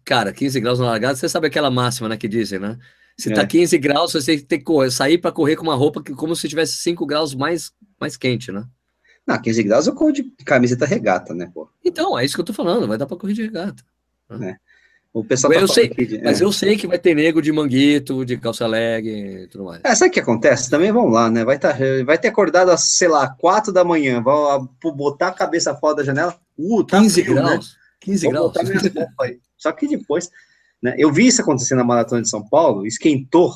[0.04, 2.78] Cara, 15 graus na largada, você sabe aquela máxima, né, que dizem, né?
[3.18, 3.42] Se tá é.
[3.42, 6.36] tá 15 graus, você tem que correr, sair para correr com uma roupa que como
[6.36, 8.64] se tivesse 5 graus mais, mais quente, né?
[9.28, 11.68] Não, 15 graus eu corro de camiseta regata, né, pô?
[11.84, 13.84] Então, é isso que eu tô falando, vai dar para correr de regata.
[14.30, 14.52] Né?
[14.52, 14.56] É.
[15.12, 16.44] O pessoal tá eu sei, de, mas é.
[16.44, 19.82] eu sei que vai ter nego de manguito, de calça leg e tudo mais.
[19.84, 20.70] É, sabe o que acontece?
[20.70, 21.44] Também vamos lá, né?
[21.44, 21.76] Vai, tá,
[22.06, 24.34] vai ter acordado às, sei lá, 4 da manhã, vai
[24.94, 26.34] botar a cabeça fora da janela.
[26.58, 27.68] Uh, tá 15 frio, graus.
[27.68, 27.74] Né?
[28.00, 28.52] 15 Vou graus.
[29.58, 30.30] Só que depois,
[30.82, 30.94] né?
[30.96, 33.52] Eu vi isso acontecer na Maratona de São Paulo, esquentou,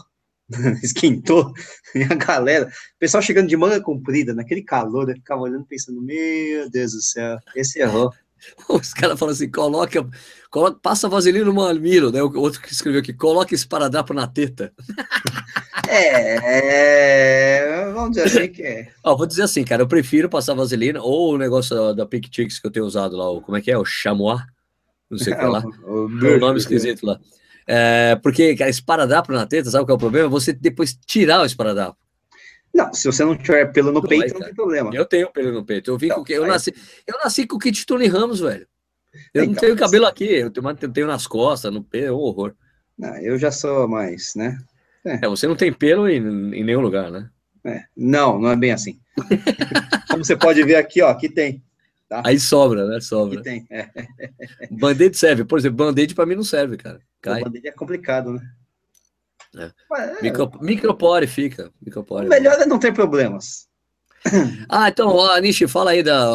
[0.83, 1.53] esquentou,
[1.95, 6.01] e a galera, o pessoal chegando de manga comprida, naquele calor, eu ficava olhando pensando,
[6.03, 8.13] meu Deus do céu, esse errou.
[8.69, 10.05] Os caras falam assim, coloca,
[10.51, 12.21] coloca, passa vaselina no mamilo, né?
[12.23, 14.73] O outro que escreveu aqui, coloca esparadrapo na teta.
[15.89, 17.61] É,
[17.93, 18.89] vamos dizer assim que é.
[19.05, 22.59] Ó, vou dizer assim, cara, eu prefiro passar vaselina ou o negócio da, da Chicks
[22.59, 23.79] que eu tenho usado lá, o, como é que é?
[23.79, 24.41] O chamois?
[25.11, 25.63] não sei o que lá.
[25.85, 27.21] o, o nome esquisito lá.
[27.67, 30.29] É, porque, cara, esparadrapo na teta, sabe qual é o problema?
[30.29, 31.97] Você depois tirar o esparadrapo.
[32.75, 34.91] Não, se você não tiver pelo no não peito, vai, não tem problema.
[34.95, 35.91] Eu tenho pelo no peito.
[35.91, 36.75] Eu vim então, com eu nasci,
[37.07, 38.67] eu nasci com o kit Tony Ramos, velho.
[39.35, 42.13] Eu então, não tenho cabelo aqui, eu tenho, eu tenho nas costas, no pelo, é
[42.13, 42.55] um horror.
[42.99, 44.59] Não, eu já sou mais, né?
[45.05, 47.29] É, é você não tem pelo em, em nenhum lugar, né?
[47.65, 47.85] É.
[47.97, 48.99] Não, não é bem assim.
[50.11, 51.63] Como você pode ver aqui, ó, aqui tem.
[52.13, 52.21] Tá?
[52.27, 53.01] Aí sobra, né?
[53.01, 53.39] Sobra.
[53.39, 53.67] Que tem.
[53.71, 53.89] É.
[54.71, 55.47] Band-aid serve.
[55.47, 57.01] Por exemplo, band-aid para mim não serve, cara.
[57.23, 57.43] Cai.
[57.43, 58.43] Band-aid é complicado, né?
[59.57, 59.71] É.
[59.99, 60.23] é.
[60.23, 61.71] Micro, micropore fica.
[61.81, 63.67] Micropore, o melhor é não ter problemas.
[64.69, 66.27] Ah, então, ó, Nishi, fala aí da.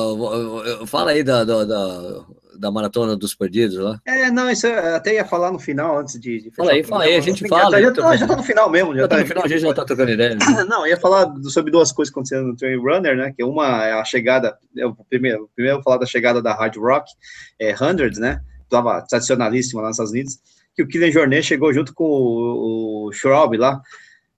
[0.87, 2.25] Fala aí da, da, da,
[2.57, 3.99] da maratona dos perdidos lá?
[4.05, 7.03] É, não, isso eu até ia falar no final, antes de, de Fala aí, fala
[7.03, 7.81] aí, a gente fala.
[7.81, 8.93] Já, tá, já tá no final mesmo.
[8.95, 10.35] Já, já tá, tá no final, a gente já tá trocando ideia.
[10.35, 10.45] Né?
[10.67, 13.33] Não, ia falar sobre duas coisas que aconteceram no Trail Runner, né?
[13.35, 16.53] Que uma é a chegada, é o primeiro, primeiro eu vou falar da chegada da
[16.53, 17.11] Hard Rock
[17.59, 18.41] é, Hundreds, né?
[18.69, 20.39] Tava tradicionalíssima lá nos Estados Unidos,
[20.75, 23.81] que o Kylian Jornet chegou junto com o, o Schraub lá,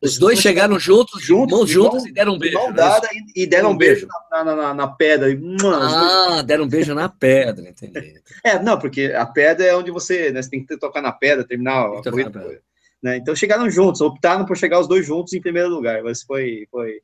[0.01, 2.57] os dois chegaram juntos, juntos, mãos juntas e deram um beijo.
[2.57, 2.76] Mão né?
[2.76, 5.27] dada e, deram um beijo, na, na, na, na pedra.
[5.73, 8.21] Ah, deram um beijo na pedra, entendi.
[8.43, 11.43] É, não, porque a pedra é onde você, né, você tem que tocar na pedra,
[11.43, 12.61] terminar a corrida.
[13.03, 13.17] Né?
[13.17, 17.01] Então chegaram juntos, optaram por chegar os dois juntos em primeiro lugar, mas foi, foi,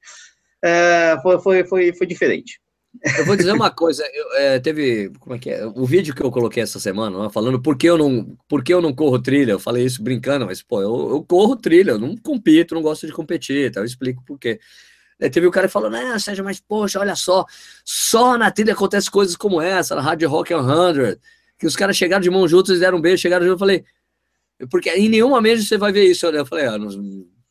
[0.62, 2.62] é, foi, foi, foi, foi diferente.
[3.18, 6.22] Eu vou dizer uma coisa, eu, é, teve, como é que é, o vídeo que
[6.22, 9.20] eu coloquei essa semana, né, falando por que eu não, por que eu não corro
[9.20, 12.82] trilha, eu falei isso brincando, mas pô, eu, eu corro trilha, eu não compito, não
[12.82, 13.82] gosto de competir, tá?
[13.82, 14.60] eu explico por quê.
[15.18, 17.46] Teve o um cara falou, né, Sérgio, mas poxa, olha só,
[17.84, 21.18] só na trilha acontece coisas como essa, na Hard Rock 100,
[21.58, 23.86] que os caras chegaram de mão juntos e deram um beijo, chegaram junto, eu falei,
[24.70, 26.90] porque em nenhuma mesa você vai ver isso, eu falei, ah, não,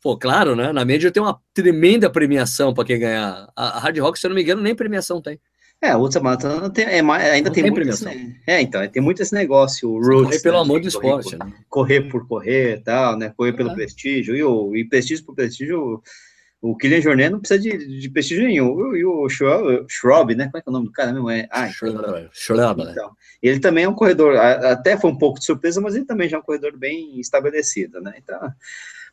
[0.05, 0.71] Pô, claro, né?
[0.71, 3.51] Na média tem uma tremenda premiação para quem ganhar.
[3.55, 5.39] A, Hard Rock, se eu não me engano, nem premiação tem.
[5.81, 9.23] É, a ultramaratona tem, é, ainda não tem, tem muito esse, É, então, tem muito
[9.23, 11.53] esse negócio, o roots, Correr pelo né, amor do esporte, correr, né?
[11.67, 13.33] Correr por correr e tal, né?
[13.35, 13.73] Correr pelo é.
[13.73, 14.35] prestígio.
[14.35, 16.03] E, o, e prestígio por prestígio,
[16.61, 18.95] o Kylian Jornet não precisa de, de prestígio nenhum.
[18.95, 20.45] E o Schrob, né?
[20.45, 21.31] Como é que é o nome do cara mesmo?
[21.31, 22.91] É, ah, Schrob, né?
[22.91, 23.09] então,
[23.41, 26.37] Ele também é um corredor, até foi um pouco de surpresa, mas ele também já
[26.37, 28.13] é um corredor bem estabelecido, né?
[28.19, 28.39] Então,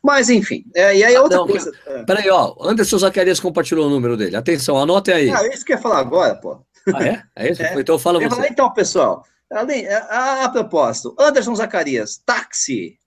[0.03, 0.65] mas, enfim.
[0.75, 1.71] É, e aí, outra não, coisa.
[1.85, 2.03] É.
[2.03, 2.53] Peraí, ó.
[2.59, 4.35] Anderson Zacarias compartilhou o número dele.
[4.35, 5.31] Atenção, anotem aí.
[5.31, 6.59] Ah, é isso que eu ia falar agora, pô.
[6.93, 7.23] Ah, é?
[7.35, 7.63] É isso?
[7.71, 7.79] É.
[7.79, 8.29] Então fala você.
[8.29, 9.23] Falar, então, pessoal.
[9.49, 12.97] Além, a, a propósito, Anderson Zacarias, táxi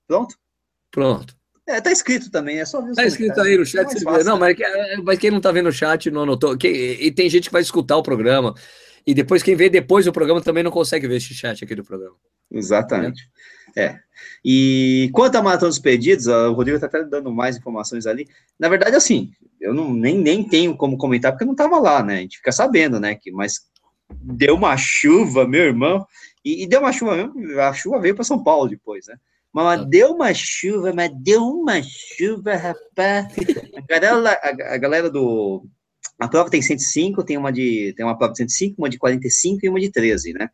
[0.07, 0.39] Pronto?
[0.91, 1.35] Pronto.
[1.67, 3.91] É, tá escrito também, é só ver Tá escrito aí no chat.
[3.97, 4.55] É não, mas,
[5.03, 6.59] mas, quem não tá vendo o chat não anotou.
[6.59, 8.53] Quem, e tem gente que vai escutar o programa.
[9.07, 11.83] E depois, quem vê depois o programa também não consegue ver esse chat aqui do
[11.83, 12.15] programa.
[12.51, 13.23] Exatamente.
[13.23, 13.27] É.
[14.45, 18.29] E quanto à maratona dos pedidos, o Rodrigo está até dando mais informações ali.
[18.59, 22.03] Na verdade, assim, eu não, nem, nem tenho como comentar porque eu não estava lá,
[22.03, 22.19] né?
[22.19, 23.15] A gente fica sabendo, né?
[23.15, 23.61] Que, mas
[24.11, 26.07] deu uma chuva, meu irmão,
[26.45, 29.17] e, e deu uma chuva mesmo, a chuva veio para São Paulo depois, né?
[29.53, 29.85] Mas ah.
[29.85, 33.33] deu uma chuva, mas deu uma chuva, rapaz.
[33.77, 35.65] A galera, a, a galera do.
[36.19, 37.95] A prova tem 105, tem uma de.
[37.97, 40.49] Tem uma prova de 105, uma de 45 e uma de 13, né?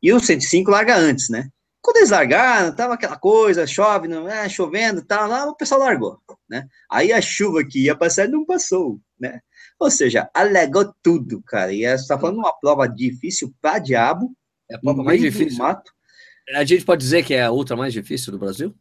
[0.00, 1.48] E o 105 larga antes, né?
[1.86, 6.20] Quando eles largaram, tava aquela coisa, chove, não, é, chovendo, tá lá, o pessoal largou,
[6.50, 6.66] né?
[6.90, 9.38] Aí a chuva que ia passar não passou, né?
[9.78, 11.72] Ou seja, alegou tudo, cara.
[11.72, 14.36] E você tá falando uma prova difícil pra diabo.
[14.68, 15.58] É a prova mais difícil.
[15.58, 15.92] Mato.
[16.56, 18.74] A gente pode dizer que é a outra mais difícil do Brasil?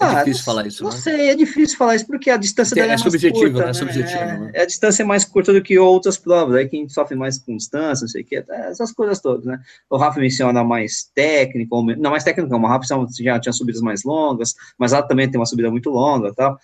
[0.00, 0.96] É ah, difícil falar isso, Não né?
[0.96, 3.66] sei, é difícil falar isso porque a distância dela é, é subjetivo, curta, né?
[3.66, 3.72] né?
[3.72, 4.50] Subjetivo, né?
[4.52, 7.56] É, a distância é mais curta do que outras provas, aí quem sofre mais com
[7.56, 9.60] distância, não sei o que, essas coisas todas, né?
[9.88, 12.86] O Rafa menciona mais técnico, não, mais técnico não, o Rafa
[13.20, 16.58] já tinha subidas mais longas, mas ela também tem uma subida muito longa tal.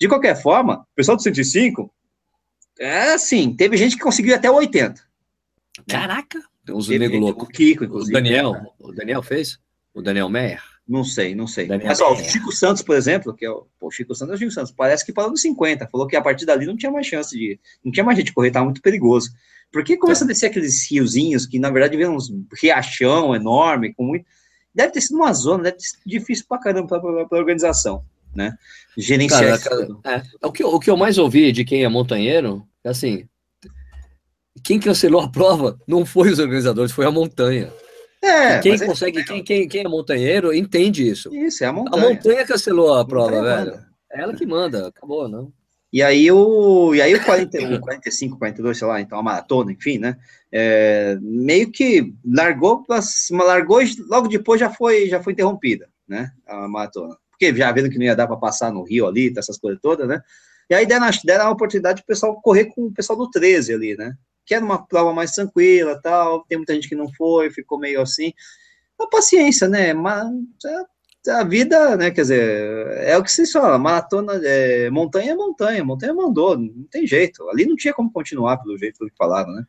[0.00, 1.90] De qualquer forma, o pessoal do 105,
[2.78, 4.92] é assim, teve gente que conseguiu até 80.
[4.92, 5.84] Né?
[5.88, 6.40] Caraca!
[6.64, 7.44] Tem uns nego louco.
[7.44, 8.12] O Kiko, inclusive.
[8.12, 8.66] O Daniel, né?
[8.78, 9.58] o Daniel fez?
[9.92, 10.62] O Daniel Meyer?
[10.88, 11.66] Não sei, não sei.
[11.66, 14.38] Mas ó, o Chico Santos, por exemplo, que é o, pô, Chico Santos é o
[14.38, 17.06] Chico Santos, parece que parou nos 50, falou que a partir dali não tinha mais
[17.06, 19.30] chance de, não tinha mais gente correr, estava muito perigoso.
[19.72, 20.26] Porque começa tá.
[20.26, 24.24] a descer aqueles riozinhos que, na verdade, vem uns riachão enorme, com muito,
[24.72, 28.56] deve ter sido uma zona, deve ter sido difícil pra caramba para a organização, né?
[28.96, 32.64] Gerenciar cara, cara, é, o, que, o que eu mais ouvi de quem é montanheiro,
[32.84, 33.28] é assim,
[34.62, 37.72] quem cancelou a prova não foi os organizadores, foi a montanha.
[38.26, 41.34] É, quem consegue, quem, quem, quem é montanheiro entende isso.
[41.34, 42.04] Isso, é a montanha.
[42.04, 43.70] A montanha cancelou a, a prova, velho.
[43.70, 43.86] Manda.
[44.12, 45.52] É ela que manda, acabou, não.
[45.92, 49.98] E aí o, e aí o 41, 45, 42, sei lá, então a maratona, enfim,
[49.98, 50.16] né?
[50.52, 52.84] É, meio que largou,
[53.30, 56.32] largou logo depois já foi, já foi interrompida, né?
[56.46, 57.16] A maratona.
[57.30, 60.08] Porque já vendo que não ia dar para passar no Rio ali, essas coisas todas,
[60.08, 60.20] né?
[60.68, 63.96] E aí deram, deram a oportunidade pro pessoal correr com o pessoal do 13 ali,
[63.96, 64.14] né?
[64.46, 68.00] Que era uma prova mais tranquila, tal, tem muita gente que não foi, ficou meio
[68.00, 68.32] assim.
[68.98, 69.92] A paciência, né?
[69.92, 70.30] Mas
[70.64, 72.10] é, a vida, né?
[72.10, 76.84] Quer dizer, é o que se fala, maratona, é, montanha é montanha, montanha mandou, não
[76.84, 77.48] tem jeito.
[77.50, 79.64] Ali não tinha como continuar pelo jeito que falaram, né?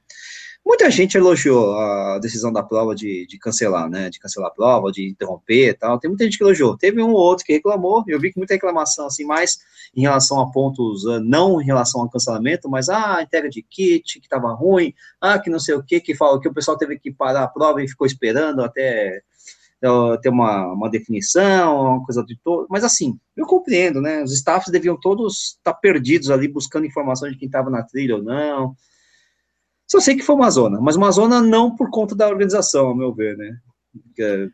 [0.68, 4.10] Muita gente elogiou a decisão da prova de, de cancelar, né?
[4.10, 5.98] De cancelar a prova, de interromper e tal.
[5.98, 6.78] Tem muita gente que elogiou.
[6.78, 8.04] Teve um ou outro que reclamou.
[8.06, 9.60] Eu vi que muita reclamação, assim, mais
[9.96, 14.20] em relação a pontos, uh, não em relação ao cancelamento, mas ah, entrega de kit,
[14.20, 17.00] que estava ruim, ah, que não sei o que, que fala que o pessoal teve
[17.00, 19.22] que parar a prova e ficou esperando até
[19.86, 22.68] uh, ter uma, uma definição, uma coisa de todo.
[22.70, 24.22] Mas assim, eu compreendo, né?
[24.22, 28.18] Os staffs deviam todos estar tá perdidos ali buscando informação de quem estava na trilha
[28.18, 28.76] ou não
[29.88, 32.96] só sei que foi uma zona, mas uma zona não por conta da organização, ao
[32.96, 33.58] meu ver, né?
[34.20, 34.48] É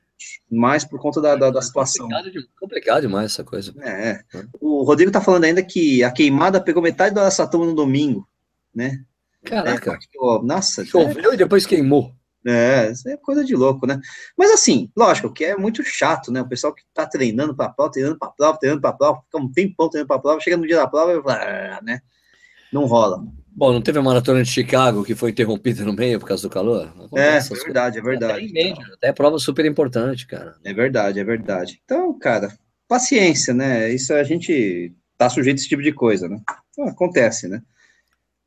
[0.49, 2.07] mais por conta da, da, da situação.
[2.07, 3.73] Complicado, complicado, demais essa coisa.
[3.81, 4.23] É.
[4.59, 8.27] O Rodrigo tá falando ainda que a queimada pegou metade da Saturno no domingo,
[8.73, 9.03] né?
[9.43, 9.93] Caraca.
[9.93, 10.85] É, nossa.
[10.85, 11.33] Choveu é...
[11.33, 12.13] e depois queimou.
[12.45, 14.01] É, isso é coisa de louco, né?
[14.37, 16.41] Mas assim, lógico que é muito chato, né?
[16.41, 19.51] O pessoal que tá treinando para prova, treinando para prova, treinando para prova, fica um
[19.51, 22.01] tempão treinando para prova, chega no dia da prova e né?
[22.71, 23.23] Não rola.
[23.55, 26.49] Bom, não teve a maratona de Chicago que foi interrompida no meio por causa do
[26.49, 26.91] calor?
[27.15, 28.45] É, é verdade, é verdade.
[28.45, 30.55] Até, média, até é prova super importante, cara.
[30.63, 31.79] É verdade, é verdade.
[31.83, 32.51] Então, cara,
[32.87, 33.93] paciência, né?
[33.93, 36.41] Isso a gente tá sujeito a esse tipo de coisa, né?
[36.71, 37.61] Então, acontece, né?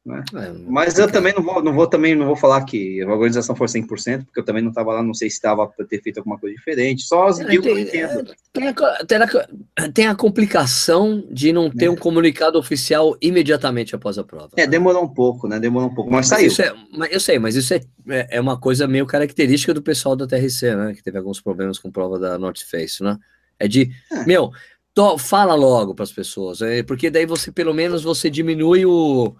[0.06, 0.22] Né?
[0.34, 3.56] É, Mas eu também não vou, não vou também não vou falar que a organização
[3.56, 6.18] foi 100%, porque eu também não estava lá, não sei se estava para ter feito
[6.18, 7.02] alguma coisa diferente.
[7.02, 8.32] Só as é, tem, eu entendo.
[8.52, 8.74] Tem a,
[9.04, 11.90] tem, a, tem a, complicação de não ter é.
[11.90, 14.50] um comunicado oficial imediatamente após a prova.
[14.56, 15.58] É, demorou um pouco, né?
[15.58, 16.66] Demorou um pouco, mas, mas saiu.
[16.68, 20.14] É, mas eu sei, mas isso é, é, é uma coisa meio característica do pessoal
[20.14, 20.94] da TRC, né?
[20.94, 23.18] Que teve alguns problemas com prova da North Face, né?
[23.58, 24.24] É de, é.
[24.24, 24.52] meu,
[24.94, 29.34] to, fala logo para as pessoas, porque daí você pelo menos você diminui o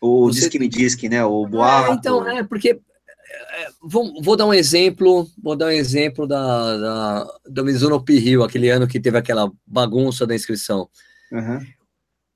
[0.00, 0.40] o Você...
[0.40, 1.24] Disque Me Disque, né?
[1.24, 1.92] O boato.
[1.92, 6.76] É, então, é, porque é, vou, vou, dar um exemplo, vou dar um exemplo da,
[6.76, 10.88] da, da Mizuno P-Hill, aquele ano que teve aquela bagunça da inscrição.
[11.30, 11.60] Uhum.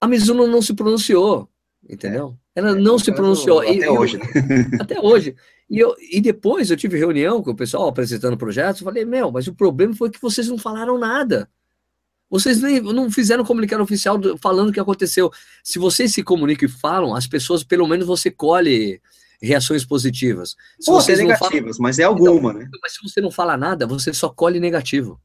[0.00, 1.48] A Mizuno não se pronunciou,
[1.88, 2.36] entendeu?
[2.54, 2.60] É.
[2.60, 3.60] Ela não se pronunciou.
[3.60, 4.18] Até e, hoje.
[4.18, 5.36] Eu, até hoje.
[5.70, 9.46] E, eu, e depois eu tive reunião com o pessoal apresentando projetos, falei, meu, mas
[9.46, 11.48] o problema foi que vocês não falaram nada.
[12.32, 15.30] Vocês nem, não fizeram comunicado oficial falando o que aconteceu.
[15.62, 19.02] Se vocês se comunicam e falam, as pessoas, pelo menos você colhe
[19.42, 20.56] reações positivas.
[20.80, 22.68] Se Pô, vocês negativas, mas é alguma, então, né?
[22.80, 25.20] Mas se você não fala nada, você só colhe negativo.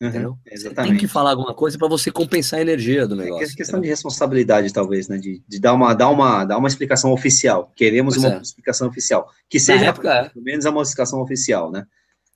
[0.00, 0.38] Uhum, entendeu?
[0.46, 0.92] Exatamente.
[0.92, 3.44] Tem que falar alguma coisa para você compensar a energia do é negócio.
[3.44, 3.82] É questão entendeu?
[3.82, 5.18] de responsabilidade, talvez, né?
[5.18, 7.72] De, de, dar, uma, dar, uma, dar uma explicação oficial.
[7.74, 8.40] Queremos pois uma é.
[8.40, 9.28] explicação oficial.
[9.50, 10.28] Que seja, época, é.
[10.28, 11.84] pelo menos, uma explicação oficial, né?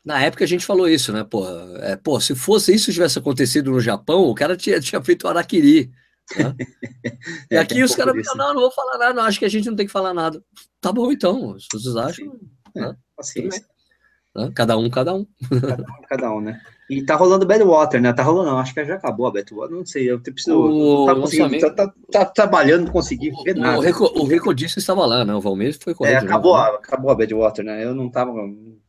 [0.06, 1.24] Na época a gente falou isso, né?
[1.24, 1.44] Pô,
[1.78, 5.90] é, pô se fosse isso tivesse acontecido no Japão, o cara tinha, tinha feito Araquiri.
[6.36, 6.54] Né?
[7.50, 9.74] e aqui os caras, não, não vou falar nada, não, acho que a gente não
[9.74, 10.40] tem que falar nada.
[10.80, 12.38] Tá bom, então, se vocês acham.
[12.76, 12.96] É, né?
[14.36, 14.52] Né?
[14.54, 15.26] Cada um, cada um.
[15.60, 16.62] Cada um, cada um, né?
[16.88, 18.12] E tá rolando Badwater, né?
[18.12, 20.56] Tá rolando, não, acho que já acabou a Badwater, não sei, eu preciso.
[20.56, 23.78] O, tá, conseguindo, tá, tá, tá, trabalhando, não consegui ver nada.
[23.78, 25.34] O, Rico, disse estava lá, né?
[25.34, 26.24] O Valmir foi correto.
[26.24, 27.84] É, acabou, a, acabou a Badwater, né?
[27.84, 28.32] Eu não tava,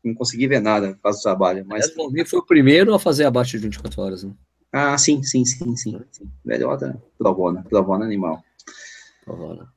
[0.04, 1.66] não consegui ver nada por causa do trabalho.
[1.68, 1.88] Mas...
[1.88, 4.32] O Valmir foi o primeiro a fazer abaixo de 24 horas, né?
[4.72, 6.00] Ah, sim, sim, sim, sim.
[6.12, 6.26] sim.
[6.46, 8.44] Badwater, provona, provona animal.
[9.26, 9.77] Provona.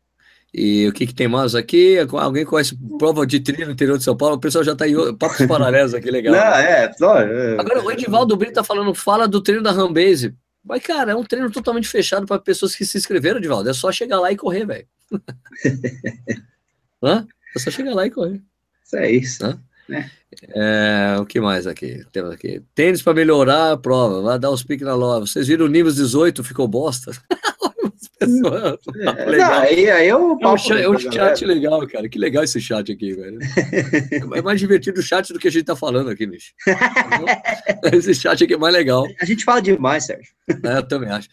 [0.53, 1.97] E o que, que tem mais aqui?
[1.99, 4.35] Alguém conhece prova de trilha no interior de São Paulo?
[4.35, 6.35] O pessoal já está em papos paralelos aqui, legal.
[6.35, 10.35] Não, é, só, é, Agora, o Edivaldo Brito está falando, fala do treino da Rambase.
[10.65, 13.71] Mas, cara, é um treino totalmente fechado para pessoas que se inscreveram, Edivaldo.
[13.71, 14.87] É só chegar lá e correr, velho.
[17.05, 18.43] é só chegar lá e correr.
[18.85, 19.47] Isso é isso.
[19.47, 19.61] Hã?
[19.89, 20.11] É.
[20.55, 22.05] É, o que mais aqui?
[22.13, 22.63] Temos aqui.
[22.75, 25.27] Tênis para melhorar a prova, vai dar os piques na loja.
[25.27, 27.13] Vocês viram o Nimbus 18, ficou bosta?
[28.21, 29.51] É, legal.
[29.51, 32.09] Não, aí, aí eu é um, chat, é um chat legal, cara.
[32.09, 33.39] Que legal esse chat aqui, velho.
[34.37, 36.53] É mais divertido o chat do que a gente tá falando aqui, Nish.
[37.93, 39.07] esse chat aqui é mais legal.
[39.21, 40.33] A gente fala demais, Sérgio.
[40.49, 41.29] É, eu também acho.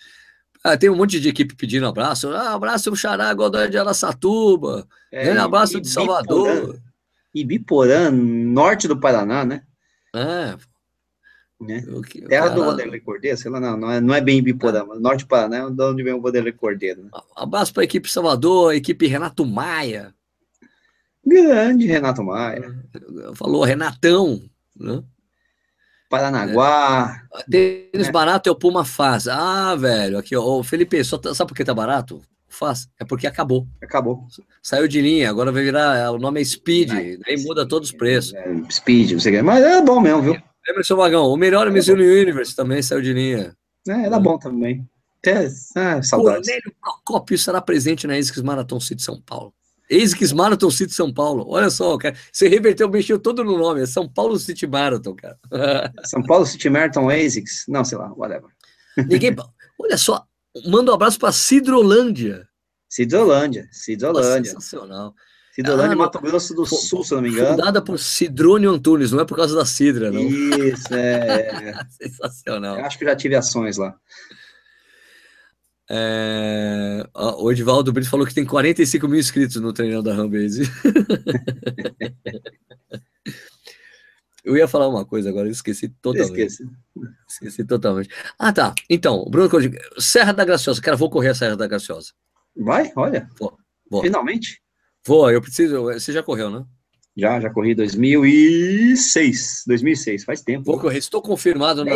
[0.63, 2.29] Ah, tem um monte de equipe pedindo abraço.
[2.29, 4.87] Ah, abraço o Xará Godoy de Araçatuba.
[5.11, 6.79] É, um abraço de Salvador.
[7.33, 9.61] Ibiporã, norte do Paraná, né?
[10.15, 10.55] É,
[11.59, 11.83] né?
[12.07, 14.99] Que, Terra do Vanderlei Cordeiro, sei lá, não, não é, não é bem Biporã, mas
[14.99, 17.03] Norte do Paraná é de onde vem o Vanderlei Cordeiro.
[17.03, 17.09] Né?
[17.35, 20.13] Abraço para a equipe Salvador, a equipe Renato Maia.
[21.25, 22.73] Grande Renato Maia.
[23.35, 24.41] Falou Renatão,
[24.79, 25.03] né?
[26.09, 27.21] Paranaguá.
[27.33, 27.43] É.
[27.51, 28.11] Tênis é.
[28.11, 29.27] barato é o Puma Faz.
[29.27, 32.21] Ah, velho, aqui, ó, Felipe, só, tá, sabe por que tá barato?
[32.47, 32.87] Faz.
[32.97, 33.67] É porque acabou.
[33.81, 34.25] Acabou.
[34.61, 36.11] Saiu de linha, agora vai virar.
[36.11, 36.91] O nome é Speed,
[37.25, 38.33] aí muda todos os preços.
[38.35, 40.41] É, speed, sei o Mas é bom mesmo, viu?
[40.67, 43.55] Emerson Magão, o melhor Miss Universe também saiu de linha.
[43.87, 44.87] É, era bom também.
[45.19, 46.47] Até, ah, saudades.
[46.47, 49.53] Cornélio Procópio estará presente na ASICS Marathon City São Paulo.
[49.89, 51.45] ASICS Marathon City São Paulo.
[51.47, 52.15] Olha só, cara.
[52.31, 53.81] Você reverteu, mexeu todo no nome.
[53.81, 55.39] É São Paulo City Marathon, cara.
[56.05, 57.65] São Paulo City Marathon ASICS?
[57.67, 58.49] Não, sei lá, whatever.
[58.97, 59.35] Ninguém...
[59.79, 60.25] Olha só,
[60.65, 62.47] manda um abraço para Cidrolândia.
[62.89, 64.51] Cidrolândia, Cidrolândia.
[64.51, 65.13] Sensacional.
[65.57, 67.57] Cidrolândia, ah, Mato Grosso do Sul, se não me engano.
[67.57, 70.21] Fundada por Cidrônio Antunes, não é por causa da Cidra, não.
[70.21, 71.83] Isso, é.
[71.89, 72.77] Sensacional.
[72.77, 73.97] Eu acho que já tive ações lá.
[75.89, 77.09] É...
[77.15, 80.61] O Edivaldo Brito falou que tem 45 mil inscritos no treinão da Rambase.
[84.45, 86.39] eu ia falar uma coisa agora, eu esqueci totalmente.
[86.39, 86.69] Esqueci.
[87.27, 88.11] Esqueci totalmente.
[88.37, 88.75] Ah, tá.
[88.87, 89.49] Então, Bruno,
[89.97, 90.79] Serra da Graciosa.
[90.83, 92.11] Cara, vou correr a Serra da Graciosa.
[92.55, 92.93] Vai?
[92.95, 93.27] Olha.
[93.39, 93.57] Vou.
[93.89, 94.03] Vou.
[94.03, 94.61] Finalmente?
[95.07, 95.83] Vou, eu preciso.
[95.83, 96.65] Você já correu, né?
[97.15, 99.63] Já, já corri 2006.
[99.65, 100.65] 2006, faz tempo.
[100.65, 101.93] Vou correr, estou confirmado na.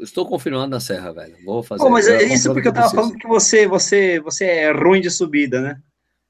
[0.00, 1.36] Estou confirmado na Serra, velho.
[1.44, 1.84] Vou fazer.
[1.84, 5.10] Oh, mas é isso porque eu tava falando que você, você, você é ruim de
[5.10, 5.80] subida, né?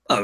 [0.09, 0.21] Ah,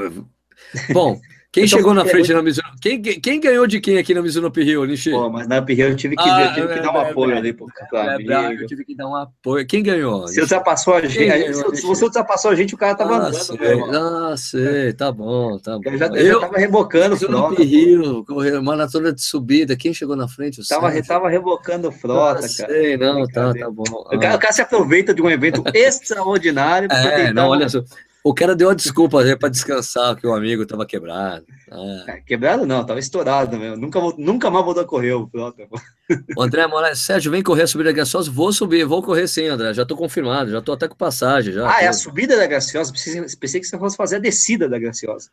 [0.93, 1.19] bom,
[1.53, 2.67] quem então, chegou na frente na Mizuno?
[2.81, 5.11] Quem, quem ganhou de quem aqui na Mizuno Uphill, Nishi?
[5.11, 7.11] Pô, mas na Uphill eu tive que, ah, eu tive que é, dar um é,
[7.11, 9.67] apoio é, ali pro é, Eu tive que dar um apoio.
[9.67, 10.27] Quem ganhou?
[10.29, 13.35] Se ultrapassou a gente, ganhou, se, você ultrapassou a gente, o cara tava ah, andando.
[13.35, 15.91] Sei, ah, sei, tá bom, tá bom.
[15.91, 17.61] Eu já, eu, já tava rebocando o frota.
[17.61, 18.25] Uphill,
[18.63, 20.63] maratona de subida, quem chegou na frente?
[20.63, 22.73] O tava, tava rebocando o frota, ah, cara.
[22.73, 23.85] Sei, não, tá, tá bom.
[23.87, 26.91] O cara, o cara se aproveita de um evento extraordinário.
[26.91, 27.85] É, não, olha só.
[28.25, 31.45] O cara deu uma desculpa né, para descansar, que o amigo estava quebrado.
[31.71, 32.05] Ah.
[32.07, 33.77] É, quebrado não, estava estourado mesmo.
[33.77, 35.29] Nunca, nunca mais voltou a correr o
[36.39, 38.31] André Moraes, Sérgio, vem correr a subida da Graciosa?
[38.31, 39.75] Vou subir, vou correr sim, André.
[39.75, 41.53] Já estou confirmado, já estou até com passagem.
[41.53, 41.81] Já, ah, tô...
[41.81, 42.93] é a subida da Graciosa?
[42.93, 45.29] Pensei, pensei que você fosse fazer a descida da Graciosa.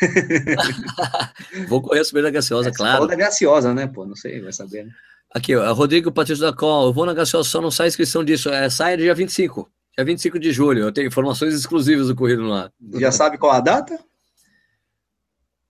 [1.68, 2.94] vou correr a subida da Graciosa, é, claro.
[2.94, 4.06] Falou da Graciosa, né, pô?
[4.06, 4.92] Não sei, vai saber, né?
[5.34, 8.48] Aqui, ó, Rodrigo Patrício da Col, eu vou na Graciosa, só não sai inscrição disso.
[8.48, 9.70] É, sai dia 25.
[9.96, 12.70] É 25 de julho, eu tenho informações exclusivas do Corrido lá.
[12.94, 13.98] Já sabe qual a data?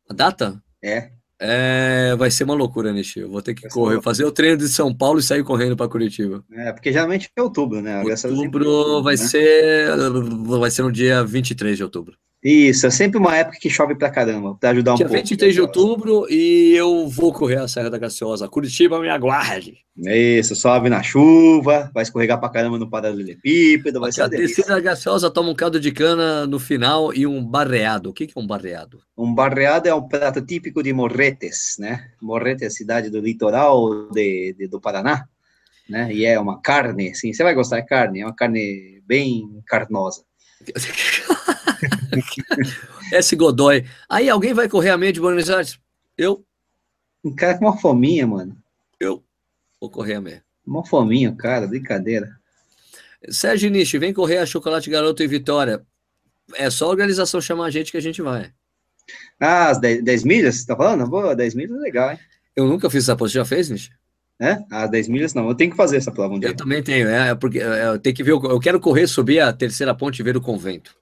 [0.09, 0.61] A data?
[0.83, 1.13] É.
[1.39, 3.21] É, vai ser uma loucura, Nishi.
[3.21, 5.89] Eu vou ter que correr, fazer o treino de São Paulo e sair correndo para
[5.89, 6.43] Curitiba.
[6.51, 8.03] É, porque geralmente é outubro, né?
[8.03, 9.23] Outubro vai né?
[9.23, 9.91] ser
[10.59, 12.17] vai ser no dia 23 de outubro.
[12.49, 15.21] Isso, é sempre uma época que chove pra caramba, pra ajudar um Dia pouco.
[15.21, 18.47] 23 de outubro e eu vou correr a Serra da Graciosa.
[18.47, 19.79] Curitiba, me aguarde.
[19.99, 24.81] Isso, sobe na chuva, vai escorregar pra caramba no paralelepípedo, vai ser A descida da
[24.81, 28.11] Graciosa toma um caldo de cana no final e um barreado.
[28.11, 29.01] O que, é um barreado?
[29.19, 32.11] Um barreado é um prato típico de Morretes, né?
[32.23, 35.27] Morretes é a cidade do litoral de, de, do Paraná,
[35.91, 36.13] né?
[36.13, 40.23] E é uma carne, sim, você vai gostar, é carne, é uma carne bem carnosa.
[43.13, 43.37] S.
[43.37, 43.85] Godoy.
[44.09, 45.79] Aí alguém vai correr a meia de Buenos Aires?
[46.17, 46.45] Eu.
[47.25, 48.57] Um cara com uma fominha, mano.
[48.99, 49.23] Eu
[49.81, 50.45] vou correr a meia.
[50.67, 52.37] Uma fominha, cara, brincadeira.
[53.29, 55.83] Sérgio Nishi, vem correr a Chocolate Garoto e Vitória.
[56.55, 58.53] É só a organização chamar a gente que a gente vai.
[59.39, 61.09] Ah, as 10, 10 milhas, você tá falando?
[61.09, 62.19] Boa, 10 milhas é legal, hein?
[62.55, 63.91] Eu nunca fiz essa prova, você já fez, Nishi?
[64.41, 64.59] É?
[64.71, 66.51] As 10 milhas não, eu tenho que fazer essa prova um dia.
[66.51, 69.53] Eu também tenho, é, porque é, eu tenho que ver, eu quero correr, subir a
[69.53, 70.95] terceira ponte e ver o convento.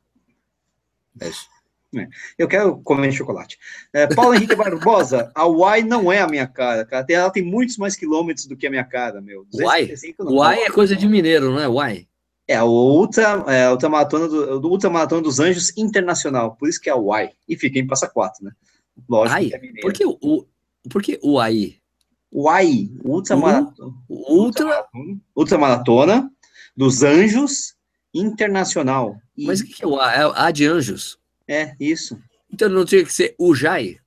[1.20, 1.49] É isso.
[1.97, 2.09] É.
[2.36, 3.59] Eu quero comer chocolate.
[3.93, 7.07] É, Paulo Henrique Barbosa, a Uai não é a minha cara, cara.
[7.09, 9.47] Ela tem muitos mais quilômetros do que a minha cara, meu.
[9.55, 9.95] Uai?
[10.19, 11.69] Uai é coisa de mineiro, não é?
[11.69, 12.09] Uai.
[12.47, 16.93] É, o Ultra, é, ultramaratona do, do Ultramaratona dos Anjos Internacional, por isso que é
[16.93, 17.31] a Uai.
[17.49, 18.53] E fica em Passa Quatro, né?
[19.09, 19.81] Lógico Ai, que é.
[19.81, 20.47] Por que o,
[20.91, 21.77] por que Uai?
[22.31, 23.95] Uai, Ultramaratona.
[24.09, 24.86] Ultra...
[25.35, 26.31] Ultramaratona
[26.77, 27.73] dos Anjos
[28.15, 29.19] Internacional.
[29.36, 29.47] E...
[29.47, 30.12] Mas o que é o A?
[30.15, 31.19] É A de anjos?
[31.49, 32.19] É, isso.
[32.53, 33.99] Então não tinha que ser o Jai?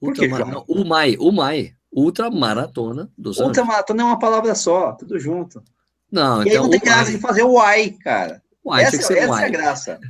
[0.00, 0.64] Ultramaratona.
[0.66, 1.74] O Mai, o Mai.
[1.92, 5.62] Ultramaratona dos Ultramaratona é uma palavra só, tudo junto.
[6.10, 6.52] Não, e então.
[6.52, 8.42] Aí não tem graça de fazer o ai, cara.
[8.64, 10.00] Uai, essa, essa é a graça.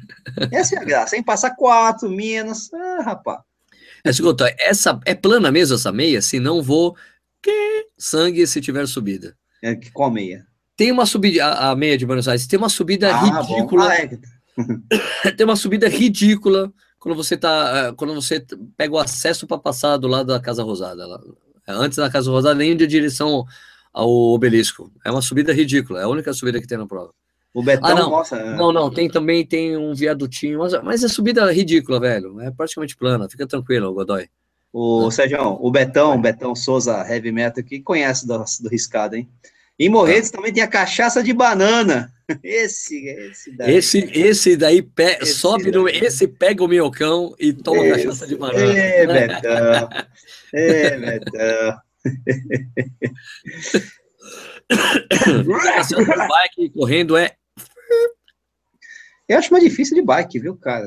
[0.50, 1.10] essa é a graça.
[1.10, 2.72] Sem passar quatro, menos.
[2.72, 3.40] Ah, rapaz.
[4.04, 6.20] É, escuta, essa é plana mesmo essa meia?
[6.20, 6.96] Se não vou.
[7.40, 9.36] Que sangue se tiver subida.
[9.62, 10.44] É, qual meia?
[10.78, 13.88] Tem uma subida, a, a, meia de Buenos Aires, tem uma subida ah, ridícula.
[13.88, 15.32] Ah, é.
[15.36, 18.46] tem uma subida ridícula quando você tá, eh, quando você
[18.76, 21.04] pega o acesso para passar do lado da Casa Rosada.
[21.66, 23.44] Antes da Casa Rosada, nem de direção
[23.92, 24.92] ao obelisco.
[25.04, 27.12] É uma subida ridícula, é a única subida que tem na prova.
[27.52, 28.10] O Betão, ah, não.
[28.10, 28.44] nossa.
[28.54, 32.40] Não, não, tem também tem um viadutinho, mas, mas é subida ridícula, velho.
[32.40, 34.28] É praticamente plana, fica tranquilo, Godoy.
[34.72, 35.10] O é.
[35.10, 39.28] Sérgio, o Betão, o Betão Souza Heavy Metal, que conhece do, do riscado, hein?
[39.78, 42.12] Em Morretes também tem a cachaça de banana.
[42.42, 43.74] Esse, esse daí.
[43.74, 45.16] Esse, esse daí pe...
[45.22, 45.72] esse sobe daí.
[45.72, 45.88] no.
[45.88, 48.04] Esse pega o minhocão e toma esse.
[48.04, 48.78] cachaça de banana.
[48.78, 49.88] É, Betão.
[50.52, 51.80] É, Betão.
[56.28, 57.34] bike correndo é.
[59.26, 60.86] Eu acho mais difícil de bike, viu, cara?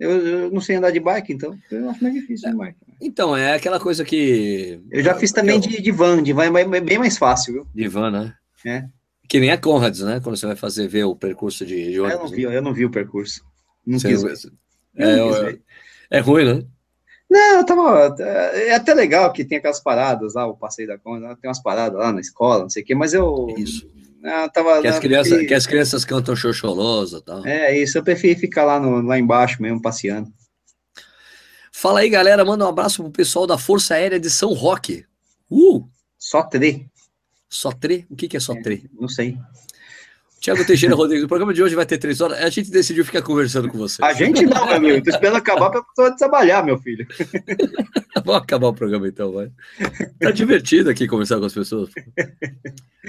[0.00, 2.78] Eu, eu, não sei andar de bike, então eu acho mais difícil de bike.
[2.98, 4.80] Então, é aquela coisa que.
[4.90, 5.60] Eu já fiz também eu...
[5.60, 7.66] de, de van, de van é bem mais fácil, viu?
[7.74, 8.34] De van, né?
[8.64, 8.86] É.
[9.28, 10.18] Que nem a Conrads, né?
[10.20, 12.18] Quando você vai fazer ver o percurso de, de ônibus.
[12.18, 13.44] Eu não vi, eu não vi o percurso.
[13.86, 14.34] Não você quis ver.
[14.96, 15.62] É, não quis ver.
[16.10, 16.64] é ruim, né?
[17.30, 18.16] Não, eu tava.
[18.22, 21.98] É até legal que tem aquelas paradas lá, o passeio da Conrads, tem umas paradas
[21.98, 23.54] lá na escola, não sei o quê, mas eu.
[23.56, 23.86] Isso.
[24.20, 27.46] Não, tava, que, as crianças, que as crianças cantam xoxolosa e tal.
[27.46, 30.30] É, isso, eu prefiro ficar lá, no, lá embaixo mesmo, passeando.
[31.72, 35.06] Fala aí, galera, manda um abraço pro pessoal da Força Aérea de São Roque.
[35.50, 35.88] Uh!
[36.18, 36.86] Só tre.
[37.48, 38.06] Só tre?
[38.10, 38.84] O que, que é só tre?
[38.84, 39.38] É, não sei.
[40.40, 42.38] Tiago Teixeira Rodrigues, o programa de hoje vai ter três horas.
[42.38, 44.02] A gente decidiu ficar conversando com você.
[44.02, 45.04] A gente não, meu amigo.
[45.04, 47.06] Tô esperando acabar para pessoa trabalhar, meu filho.
[48.24, 49.52] Vamos acabar o programa então, vai.
[50.18, 51.90] Tá divertido aqui conversar com as pessoas.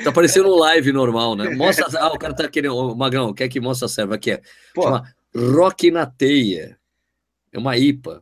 [0.03, 1.49] Tá parecendo um live normal, né?
[1.55, 1.85] Mostra.
[2.01, 2.75] Ah, o cara tá querendo.
[2.75, 4.31] O Magrão, quer que mostra a serva aqui?
[4.31, 4.41] É.
[4.75, 5.03] Chama
[5.33, 6.77] Rock na Teia.
[7.53, 8.21] É uma IPA.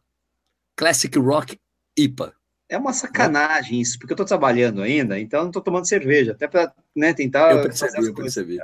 [0.75, 1.59] Classic Rock
[1.97, 2.31] IPA.
[2.69, 6.47] É uma sacanagem isso, porque eu tô trabalhando ainda, então não tô tomando cerveja, até
[6.47, 7.51] para né, tentar.
[7.51, 8.59] Eu percebi, eu percebi.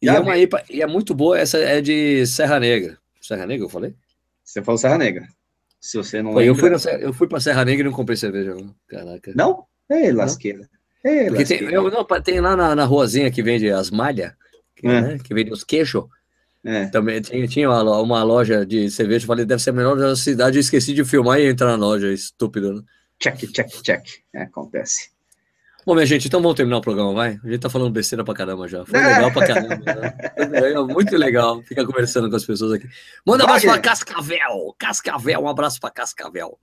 [0.00, 2.98] E é, uma IPA, e é muito boa, essa é de Serra Negra.
[3.20, 3.94] Serra Negra, eu falei?
[4.44, 5.26] Você falou Serra Negra.
[5.80, 6.50] Se você não Pô, lembra...
[6.50, 8.56] eu, fui na, eu fui pra Serra Negra e não comprei cerveja.
[8.88, 9.32] Caraca.
[9.34, 9.64] Não?
[9.90, 10.68] Ei, lasqueira.
[11.04, 11.66] Ei, lasqueira.
[11.66, 14.32] Tem, eu, não, tem lá na, na ruazinha que vende as malhas,
[14.76, 15.00] que, é.
[15.00, 16.04] né, que vende os queijos.
[16.64, 16.86] É.
[16.86, 20.58] Também tinha, tinha uma, uma, loja de cerveja, falei, deve ser a menor da cidade,
[20.58, 22.82] eu esqueci de filmar e entrar na loja, estúpido, né?
[23.20, 24.06] Check, check, check.
[24.34, 25.10] É, acontece.
[25.88, 27.40] Bom, minha gente, então vamos terminar o programa, vai?
[27.42, 28.84] A gente tá falando besteira pra caramba já.
[28.84, 29.74] Foi legal pra caramba.
[29.74, 30.82] Né?
[30.86, 32.86] muito legal ficar conversando com as pessoas aqui.
[33.26, 34.76] Manda um abraço pra Cascavel.
[34.78, 36.58] Cascavel, um abraço pra Cascavel.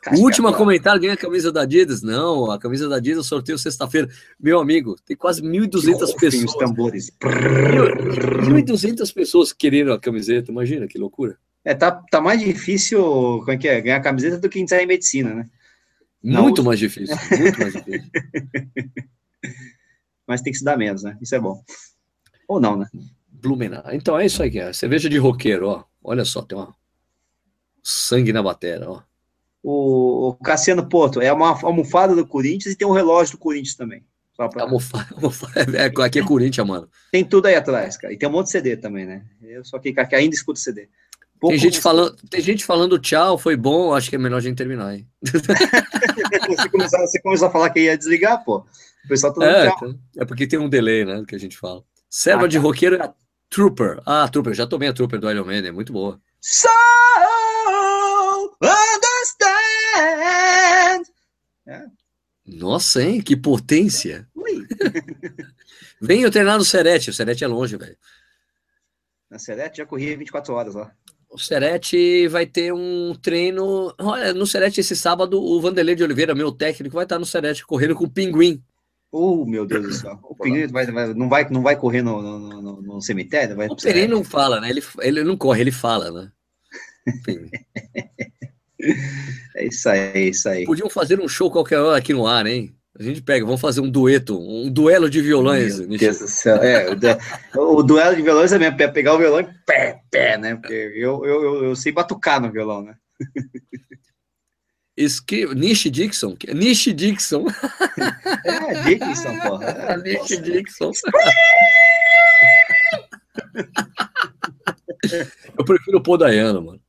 [0.00, 0.22] Cascavel.
[0.22, 2.00] O último comentário ganha a camisa da Adidas.
[2.00, 4.08] Não, a camisa da Adidas sorteio sexta-feira.
[4.40, 6.54] Meu amigo, tem quase 1.200 pessoas.
[6.54, 7.12] tambores.
[7.20, 10.50] 1.200 pessoas querendo a camiseta.
[10.50, 11.36] Imagina que loucura.
[11.62, 14.82] É, tá, tá mais difícil como é que é, ganhar a camiseta do que entrar
[14.82, 15.44] em medicina, né?
[16.26, 18.10] Muito mais difícil, muito mais difícil.
[20.26, 21.16] Mas tem que se dar menos, né?
[21.20, 21.62] Isso é bom.
[22.48, 22.88] Ou não, né?
[23.28, 23.84] Blumenau.
[23.92, 24.72] Então é isso aí, é.
[24.72, 25.84] Cerveja de roqueiro, ó.
[26.02, 26.74] Olha só, tem uma
[27.82, 29.02] sangue na batera, ó.
[29.62, 34.04] O, Cassiano Porto é uma almofada do Corinthians e tem um relógio do Corinthians também.
[34.34, 34.62] Só pra...
[34.62, 36.88] almofada, almofada, é, aqui é Corinthians, mano.
[37.10, 38.12] Tem tudo aí atrás, cara.
[38.12, 39.24] E tem um monte de CD também, né?
[39.42, 40.88] Eu só que, que ainda escuto CD.
[41.38, 44.40] Pouco tem, gente falando, tem gente falando tchau, foi bom, acho que é melhor a
[44.40, 45.06] gente terminar, hein?
[45.22, 48.58] você, começou, você começou a falar que ia desligar, pô.
[49.04, 49.94] O pessoal tá é, tchau.
[50.16, 51.82] É porque tem um delay, né, que a gente fala.
[52.08, 52.62] Serva ah, de tá.
[52.62, 53.14] roqueiro é a
[53.50, 54.00] Trooper.
[54.06, 56.20] Ah, Trooper, já tomei a Trooper do Iron Man, é muito boa.
[56.40, 56.68] So
[59.46, 61.04] understand.
[61.66, 61.86] É.
[62.46, 63.20] Nossa, hein?
[63.20, 64.28] Que potência.
[66.00, 67.10] Venha treinar no Serete.
[67.10, 67.96] O Serete é longe, velho.
[69.28, 70.94] Na Serete já corri 24 horas lá.
[71.36, 73.94] O Serete vai ter um treino.
[73.98, 77.66] Olha, no Serete esse sábado, o Vanderlei de Oliveira, meu técnico, vai estar no Serete
[77.66, 78.62] correndo com o Pinguim.
[79.12, 80.18] Oh, meu Deus do céu.
[80.22, 83.54] O Pinguim vai, vai, não, vai, não vai correr no, no, no, no cemitério?
[83.54, 84.70] Vai o Pinguim não fala, né?
[84.70, 86.32] Ele, ele não corre, ele fala, né?
[89.56, 90.64] é isso aí, é isso aí.
[90.64, 92.74] Podiam fazer um show qualquer hora aqui no ar, hein?
[92.98, 95.80] A gente pega, vamos fazer um dueto, um duelo de violões.
[95.80, 96.56] Meu Deus do céu.
[96.56, 97.06] É, o, du
[97.54, 100.56] o, duelo de violões é mesmo, pegar o violão e pé, pé, né?
[100.56, 102.94] Porque eu, eu, eu, eu sei batucar no violão, né?
[104.96, 107.44] Escreva, Nish Dixon, Nish Dixon.
[108.44, 109.66] É, Dixon, porra.
[109.66, 110.90] É, Nish Dixon.
[115.58, 116.80] eu prefiro o Podaiano, mano.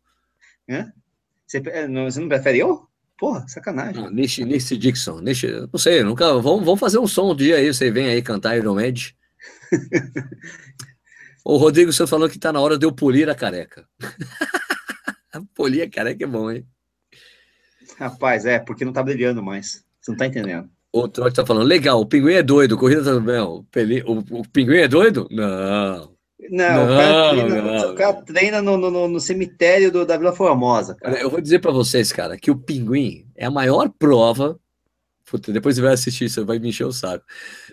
[0.69, 0.85] É?
[1.45, 2.87] Você, você não prefere eu?
[3.17, 4.03] Porra, sacanagem.
[4.03, 5.21] Não, Nish, Nish Dixon.
[5.21, 6.33] Nish, não sei, nunca.
[6.39, 7.73] Vamos, vamos fazer um som um dia aí.
[7.73, 9.09] Você vem aí cantar Iron Mad.
[11.43, 13.87] o Rodrigo, você falou que tá na hora de eu polir a careca.
[15.55, 16.65] polir a careca é bom, hein?
[17.97, 19.83] Rapaz, é, porque não tá brilhando mais.
[19.99, 20.69] Você não tá entendendo.
[20.93, 23.39] O Trote tá falando, legal, o pinguim é doido, corrida também.
[23.39, 23.65] O,
[24.05, 25.27] o, o pinguim é doido?
[25.31, 26.16] Não.
[26.49, 30.17] Não, não, o cara treina, não, o cara treina no, no, no, cemitério do, da
[30.17, 30.95] Vila Formosa.
[30.95, 31.19] Cara.
[31.19, 34.59] Eu vou dizer para vocês, cara, que o Pinguim é a maior prova.
[35.25, 37.25] Puta, depois você vai assistir isso, vai me encher o saco.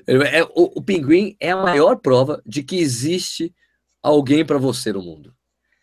[0.07, 3.55] É, o, o Pinguim é a maior prova de que existe
[4.03, 5.35] alguém para você no mundo.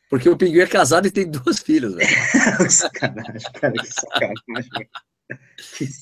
[0.09, 2.09] Porque o Pinguim é casado e tem duas filhas, velho.
[2.69, 4.89] sacanagem, cara, que sacanagem.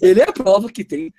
[0.02, 1.14] Ele é a prova que tem,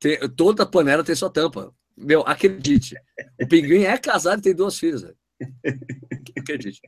[0.00, 1.72] tem toda panela tem sua tampa.
[1.96, 2.94] Meu, acredite.
[3.40, 5.04] O pinguim é casado e tem duas filhas.
[6.38, 6.80] Acredite.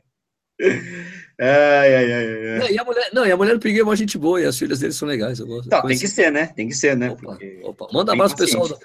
[1.39, 2.59] Ai, ai, ai.
[2.59, 4.45] Não, e a mulher, não, e a mulher do pinguim é uma gente boa e
[4.45, 5.39] as filhas dele são legais.
[5.39, 5.69] Eu gosto.
[5.69, 6.47] Tem que ser, né?
[6.47, 7.09] Tem que ser, né?
[7.11, 7.87] Opa, opa.
[7.91, 8.67] Manda um abraço pro pessoal.
[8.67, 8.77] Do,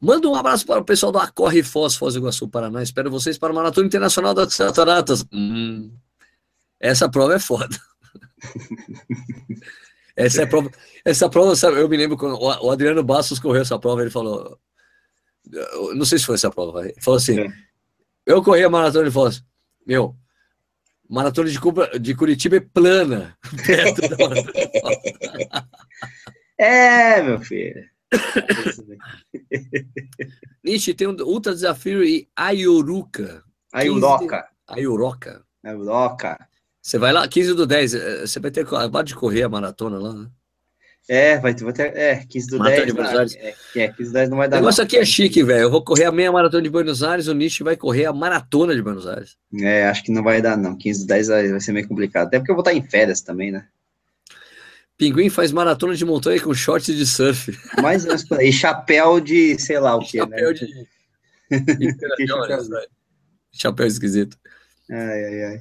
[0.00, 2.82] manda um abraço para o pessoal do Acorre Foz, Foz do Iguaçu, Paraná.
[2.82, 5.24] Espero vocês para a Maratona Internacional das Cataratas.
[5.32, 5.90] Hum,
[6.78, 7.76] essa prova é foda.
[10.14, 10.70] essa é prova.
[11.04, 14.58] Essa prova, sabe, eu me lembro quando o Adriano Bastos correu essa prova, ele falou:
[15.94, 17.48] não sei se foi essa prova, falou assim, é.
[18.24, 19.42] eu corri a maratona e falou assim,
[19.86, 20.16] meu,
[21.08, 23.36] maratona de, Cuba, de Curitiba é plana,
[26.58, 27.84] É, meu filho.
[30.64, 33.44] Nishi, tem um ultra desafio e Ayuruca.
[33.72, 34.48] Ayuroca.
[34.66, 35.44] Ayuroca.
[35.62, 36.48] Ayuroca.
[36.80, 39.98] Você vai lá, 15 do 10, eh, você vai ter acabado de correr a maratona
[39.98, 40.30] lá, né?
[41.08, 42.86] É, vai ter, vai ter é, 15 do maratona 10.
[42.86, 43.36] De Buenos Aires.
[43.36, 44.56] É, é, 15 do 10 não vai dar.
[44.56, 44.86] O negócio não.
[44.86, 45.62] aqui é chique, velho.
[45.62, 48.74] Eu vou correr a meia maratona de Buenos Aires, o Nish vai correr a maratona
[48.74, 49.36] de Buenos Aires.
[49.60, 50.76] É, acho que não vai dar, não.
[50.76, 52.26] 15 do 10 vai, ser meio complicado.
[52.26, 53.66] Até porque eu vou estar em férias também, né?
[54.98, 57.56] Pinguim faz maratona de montanha com shorts de surf.
[57.80, 58.04] Mais
[58.40, 60.54] e chapéu de, sei lá o que, chapéu né?
[60.54, 60.88] De...
[63.52, 64.36] chapéu esquisito.
[64.90, 65.60] Ai, ai, ai.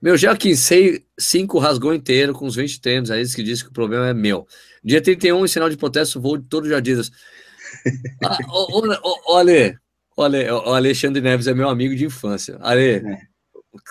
[0.00, 3.10] Meu, já quincei 5 rasgou inteiro com os 20 tênis.
[3.10, 4.48] Aí eles que disse que o problema é meu.
[4.84, 7.10] Dia 31, em sinal de protesto, voo de todos os Adidas.
[8.24, 8.38] ah,
[9.28, 9.78] olha,
[10.16, 12.56] olha, o Alexandre Neves é meu amigo de infância.
[12.60, 13.18] Ale, é.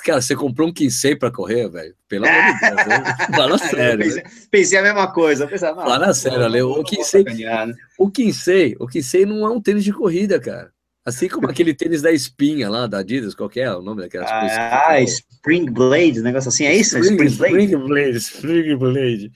[0.04, 1.96] cara, você comprou um quincei para correr, velho?
[2.10, 2.82] Pelo amor de Deus,
[3.36, 4.04] fala sério.
[4.04, 5.48] Pensei, pensei, a mesma coisa.
[5.48, 7.74] Pensei, fala sério, Ale, o quincei, né?
[7.98, 10.72] o quincei, o quincei não é um tênis de corrida, cara.
[11.04, 14.58] Assim como aquele tênis da espinha lá, da Adidas, qual é o nome daquelas coisas?
[14.58, 17.00] Ah, Spring Blade, negócio assim, é isso?
[17.00, 17.64] Spring, Spring Blade?
[17.64, 19.32] Spring Blade, Spring Blade.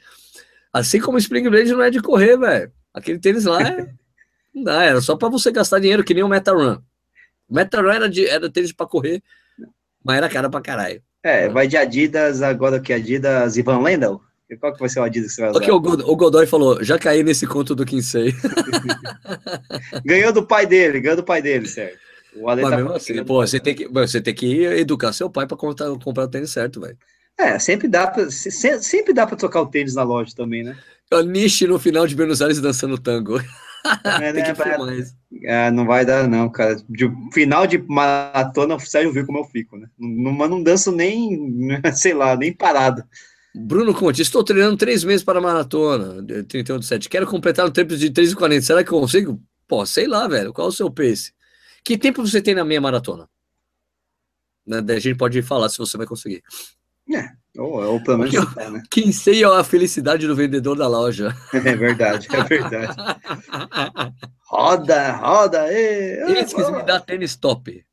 [0.75, 2.69] Assim como o Spring Blade não é de correr, velho.
[2.93, 3.87] Aquele tênis lá é...
[4.53, 6.79] não dá, era só pra você gastar dinheiro, que nem o Meta Run.
[7.47, 9.23] O Meta Run era, de, era tênis pra correr,
[10.03, 11.01] mas era cara pra caralho.
[11.23, 14.19] É, vai de Adidas, agora que Adidas Ivan Lendl?
[14.59, 15.59] Qual que vai ser o Adidas que você vai usar?
[15.59, 18.33] Aqui o, God- o Godoy falou, já caí nesse conto do Kinsey.
[20.03, 21.97] Ganhou do pai dele, ganhou do pai dele, certo?
[22.35, 24.63] O Ale Mas tá mesmo falando assim, que pô, você tem que, você tem que
[24.63, 26.97] educar seu pai pra comprar, comprar o tênis certo, velho.
[27.37, 30.63] É, sempre dá pra, se- se- sempre dá pra trocar o tênis na loja também,
[30.63, 30.77] né?
[31.11, 33.39] O Nishi no final de Buenos Aires dançando tango.
[34.03, 35.13] É, tem que né, filmar isso.
[35.47, 36.75] Ah, não vai dar, não, cara.
[36.89, 39.87] De final de maratona, você viu como eu fico, né?
[39.95, 43.03] Não, mas não danço nem, sei lá, nem parado.
[43.53, 47.07] Bruno Conte, estou treinando três meses para a maratona, de 31 de 7.
[47.07, 48.61] Quero completar um tempo de 3,40.
[48.63, 49.39] Será que eu consigo?
[49.67, 50.51] Pô, sei lá, velho.
[50.51, 51.31] Qual é o seu pace?
[51.83, 53.29] Que tempo você tem na meia maratona?
[54.65, 56.41] Né, A gente pode falar se você vai conseguir.
[57.57, 58.83] Ou, ou pelo menos Porque tá, né?
[58.89, 61.33] Quem sei é a felicidade do vendedor da loja.
[61.53, 62.95] É verdade, é verdade.
[64.47, 67.85] Roda, roda, ê, Esse que me dá tênis top.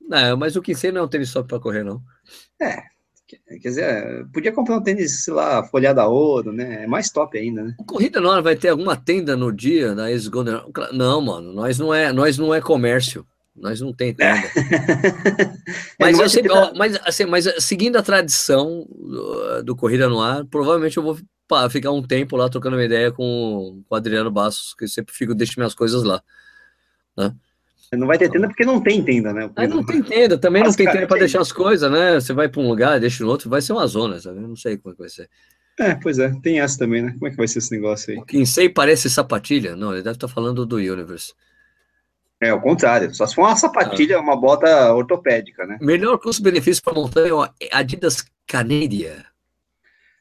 [0.00, 2.00] Não, mas o que sei não é um tênis top para correr, não.
[3.28, 6.84] Quer dizer, podia comprar um tênis, sei lá, folhado a ouro, né?
[6.84, 7.74] É mais top ainda, né?
[7.84, 10.62] Corrida na hora vai ter alguma tenda no dia da Golden
[10.92, 13.26] Não, mano, nós não é, nós não é comércio.
[13.56, 14.42] Nós não tem tenda.
[15.98, 19.62] Mas, É, não vai eu sempre, ó, mas, assim, mas eh, seguindo a tradição do,
[19.62, 21.18] do Corrida no Ar, provavelmente eu vou
[21.48, 24.88] pá, ficar um tempo lá trocando uma ideia com, com o Adriano Bastos, que eu
[24.88, 26.22] sempre fico, deixo minhas coisas lá.
[27.92, 29.50] Não vai ter tenda porque não tem tenda, né?
[29.54, 32.14] Aí não tem tenda, também não Mas, tem cara, tenda para deixar as coisas, né?
[32.14, 34.38] Você vai para um lugar, deixa no outro, vai ser uma zona, sabe?
[34.38, 35.30] Eu não sei como é que vai ser.
[35.78, 37.12] É, pois é, tem essa também, né?
[37.12, 38.18] Como é que vai ser esse negócio aí?
[38.18, 39.76] O Kinsey parece sapatilha?
[39.76, 41.32] Não, ele deve estar falando do Universe.
[42.46, 43.14] É, o contrário.
[43.14, 43.56] Só se for uma Ah.
[43.56, 45.78] sapatilha, uma bota ortopédica, né?
[45.80, 49.24] Melhor custo-benefício para montanha é Adidas Canedia.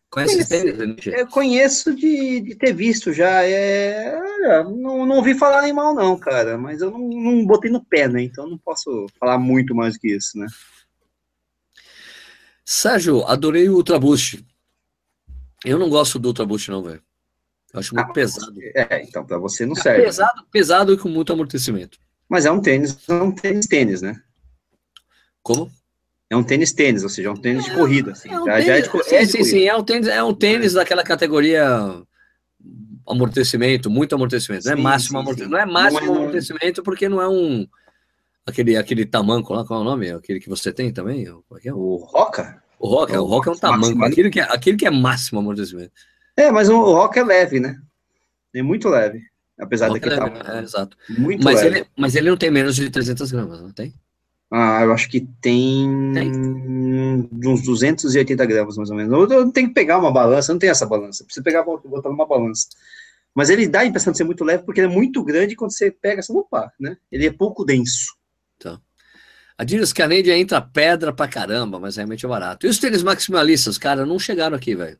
[0.09, 1.05] Conhece esse tênis?
[1.07, 3.43] Eu conheço de, de ter visto já.
[3.43, 4.17] É...
[4.71, 6.57] Não, não ouvi falar em mal, não, cara.
[6.57, 8.21] Mas eu não, não botei no pé, né?
[8.23, 10.47] Então não posso falar muito mais do que isso, né?
[12.63, 14.43] Sérgio, adorei o Ultra Boost.
[15.63, 17.01] Eu não gosto do Ultra Boost, não, velho.
[17.73, 18.55] Eu acho muito Ah, pesado.
[18.73, 19.99] É, então pra você não É serve.
[19.99, 20.05] né?
[20.05, 21.99] pesado, pesado e com muito amortecimento.
[22.29, 24.19] Mas é um tênis, é um tênis tênis, né?
[25.43, 25.71] Como?
[26.29, 28.11] É um tênis tênis, ou seja, é um tênis de corrida.
[28.13, 28.29] Assim.
[28.29, 29.49] É um já, já é de, tênis, sim, é sim, corrida.
[29.57, 32.01] sim, é um tênis, é um tênis daquela categoria
[33.07, 34.65] amortecimento, muito amortecimento.
[34.65, 35.49] Não é Sim, máximo sim, amortecimento.
[35.49, 35.51] sim.
[35.51, 37.67] Não é máximo Não é- não é- amortecimento porque não é um
[38.45, 40.11] aquele aquele tamanco lá, qual é o nome?
[40.11, 41.25] Aquele que você tem também?
[41.27, 41.73] É é?
[41.73, 42.63] O Roca?
[42.79, 45.39] O rock, o o rock é um tamanco, aquele que é, aquele que é máximo
[45.39, 45.91] amortecimento.
[46.35, 47.77] É, mas o Roca é leve, né?
[48.53, 49.21] É muito leve.
[49.59, 50.43] Apesar daquele é- tamanho.
[50.47, 50.97] é, exato.
[51.09, 51.77] Muito Mas leve.
[51.79, 53.93] ele, mas ele não tem menos de 300 gramas, não tem?
[54.51, 55.87] Ah, eu acho que tem,
[57.31, 59.11] de uns 280 gramas, mais ou menos.
[59.11, 61.23] Eu, eu tenho que pegar uma balança, não tem essa balança.
[61.23, 62.67] Precisa pegar, botar numa balança.
[63.33, 65.71] Mas ele dá a impressão de ser muito leve, porque ele é muito grande quando
[65.71, 66.95] você pega, você opa, né?
[67.11, 68.15] Ele é pouco denso.
[68.63, 68.79] A
[69.63, 72.65] Adidas Canadian entra pedra pra caramba, mas realmente é barato.
[72.65, 74.99] E os tênis maximalistas, cara, não chegaram aqui, velho.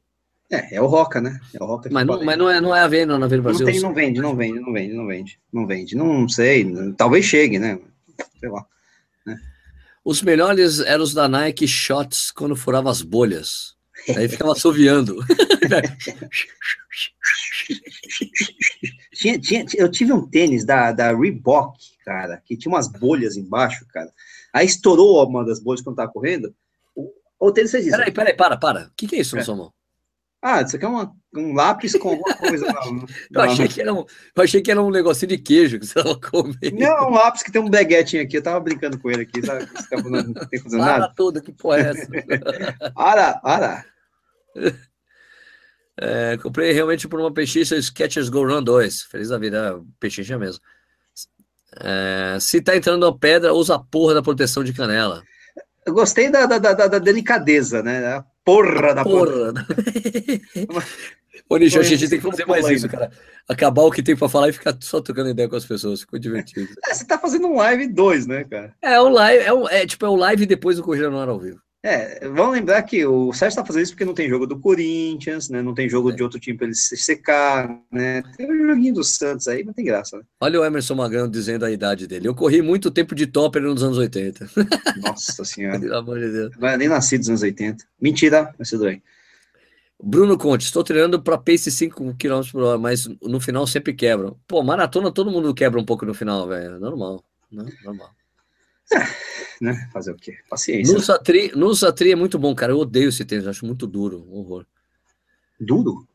[0.52, 1.40] É, é o Roca, né?
[1.54, 3.44] É o Roca Mas, não, mas não é, não é a venda na Venda não,
[3.44, 3.66] Brasil.
[3.66, 5.96] tem, não vende, não vende, não vende, não vende, não vende.
[5.96, 7.80] Não sei, talvez chegue, né?
[8.40, 8.66] Sei lá.
[10.04, 13.74] Os melhores eram os da Nike Shots quando furava as bolhas.
[14.16, 15.18] Aí ficava assoviando.
[19.14, 23.86] Tinha, tinha, eu tive um tênis da, da Reebok, cara, que tinha umas bolhas embaixo,
[23.88, 24.12] cara.
[24.54, 26.54] Aí estourou uma das bolhas quando tava correndo.
[26.96, 27.96] O, o tênis fez isso.
[27.98, 28.86] Peraí, peraí, para, para.
[28.88, 29.46] O que, que é isso na É.
[29.46, 29.74] sua mão?
[30.48, 32.68] Ah, isso aqui é uma, um lápis com alguma coisa.
[33.32, 34.06] Não, Eu achei, que era um,
[34.36, 36.60] eu achei que era um negocinho de queijo que você tava comendo.
[36.74, 38.38] não, um lápis que tem um baguetinho aqui.
[38.38, 39.64] Eu tava brincando com ele aqui, sabe?
[39.64, 41.14] Esse não, não tem fazendo Para nada.
[41.16, 42.08] tudo, que porra é essa?
[42.96, 43.86] Ara, ara.
[45.98, 49.04] É, comprei realmente por uma pechincha Skechers Go Run 2.
[49.04, 50.62] Feliz da vida, pechincha mesmo.
[51.80, 55.24] É, se tá entrando a pedra, usa a porra da proteção de canela.
[55.86, 58.22] Eu gostei da, da, da, da delicadeza, né?
[58.46, 59.54] Porra da porra.
[59.54, 60.86] Porra!
[61.50, 63.12] Ô, Nicho, a gente tem que fazer mais isso, cara.
[63.48, 66.02] Acabar o que tem pra falar e ficar só trocando ideia com as pessoas.
[66.02, 66.70] Ficou divertido.
[66.88, 68.74] É, você tá fazendo um live 2, né, cara?
[68.82, 71.28] É o live, é, o- é tipo, é o live depois do Corrida no Ar
[71.28, 71.60] ao vivo.
[71.86, 75.50] É, vamos lembrar que o Sérgio tá fazendo isso porque não tem jogo do Corinthians,
[75.50, 75.62] né?
[75.62, 78.24] Não tem jogo de outro time pra ele se secar, né?
[78.36, 80.24] Tem o joguinho do Santos aí, mas tem graça, né?
[80.42, 82.28] Olha o Emerson Magrão dizendo a idade dele.
[82.28, 84.50] Eu corri muito tempo de topper nos anos 80.
[85.00, 85.80] Nossa senhora.
[85.80, 86.58] Pelo amor de Deus.
[86.58, 87.86] Não é nem nascido nos anos 80.
[88.02, 89.04] Mentira, mas tudo bem.
[90.04, 94.36] Bruno Conte, estou treinando para pace 5 km por hora, mas no final sempre quebram.
[94.48, 96.78] Pô, maratona todo mundo quebra um pouco no final, velho.
[96.78, 97.24] É normal.
[97.52, 98.10] Não, normal.
[99.62, 99.90] Né?
[99.94, 100.38] Fazer o quê?
[100.50, 100.94] Paciência.
[100.94, 102.74] No Satri, no Satri é muito bom, cara.
[102.74, 104.66] Eu odeio esse tênis, acho muito duro, um horror.
[105.58, 106.06] Duro?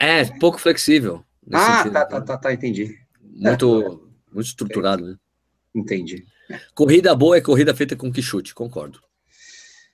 [0.00, 1.22] É, pouco flexível.
[1.52, 2.06] Ah, sentido, tá, né?
[2.06, 2.98] tá, tá, tá, entendi.
[3.20, 5.16] Muito, muito estruturado, né?
[5.74, 6.24] Entendi.
[6.74, 9.00] Corrida boa é corrida feita com que chute, concordo.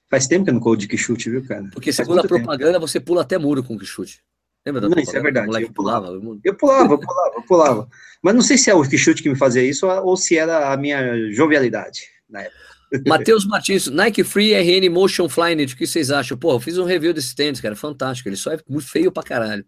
[0.09, 1.69] Faz tempo que eu não corro de que chute, viu, cara?
[1.73, 2.45] Porque Faz segundo a muito tempo.
[2.47, 4.23] propaganda, você pula até muro com que chute.
[4.67, 6.09] Lembra da Não, isso é verdade, eu pulava.
[6.43, 7.89] Eu pulava, eu pulava, eu pulava.
[8.23, 10.73] Mas não sei se é o que chute que me fazia isso ou se era
[10.73, 12.65] a minha jovialidade na época.
[13.07, 16.37] Matheus Martins, Nike Free RN Motion Flyknit, o que vocês acham?
[16.39, 18.29] Pô, eu fiz um review desse tênis, cara, fantástico.
[18.29, 19.65] Ele só é muito feio pra caralho.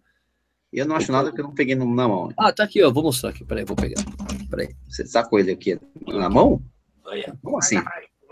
[0.72, 2.30] E eu não acho nada que eu não peguei na mão.
[2.36, 4.02] Ah, tá aqui, ó, vou mostrar aqui, peraí, vou pegar.
[4.50, 4.68] Peraí.
[4.88, 6.62] Você sacou ele aqui na mão?
[7.42, 7.78] Como assim?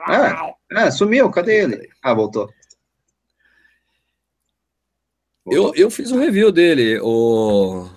[0.08, 1.88] É, é, sumiu, cadê ele?
[2.02, 2.50] Ah, voltou.
[5.46, 7.88] Eu, eu fiz um review dele, o...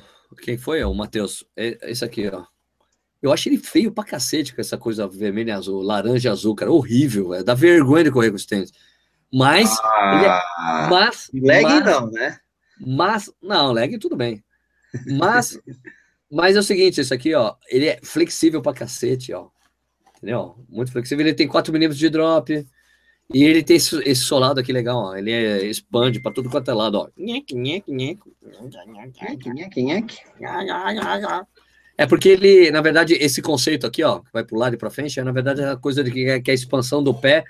[0.42, 0.84] Quem foi?
[0.84, 1.46] O Matheus.
[1.56, 2.44] É- Esse aqui, ó.
[3.22, 6.54] Eu acho ele feio pra cacete com essa coisa vermelha e azul, laranja e azul,
[6.56, 6.72] cara.
[6.72, 7.44] Horrível, é.
[7.44, 8.72] Dá vergonha de correr com esse tênis.
[9.34, 12.38] Mas, Ah, mas, leg mas, não, né?
[12.80, 14.44] mas, não, leg tudo bem.
[15.18, 15.60] Mas,
[16.32, 19.50] mas é o seguinte, esse aqui, ó, ele é flexível pra cacete, ó.
[20.18, 20.56] Entendeu?
[20.70, 21.26] Muito flexível.
[21.26, 22.66] Ele tem 4 milímetros de drop.
[23.34, 25.16] E ele tem esse, esse solado aqui legal, ó.
[25.16, 27.10] Ele é, expande pra tudo quanto é lado, ó.
[31.98, 34.90] É porque ele, na verdade, esse conceito aqui, ó, que vai pro lado e pra
[34.90, 37.44] frente, é na verdade a coisa de que, que a expansão do pé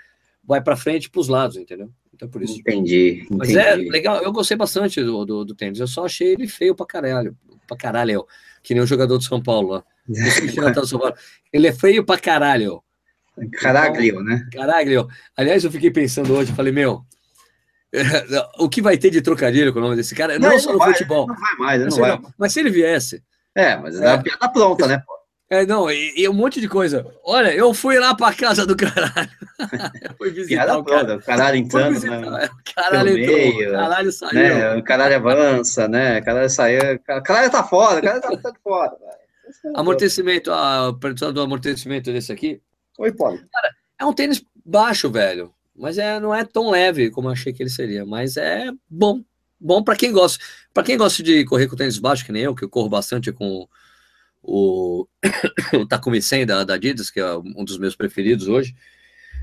[0.44, 1.92] vai pra frente e pros lados, entendeu?
[2.14, 2.58] Então é por isso.
[2.60, 3.90] Entendi, Mas é entendi.
[3.90, 5.80] legal, eu gostei bastante do, do, do tênis.
[5.80, 7.38] Eu só achei ele feio pra caralho.
[7.68, 8.26] Pra caralho,
[8.64, 10.16] que nem o jogador do São Paulo no
[10.88, 11.14] São Paulo.
[11.52, 12.82] Ele é feio pra caralho.
[13.60, 14.48] Caraglio, né?
[14.54, 15.08] Caralho.
[15.36, 17.02] Aliás, eu fiquei pensando hoje, falei, meu,
[18.60, 20.38] o que vai ter de trocadilho com o nome desse cara?
[20.40, 21.28] Não, ele só no vai, futebol.
[21.28, 22.10] Não vai mais, Não não vai.
[22.12, 22.34] não.
[22.38, 23.24] Mas se ele viesse,
[23.56, 24.10] É, mas é É.
[24.12, 25.02] a piada pronta, né?
[25.06, 25.18] pô?
[25.50, 27.06] É, não, e, e um monte de coisa.
[27.24, 29.30] Olha, eu fui lá pra casa do caralho.
[30.04, 31.06] eu fui visitar Piada o cara.
[31.06, 31.16] pronta.
[31.16, 32.50] O caralho entrando, visitar, né?
[32.52, 34.34] o caralho entrou, meio, o caralho saiu.
[34.34, 34.76] né?
[34.76, 36.20] O caralho avança, né?
[36.20, 36.80] O caralho saiu.
[36.96, 38.92] O caralho tá fora, o caralho tá, tá de fora.
[39.00, 39.18] velho.
[39.80, 42.62] Amortecimento, a pergunta do amortecimento desse aqui.
[42.98, 43.40] Oi, Paulo.
[44.00, 45.54] É um tênis baixo, velho.
[45.76, 48.06] Mas é, não é tão leve como eu achei que ele seria.
[48.06, 49.24] Mas é bom.
[49.60, 50.44] Bom para quem gosta.
[50.74, 53.32] Para quem gosta de correr com tênis baixo, que nem eu, que eu corro bastante
[53.32, 53.68] com
[54.42, 55.08] o,
[55.74, 58.76] o Takumi 100 da, da Adidas, que é um dos meus preferidos hoje.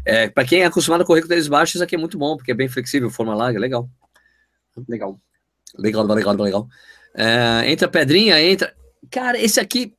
[0.05, 2.36] É, para quem é acostumado a correr com tênis baixos, isso aqui é muito bom,
[2.36, 3.89] porque é bem flexível, forma larga, legal.
[4.89, 5.20] Legal.
[5.78, 6.68] Legal, legal, legal.
[7.14, 8.74] É, entra pedrinha, entra.
[9.10, 9.94] Cara, esse aqui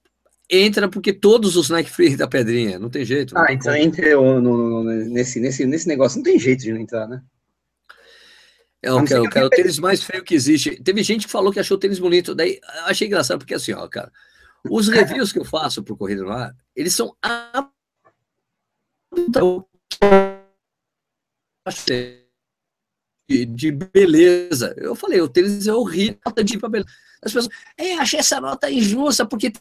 [0.49, 3.34] entra porque todos os Nike Free da pedrinha, não tem jeito.
[3.34, 3.84] não Ah, tem então como.
[3.85, 6.17] entre o- no, no- nesse, nesse, nesse negócio.
[6.17, 7.22] Não tem jeito de não entrar, né?
[8.81, 10.81] Eu A não ser quero, que eu quero o tênis mais feio que existe.
[10.84, 12.35] Teve gente que falou que achou o tênis bonito.
[12.35, 14.11] Daí eu achei engraçado, porque assim, ó, cara,
[14.69, 17.15] os reviews que eu faço pro Corrida no Ar, eles são.
[17.23, 17.67] a-
[23.27, 24.76] De, de beleza.
[24.77, 26.88] Eu falei, o tênis é horrível, nota de beleza.
[27.23, 29.51] As pessoas, é, achei essa nota injusta, porque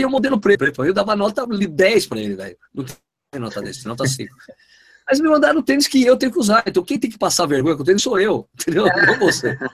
[0.00, 0.82] tem um modelo preto.
[0.82, 2.56] Eu dava nota 10 para ele, velho.
[2.74, 4.34] Não tem nota desse, nota 5.
[5.06, 6.62] Mas me mandaram o tênis que eu tenho que usar.
[6.66, 8.86] Então quem tem que passar vergonha com o tênis sou eu, entendeu?
[8.86, 9.56] Não você.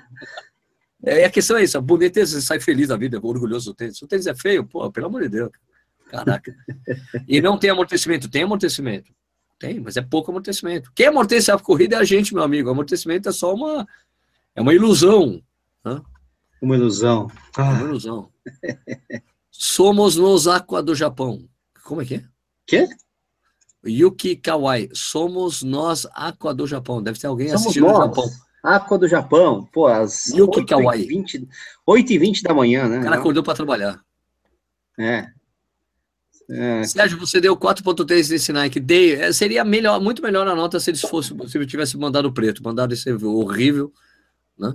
[1.05, 3.77] É, e a questão é isso, a boniteza, você sai feliz da vida, orgulhoso do
[3.77, 3.97] tênis.
[3.99, 5.51] Se o tênis é feio, pô, pelo amor de Deus.
[6.09, 6.53] Caraca.
[7.29, 8.29] E não tem amortecimento?
[8.29, 9.13] Tem amortecimento.
[9.57, 10.91] Tem, mas é pouco amortecimento.
[10.97, 12.69] Quem amortece a corrida é a gente, meu amigo.
[12.69, 13.87] O amortecimento é só uma.
[14.53, 15.41] É uma ilusão.
[16.61, 17.31] Uma ilusão.
[17.57, 18.33] É uma Ah, ilusão.
[19.59, 21.49] Somos nos Aqua do Japão.
[21.83, 22.25] Como é que é?
[22.67, 22.89] Quê?
[23.87, 24.89] Yuki Kawai.
[24.93, 27.03] Somos nós Aqua do Japão.
[27.03, 28.07] Deve ter alguém Somos assistindo no nós.
[28.07, 28.25] Japão.
[28.63, 29.69] Aqua do Japão.
[29.73, 31.01] Pô, às Yuki 8 Kawai.
[31.01, 31.49] e 20,
[31.87, 32.99] 8 e 20 da manhã, né?
[32.99, 34.01] O cara acordou para trabalhar.
[34.99, 35.29] É.
[36.49, 38.79] É, Sérgio, você deu 4.3 nesse Nike.
[38.79, 39.15] Dei.
[39.15, 42.63] É, Seria melhor, muito melhor a nota se eles fossem, se eu tivesse mandado preto,
[42.63, 43.93] mandado esse horrível,
[44.59, 44.73] né?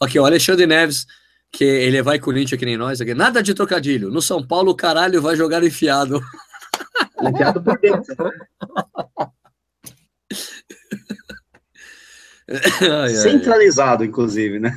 [0.00, 1.06] Aqui, o Alexandre Neves,
[1.52, 3.14] que ele vai Corinthians que nem nós aqui.
[3.14, 4.10] Nada de trocadilho.
[4.10, 6.20] No São Paulo, o caralho vai jogar enfiado.
[7.22, 8.14] enfiado por dentro.
[12.48, 13.08] Ai, ai, ai.
[13.10, 14.72] Centralizado, inclusive, né?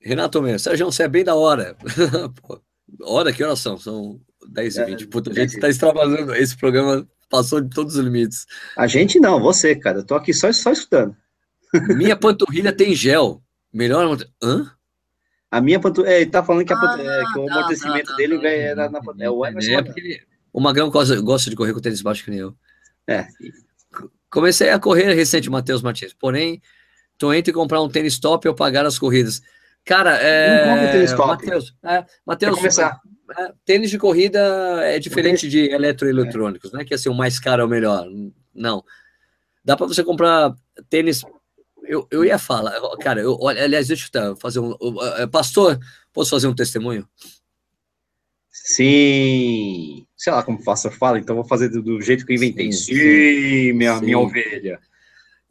[0.00, 1.76] Renato Mendes, Sérgio, você é bem da hora.
[3.02, 3.78] Hora, que horas são?
[3.78, 5.06] São 10 e 20.
[5.06, 6.34] Puta, a gente está extravasando.
[6.34, 8.46] Esse programa passou de todos os limites.
[8.76, 9.98] A gente não, você, cara.
[9.98, 11.14] Eu tô aqui só, só escutando.
[11.96, 13.40] Minha panturrilha tem gel.
[13.72, 14.16] Melhor.
[14.42, 14.70] Hã?
[15.50, 16.04] A minha pantu...
[16.04, 16.76] é, ele tá falando que, a.
[16.76, 19.00] Ah, é, que o tá, amortecimento tá, tá, dele tá, era na...
[19.00, 19.72] tá, é o Emerson.
[19.72, 20.22] é porque
[20.52, 22.54] O Magrão gosta, gosta de correr com tênis baixo que nem eu.
[23.06, 23.26] É.
[24.30, 26.14] Comecei a correr recente, Matheus Martins.
[26.14, 26.62] Porém,
[27.18, 29.42] tô entre comprar um tênis top ou pagar as corridas.
[29.84, 30.66] Cara, é.
[31.16, 33.00] Matheus, é, Matheus, começar.
[33.38, 34.40] É, tênis de corrida
[34.82, 38.06] é diferente de eletroeletrônicos, não é que assim, o mais caro é o melhor.
[38.54, 38.84] Não.
[39.64, 40.54] Dá para você comprar
[40.88, 41.22] tênis.
[41.90, 44.76] Eu, eu ia falar, cara, eu, aliás, deixa eu fazer um.
[45.28, 45.76] Pastor,
[46.12, 47.04] posso fazer um testemunho?
[48.48, 50.06] Sim.
[50.16, 52.70] Sei lá como pastor fala, então vou fazer do, do jeito que eu inventei.
[52.70, 54.04] Sim, sim, minha, sim.
[54.04, 54.78] minha ovelha.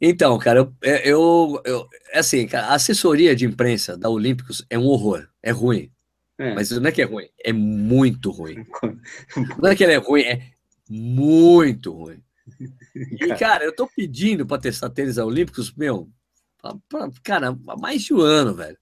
[0.00, 4.86] Então, cara, eu, eu, eu assim, cara, a assessoria de imprensa da Olímpicos é um
[4.86, 5.92] horror, é ruim.
[6.38, 6.54] É.
[6.54, 8.64] Mas não é que é ruim, é muito ruim.
[9.60, 10.40] Não é que ele é ruim, é
[10.88, 12.22] muito ruim.
[12.94, 16.10] E, cara, eu tô pedindo para testar tênis olímpicos, meu,
[17.22, 18.76] cara, há mais de um ano, velho.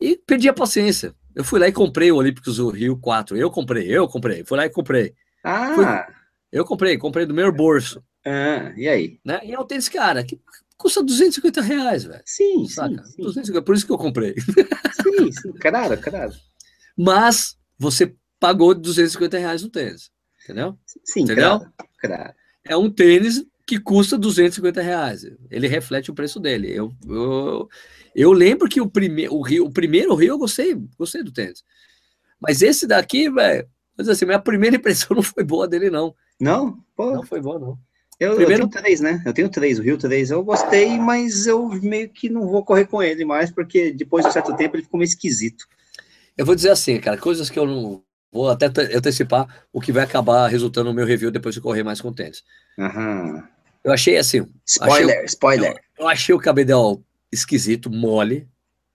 [0.00, 1.14] E perdi a paciência.
[1.34, 3.36] Eu fui lá e comprei o Olímpicos do Rio 4.
[3.36, 4.44] Eu comprei, eu comprei.
[4.44, 5.14] Fui lá e comprei.
[5.44, 5.74] Ah!
[5.74, 6.14] Fui,
[6.52, 8.02] eu comprei, comprei do meu bolso.
[8.24, 9.20] Ah, e aí?
[9.24, 9.40] Né?
[9.44, 10.40] E é um tênis, cara, que
[10.76, 12.22] custa 250 reais, velho.
[12.24, 13.04] Sim, saca?
[13.04, 13.22] sim, sim.
[13.22, 14.34] 250, por isso que eu comprei.
[14.38, 16.34] Sim, sim, caralho, caralho.
[16.96, 20.10] Mas você pagou 250 reais no tênis,
[20.42, 20.78] entendeu?
[21.04, 21.58] Sim, entendeu?
[21.58, 22.34] Claro, claro.
[22.64, 25.26] É um tênis que custa 250 reais.
[25.50, 26.72] Ele reflete o preço dele.
[26.72, 27.68] Eu, eu,
[28.14, 31.64] eu lembro que o, prime, o, Rio, o primeiro Rio eu gostei, gostei do tênis.
[32.40, 33.66] Mas esse daqui, velho,
[33.98, 36.14] assim, minha primeira impressão não foi boa dele, não.
[36.40, 36.78] Não?
[36.94, 37.12] Pô.
[37.12, 37.78] Não foi boa, não.
[38.18, 38.62] Eu, Primeiro...
[38.64, 39.22] eu tenho três, né?
[39.26, 40.30] Eu tenho três, o Rio 3.
[40.30, 44.30] Eu gostei, mas eu meio que não vou correr com ele mais, porque depois de
[44.30, 45.66] um certo tempo ele ficou meio esquisito.
[46.34, 48.02] Eu vou dizer assim, cara, coisas que eu não
[48.32, 52.00] vou até antecipar o que vai acabar resultando no meu review depois de correr mais
[52.00, 52.42] com tênis.
[52.78, 53.42] Uhum.
[53.86, 54.44] Eu achei assim.
[54.66, 55.70] Spoiler, achei, spoiler.
[55.70, 57.00] Eu, eu, achei o cabedal
[57.30, 58.48] esquisito, mole.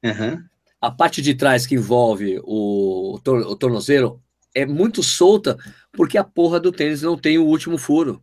[0.04, 0.44] Uhum.
[0.82, 4.22] A parte de trás que envolve o, o tornozelo
[4.54, 5.58] é muito solta
[5.94, 8.22] porque a porra do tênis não tem o último furo.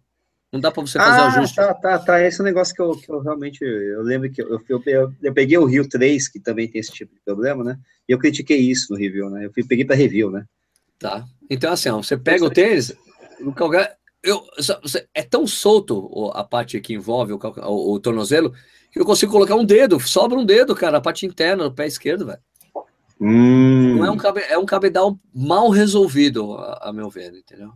[0.52, 1.56] Não dá para você fazer ah, o ajuste.
[1.56, 2.22] Tá, tá, tá.
[2.22, 3.64] Esse é um negócio que eu, que eu realmente.
[3.64, 7.14] Eu lembro que eu, eu, eu, peguei o Rio 3, que também tem esse tipo
[7.14, 7.78] de problema, né?
[8.06, 9.46] E eu critiquei isso no review, né?
[9.46, 10.44] Eu peguei para review, né?
[10.98, 11.24] Tá.
[11.48, 12.94] Então, assim, ó, você pega o tênis,
[13.40, 13.97] o calcanhar.
[14.22, 14.44] Eu,
[15.14, 18.52] é tão solto a parte que envolve o, o, o, tornozelo
[18.90, 21.86] que eu consigo colocar um dedo, sobra um dedo, cara, a parte interna do pé
[21.86, 22.40] esquerdo, velho.
[23.20, 23.96] Hum.
[23.96, 27.72] Não é um, cabe, é um cabedal mal resolvido, a, a meu ver, entendeu?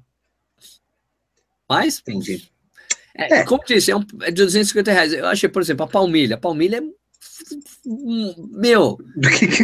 [1.68, 2.50] Mas, entendi.
[3.16, 3.44] É, é.
[3.44, 5.12] Como disse, é, um, é de 250 reais.
[5.12, 6.36] Eu achei, por exemplo, a palmilha.
[6.36, 6.82] A palmilha é.
[7.84, 8.98] Meu,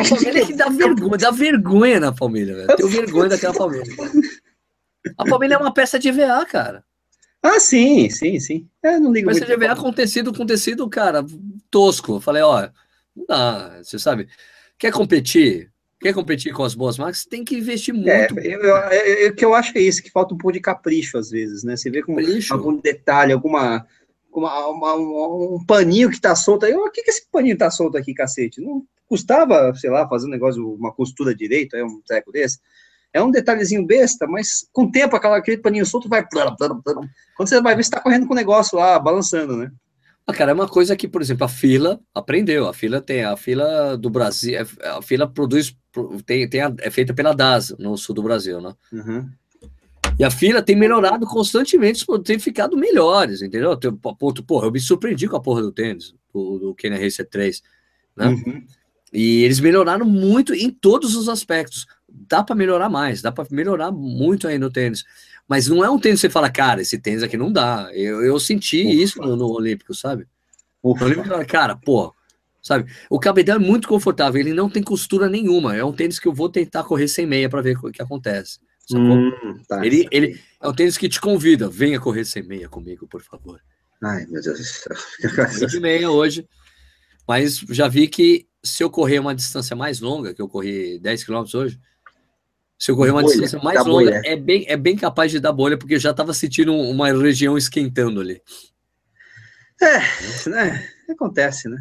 [0.01, 2.77] a palmilha é que dá vergonha, dá vergonha na palmilha, velho.
[2.77, 3.85] Tenho vergonha daquela palmilha.
[5.17, 6.85] A palmilha é uma peça de EVA, cara.
[7.43, 8.69] Ah, sim, sim, sim.
[8.83, 11.25] É, não ligo peça de EVA com tecido, com tecido, cara,
[11.71, 12.17] tosco.
[12.17, 12.69] Eu falei, ó,
[13.17, 14.29] não dá, você sabe.
[14.79, 15.71] Quer competir?
[16.01, 18.39] Quer competir com as boas marcas, tem que investir é, muito.
[18.39, 21.31] É, o que eu acho que é isso, que falta um pouco de capricho às
[21.31, 21.77] vezes, né?
[21.77, 22.55] Você vê com capricho.
[22.55, 23.87] algum detalhe, alguma.
[24.31, 26.73] Uma, uma, um paninho que tá solto aí.
[26.73, 28.61] O que, que esse paninho tá solto aqui, cacete?
[28.61, 32.61] Não custava, sei lá, fazer um negócio, uma costura direito, é um treco desse.
[33.13, 36.27] É um detalhezinho besta, mas com o tempo aquela, aquele paninho solto vai.
[36.29, 39.71] Quando você vai ver, você tá correndo com o negócio lá, balançando, né?
[40.27, 42.69] Ah, cara, é uma coisa que, por exemplo, a fila aprendeu.
[42.69, 45.75] A fila tem a fila do Brasil, é, a fila produz,
[46.27, 48.75] tem, tem a, é feita pela DAS no sul do Brasil, né?
[48.93, 49.27] Uhum.
[50.19, 53.75] E a fila tem melhorado constantemente, tem ficado melhores, entendeu?
[53.75, 57.27] Tem, ponto, porra, eu me surpreendi com a porra do tênis, do, do Kenya Racer
[57.27, 57.63] 3,
[58.15, 58.27] né?
[58.27, 58.67] Uhum.
[59.11, 61.87] E eles melhoraram muito em todos os aspectos.
[62.09, 65.05] Dá para melhorar mais, dá para melhorar muito aí no tênis.
[65.47, 67.91] Mas não é um tênis que você fala, cara, esse tênis aqui não dá.
[67.93, 68.93] Eu, eu senti Ufa.
[68.93, 70.27] isso no, no, Olímpico, sabe?
[70.83, 71.05] Ufa.
[71.05, 72.15] No Olímpico, cara, pô,
[72.63, 72.91] sabe?
[73.09, 75.75] O cabedal é muito confortável, ele não tem costura nenhuma.
[75.75, 78.59] É um tênis que eu vou tentar correr sem meia para ver o que acontece.
[78.91, 79.31] Hum,
[79.69, 79.85] tá.
[79.85, 83.61] ele, ele é um tênis que te convida, venha correr sem meia comigo, por favor.
[84.03, 85.67] Ai, meu Deus do céu.
[85.67, 86.49] de meia hoje,
[87.27, 91.25] mas já vi que se eu correr uma distância mais longa, que eu corri 10
[91.25, 91.79] km hoje,
[92.79, 95.53] se eu correr uma bolha, distância mais longa, é bem, é bem capaz de dar
[95.53, 98.41] bolha, porque já estava sentindo uma região esquentando ali.
[99.83, 100.89] É, né?
[101.11, 101.79] Acontece, né?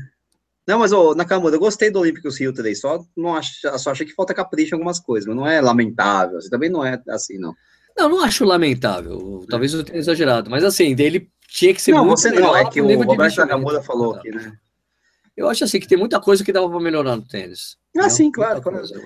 [0.68, 4.06] Não, mas, ô, Nakamura, eu gostei do Olímpicos Rio 3, só, não acho, só achei
[4.06, 7.38] que falta capricho em algumas coisas, mas não é lamentável, assim, também não é assim,
[7.38, 7.56] não.
[7.98, 12.06] Não, não acho lamentável, talvez eu tenha exagerado, mas assim, dele tinha que ser não,
[12.06, 14.58] muito você não, é que o Roberto Nakamura falou aqui, né?
[15.38, 17.78] Eu acho assim que tem muita coisa que dava para melhorar no tênis.
[17.96, 18.60] Ah, sim, claro.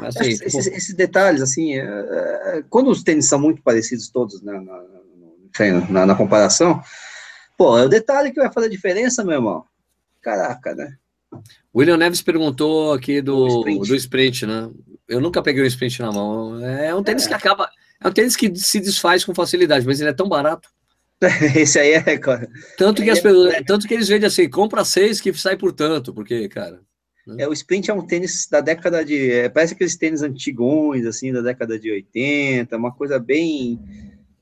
[0.04, 0.78] Assim, esses, tipo...
[0.78, 6.06] esses, detalhes, assim, é, é, quando os tênis são muito parecidos todos né, na, na,
[6.06, 6.82] na, comparação,
[7.58, 9.66] pô, é o detalhe que vai fazer a diferença, meu irmão.
[10.22, 10.96] Caraca, né?
[11.76, 13.88] William Neves perguntou aqui do, sprint.
[13.88, 14.70] do sprint, né?
[15.10, 16.64] Eu nunca peguei um sprint na mão.
[16.66, 17.28] É um tênis é.
[17.28, 17.70] que acaba.
[18.02, 20.70] É um tênis que se desfaz com facilidade, mas ele é tão barato.
[21.56, 22.20] Esse aí é.
[22.78, 26.14] Tanto que, as pessoas, tanto que eles vendem assim, compra seis que sai por tanto,
[26.14, 26.82] porque, cara.
[27.38, 29.32] É, o Sprint é um tênis da década de.
[29.32, 33.80] É, parece aqueles tênis antigões, assim, da década de 80, uma coisa bem.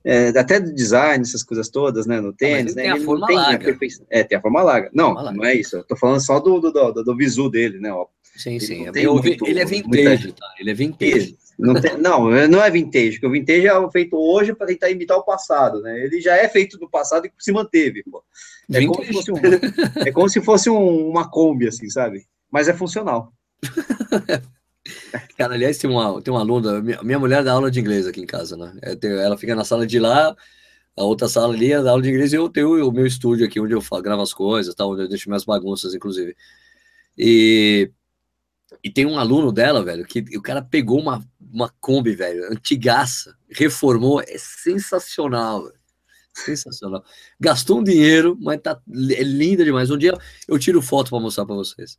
[0.01, 2.83] É, até do design, essas coisas todas, né, no tênis, né?
[2.83, 3.77] Tem a forma tem larga.
[4.09, 4.89] É, tem a forma larga.
[4.93, 5.37] Não, forma larga.
[5.37, 5.75] não é isso.
[5.75, 7.91] Eu tô falando só do, do, do, do visu dele, né?
[7.91, 8.07] Ó.
[8.37, 8.87] Sim, ele sim.
[8.87, 10.55] É muito, ele é vintage, tá?
[10.57, 11.37] Ele é vintage.
[11.59, 15.17] Não, tem, não, não é vintage, porque o vintage é feito hoje para tentar imitar
[15.17, 16.05] o passado, né?
[16.05, 18.23] Ele já é feito no passado e se manteve, pô.
[18.71, 19.35] É, como se, fosse um,
[20.07, 22.25] é como se fosse um, uma Kombi, assim, sabe?
[22.49, 23.33] Mas é funcional.
[25.37, 28.21] Cara, aliás, tem uma, tem uma aluna, minha, minha mulher dá aula de inglês aqui
[28.21, 28.73] em casa, né?
[28.81, 30.33] É, ela fica na sala de lá,
[30.95, 33.45] a outra sala ali é da aula de inglês e eu tenho o meu estúdio
[33.45, 36.37] aqui, onde eu gravo as coisas, tá, onde eu deixo minhas bagunças, inclusive.
[37.17, 37.91] E
[38.83, 43.37] e tem um aluno dela, velho, que o cara pegou uma, uma Kombi, velho, antigaça,
[43.49, 45.79] reformou, é sensacional, velho.
[46.33, 47.03] Sensacional.
[47.39, 48.79] Gastou um dinheiro, mas tá
[49.11, 49.89] é linda demais.
[49.89, 50.13] Um dia
[50.47, 51.97] eu tiro foto para mostrar para vocês.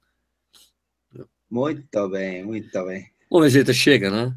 [1.51, 3.11] Muito bem, muito bem.
[3.29, 4.35] Bom, jeito chega, né?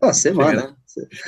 [0.00, 0.68] Ah, você manda.
[0.68, 0.76] Né?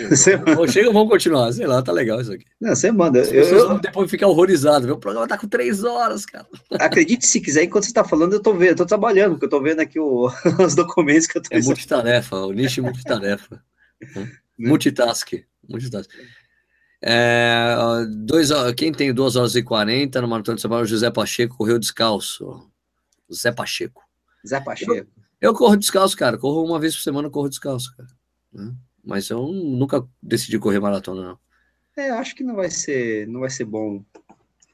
[0.09, 0.69] Você manda.
[0.69, 1.53] Chega, vamos continuar.
[1.53, 2.45] Sei lá, tá legal isso aqui.
[2.61, 3.19] Não, você manda.
[3.19, 3.79] eu, eu...
[3.79, 4.87] depois ficar horrorizado.
[4.87, 6.47] Meu programa tá com três horas, cara.
[6.73, 9.51] Acredite se quiser, enquanto você tá falando, eu tô vendo, eu tô trabalhando, porque eu
[9.51, 10.31] tô vendo aqui o,
[10.65, 13.63] os documentos que eu tô É multitarefa, o nicho multitarefa.
[14.15, 14.31] Né?
[14.59, 15.33] Multitask.
[15.69, 16.11] Multitask.
[17.03, 17.77] É,
[18.09, 21.79] dois, quem tem 2 horas e 40 no Maratona de São Paulo, José Pacheco correu
[21.79, 22.69] descalço.
[23.33, 24.03] Zé Pacheco.
[24.47, 24.95] Zé Pacheco.
[24.95, 25.07] Eu,
[25.41, 26.39] eu, corro descalço, cara.
[26.39, 28.09] Corro uma vez por semana, corro descalço, cara.
[28.53, 28.75] Né?
[29.07, 31.39] Mas eu nunca decidi correr maratona, não.
[31.97, 34.03] É, acho que não vai ser, não vai ser bom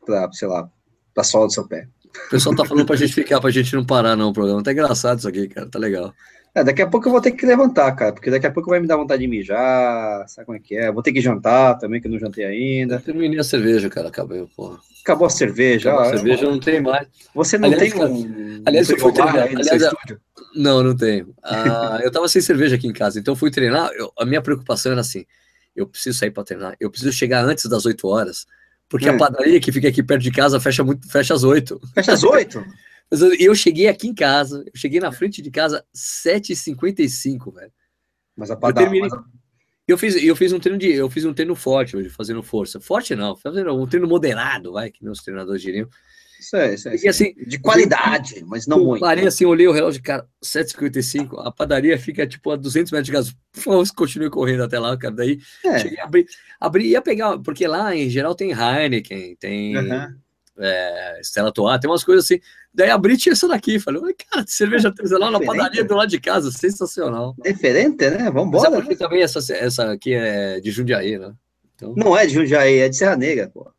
[0.04, 0.68] para, sei lá,
[1.14, 1.86] pra sola do seu pé.
[2.26, 4.62] O pessoal tá falando pra gente ficar, pra gente não parar, não, o programa.
[4.62, 5.68] Tá engraçado isso aqui, cara.
[5.68, 6.12] Tá legal.
[6.54, 8.78] É, daqui a pouco eu vou ter que levantar, cara, porque daqui a pouco vai
[8.78, 10.92] me dar vontade de mijar, sabe como é que é?
[10.92, 12.96] vou ter que jantar também, que eu não jantei ainda.
[12.96, 14.78] Eu terminei a cerveja, cara, acabei, porra.
[15.02, 15.90] Acabou a cerveja.
[15.90, 17.09] Acabou a cerveja não tem mais.
[17.34, 18.62] Você não aliás, tem um.
[18.66, 19.48] Aliás, eu fui treinar.
[19.48, 19.82] Aliás,
[20.55, 21.35] não, não tenho.
[21.43, 23.91] Ah, eu tava sem cerveja aqui em casa, então fui treinar.
[23.93, 25.24] Eu, a minha preocupação era assim:
[25.74, 28.47] eu preciso sair para treinar, eu preciso chegar antes das 8 horas,
[28.89, 29.15] porque hum.
[29.15, 31.81] a padaria que fica aqui perto de casa fecha muito, fecha às 8.
[31.95, 32.65] Fecha às 8?
[33.11, 37.73] eu, eu cheguei aqui em casa, eu cheguei na frente de casa 7h55, velho.
[38.37, 38.87] Mas a padaria.
[38.87, 39.43] Eu terminei, mas
[39.87, 42.81] eu fiz, eu fiz um treino de, eu fiz um treino forte hoje, fazendo força.
[42.81, 45.89] Forte não, fazendo um treino moderado, vai, que meus treinadores diriam.
[46.55, 46.97] É, isso é.
[46.97, 49.01] E, assim, de qualidade, eu, mas não eu muito.
[49.01, 53.12] Parei assim, olhei o relógio, cara, 7h55, a padaria fica tipo a 200 metros de
[53.12, 53.32] casa.
[53.52, 55.14] Por favor, continue correndo até lá, cara.
[55.14, 55.78] Daí, é.
[55.78, 56.27] cheguei a abrir,
[56.60, 60.14] abrir, ia pegar, porque lá em geral tem Heineken, tem uhum.
[60.59, 62.40] é, Stella Toa, tem umas coisas assim.
[62.74, 63.78] Daí abri tinha essa daqui.
[63.78, 67.35] Falei, cara, cerveja artesanal na padaria do lado de casa, sensacional.
[67.39, 68.31] Diferente, né?
[68.31, 68.70] Vamos embora.
[68.70, 68.98] Mas é porque né?
[68.98, 71.35] também essa, essa aqui é de Jundiaí, né?
[71.74, 71.94] Então...
[71.97, 73.70] Não é de Jundiaí, é de Serra Negra, pô.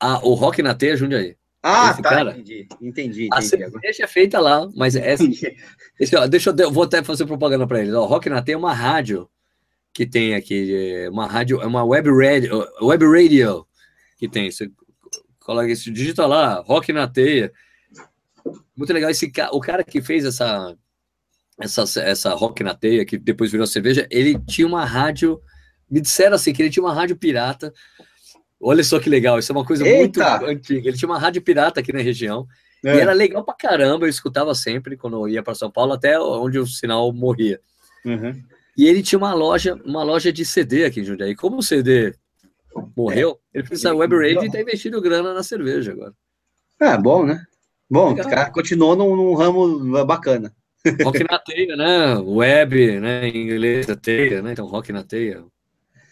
[0.00, 1.36] Ah, o Rock na Teia é Jundiaí.
[1.66, 3.28] Ah, Esse tá, cara, entendi, entendi, entendi.
[3.32, 5.24] A cerveja é feita lá, mas essa,
[5.98, 7.94] esse, ó, deixa eu, vou até fazer propaganda para eles.
[7.94, 9.26] O Rock na Teia é uma rádio
[9.90, 13.66] que tem aqui, uma rádio, é uma web radio, web radio
[14.18, 14.50] que tem.
[14.50, 14.70] Você
[15.40, 17.50] coloca isso, digita lá, Rock na Teia.
[18.76, 19.08] Muito legal.
[19.08, 20.76] Esse, o cara que fez essa,
[21.58, 25.40] essa, essa rock na teia, que depois virou cerveja, ele tinha uma rádio.
[25.90, 27.72] Me disseram assim que ele tinha uma rádio pirata.
[28.66, 30.38] Olha só que legal, isso é uma coisa Eita.
[30.38, 30.88] muito antiga.
[30.88, 32.46] Ele tinha uma rádio pirata aqui na região.
[32.82, 32.96] É.
[32.96, 36.18] E era legal pra caramba, eu escutava sempre quando eu ia para São Paulo, até
[36.18, 37.60] onde o sinal morria.
[38.06, 38.42] Uhum.
[38.76, 41.34] E ele tinha uma loja, uma loja de CD aqui em Jundiaí.
[41.34, 42.14] Como o CD
[42.96, 43.58] morreu, é.
[43.58, 46.14] ele precisa web radio e tá investindo grana na cerveja agora.
[46.80, 47.44] É bom, né?
[47.88, 50.54] Bom, o cara continuou num, num, ramo bacana.
[51.02, 52.16] Rock na teia, né?
[52.16, 53.28] Web, né?
[53.28, 54.52] Em inglês, a teia, né?
[54.52, 55.44] Então, rock na teia.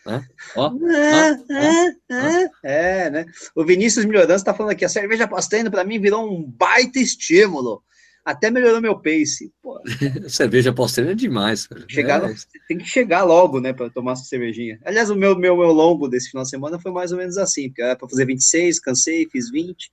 [0.04, 0.26] Né?
[0.56, 3.26] Ó, é, ó, é, é, né?
[3.54, 7.82] O Vinícius Melhorança está falando aqui, a cerveja pastendo para mim virou um baita estímulo.
[8.24, 9.52] Até melhorou meu pace.
[10.28, 11.84] cerveja pastendo é demais, cara.
[11.88, 12.34] Chegar, é.
[12.68, 14.78] Tem que chegar logo, né, para tomar essa cervejinha.
[14.84, 17.68] Aliás, o meu, meu, meu longo desse final de semana foi mais ou menos assim,
[17.68, 19.90] porque era para fazer 26, cansei, fiz 20.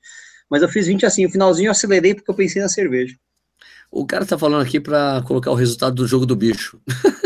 [0.49, 3.15] Mas eu fiz 20 assim, o finalzinho eu acelerei porque eu pensei na cerveja.
[3.91, 6.79] O cara tá falando aqui para colocar o resultado do jogo do bicho.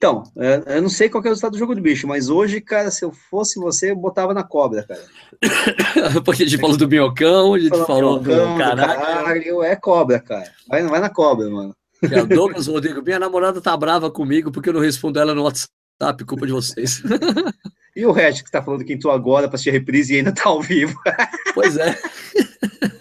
[0.00, 2.58] então, é, eu não sei qual é o resultado do jogo do bicho, mas hoje,
[2.58, 5.02] cara, se eu fosse você, eu botava na cobra, cara.
[6.24, 9.62] porque a gente falou do minhocão, a gente falou, falou do, do caralho.
[9.62, 10.50] É cobra, cara.
[10.66, 11.76] Vai, vai na cobra, mano.
[12.02, 16.24] É, Douglas Rodrigo, minha namorada tá brava comigo porque eu não respondo ela no WhatsApp,
[16.24, 17.02] culpa de vocês.
[17.94, 20.32] E o resto que tá falando que entrou agora para assistir a reprise e ainda
[20.32, 20.98] tá ao vivo.
[21.52, 21.98] Pois é.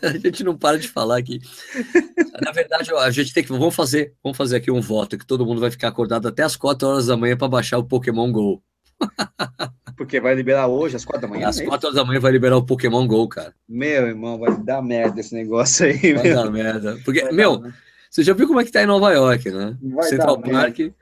[0.01, 1.39] A gente não para de falar aqui.
[2.41, 3.49] Na verdade, a gente tem que.
[3.51, 6.55] Vamos fazer, vamos fazer aqui um voto que todo mundo vai ficar acordado até as
[6.55, 8.63] 4 horas da manhã para baixar o Pokémon GO.
[9.95, 11.47] Porque vai liberar hoje, às 4 da manhã.
[11.47, 13.53] Às 4 é horas da manhã vai liberar o Pokémon GO, cara.
[13.67, 16.13] Meu irmão, vai dar merda esse negócio aí.
[16.13, 16.35] Vai meu.
[16.35, 16.99] dar merda.
[17.05, 17.73] Porque, vai meu, dar, né?
[18.09, 19.77] Você já viu como é que tá em Nova York, né?
[20.03, 20.79] Central dar, Park.
[20.79, 20.93] E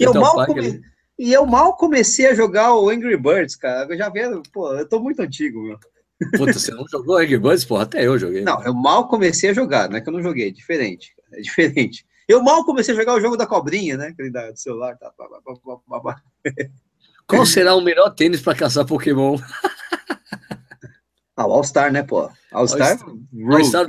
[0.00, 0.82] eu, mal come...
[1.18, 3.92] e eu mal comecei a jogar o Angry Birds, cara.
[3.92, 4.20] Eu já vi,
[4.52, 5.78] pô, eu tô muito antigo, meu.
[6.36, 7.64] Puta, você não jogou Angry Birds?
[7.64, 8.42] Porra, até eu joguei.
[8.42, 11.14] Não, eu mal comecei a jogar, não é que eu não joguei, é diferente.
[11.32, 12.06] É diferente.
[12.26, 14.08] Eu mal comecei a jogar o jogo da cobrinha, né?
[14.08, 14.96] Aquele da, do celular.
[14.96, 15.28] Tá, blá,
[15.86, 16.22] blá, blá,
[17.26, 19.36] Qual será o melhor tênis para caçar Pokémon?
[21.36, 22.30] ah, o All-Star, né, pô?
[22.50, 22.98] All-Star?
[23.50, 23.86] All-Star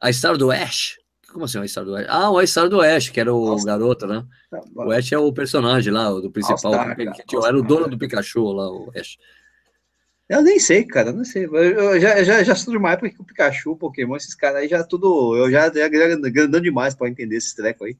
[0.00, 0.98] a Star do Ash?
[1.36, 2.06] Como assim, a Star do Ash?
[2.08, 4.24] Ah, o Star do Ash, que era o garoto, né?
[4.50, 6.72] Tá, o Ash é o personagem lá, o do principal.
[6.96, 9.18] Que, que, era o dono do Pikachu lá, o Ash.
[10.30, 11.44] Eu nem sei, cara, não sei.
[11.44, 14.62] Eu já, já, já sou de uma época que o Pikachu, o Pokémon, esses caras
[14.62, 15.36] aí já tudo.
[15.36, 17.94] Eu já, já grandão demais para entender esse treco aí.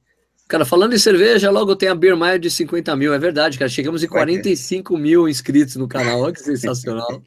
[0.48, 3.68] Cara, falando em cerveja, logo tem a Beer de 50 mil, é verdade, cara.
[3.68, 7.22] Chegamos em 45 mil inscritos no canal, olha que sensacional.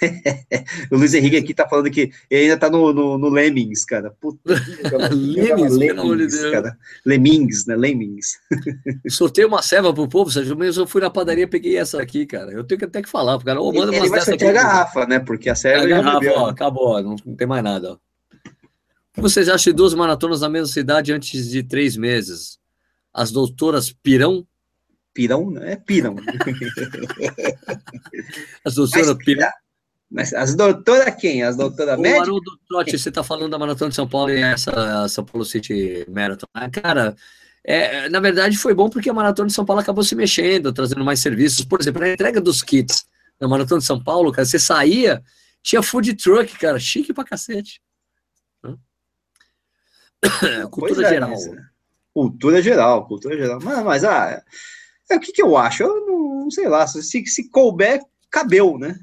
[0.90, 4.10] o Luiz Henrique aqui tá falando que ele ainda tá no, no, no Lemmings, cara.
[4.20, 4.38] Puta,
[5.12, 6.50] Lemmings, Lemmings.
[6.50, 6.78] Cara.
[7.04, 7.76] Lemmings, né?
[7.76, 8.38] Lemmings.
[9.08, 12.52] Sortei uma ceva pro povo, Sérgio, mas eu fui na padaria peguei essa aqui, cara.
[12.52, 14.54] Eu tenho que até que falar, porque cara, oh, manda ele, ele vai sortear a
[14.54, 15.18] garrafa, né?
[15.18, 17.98] Porque a serva a garrafa, ó, acabou, não, não tem mais nada, ó.
[19.18, 22.58] Vocês acham duas maratonas na mesma cidade antes de três meses?
[23.14, 24.46] As doutoras pirão?
[25.16, 25.56] Pirão?
[25.62, 26.14] É pirão.
[28.62, 29.50] As doutoras Mas, pirão?
[30.10, 31.42] Mas as doutoras quem?
[31.42, 32.18] As doutoras médicas?
[32.18, 35.46] O Haroldo Trotti, você está falando da Maratona de São Paulo e essa São Paulo
[35.46, 36.44] City Marathon.
[36.52, 37.16] Ah, cara,
[37.64, 41.02] é, na verdade foi bom porque a Maratona de São Paulo acabou se mexendo, trazendo
[41.02, 41.64] mais serviços.
[41.64, 43.06] Por exemplo, a entrega dos kits
[43.40, 45.22] na Maratona de São Paulo, cara, você saía,
[45.62, 47.80] tinha food truck, cara, chique pra cacete.
[50.70, 51.30] Cultura é, geral.
[51.30, 51.66] Né?
[52.12, 53.60] Cultura geral, cultura geral.
[53.62, 54.42] Mas, mas ah,
[55.10, 55.82] é, o que, que eu acho?
[55.82, 58.00] Eu não, sei lá, se, se couber,
[58.30, 58.98] cabeu, né?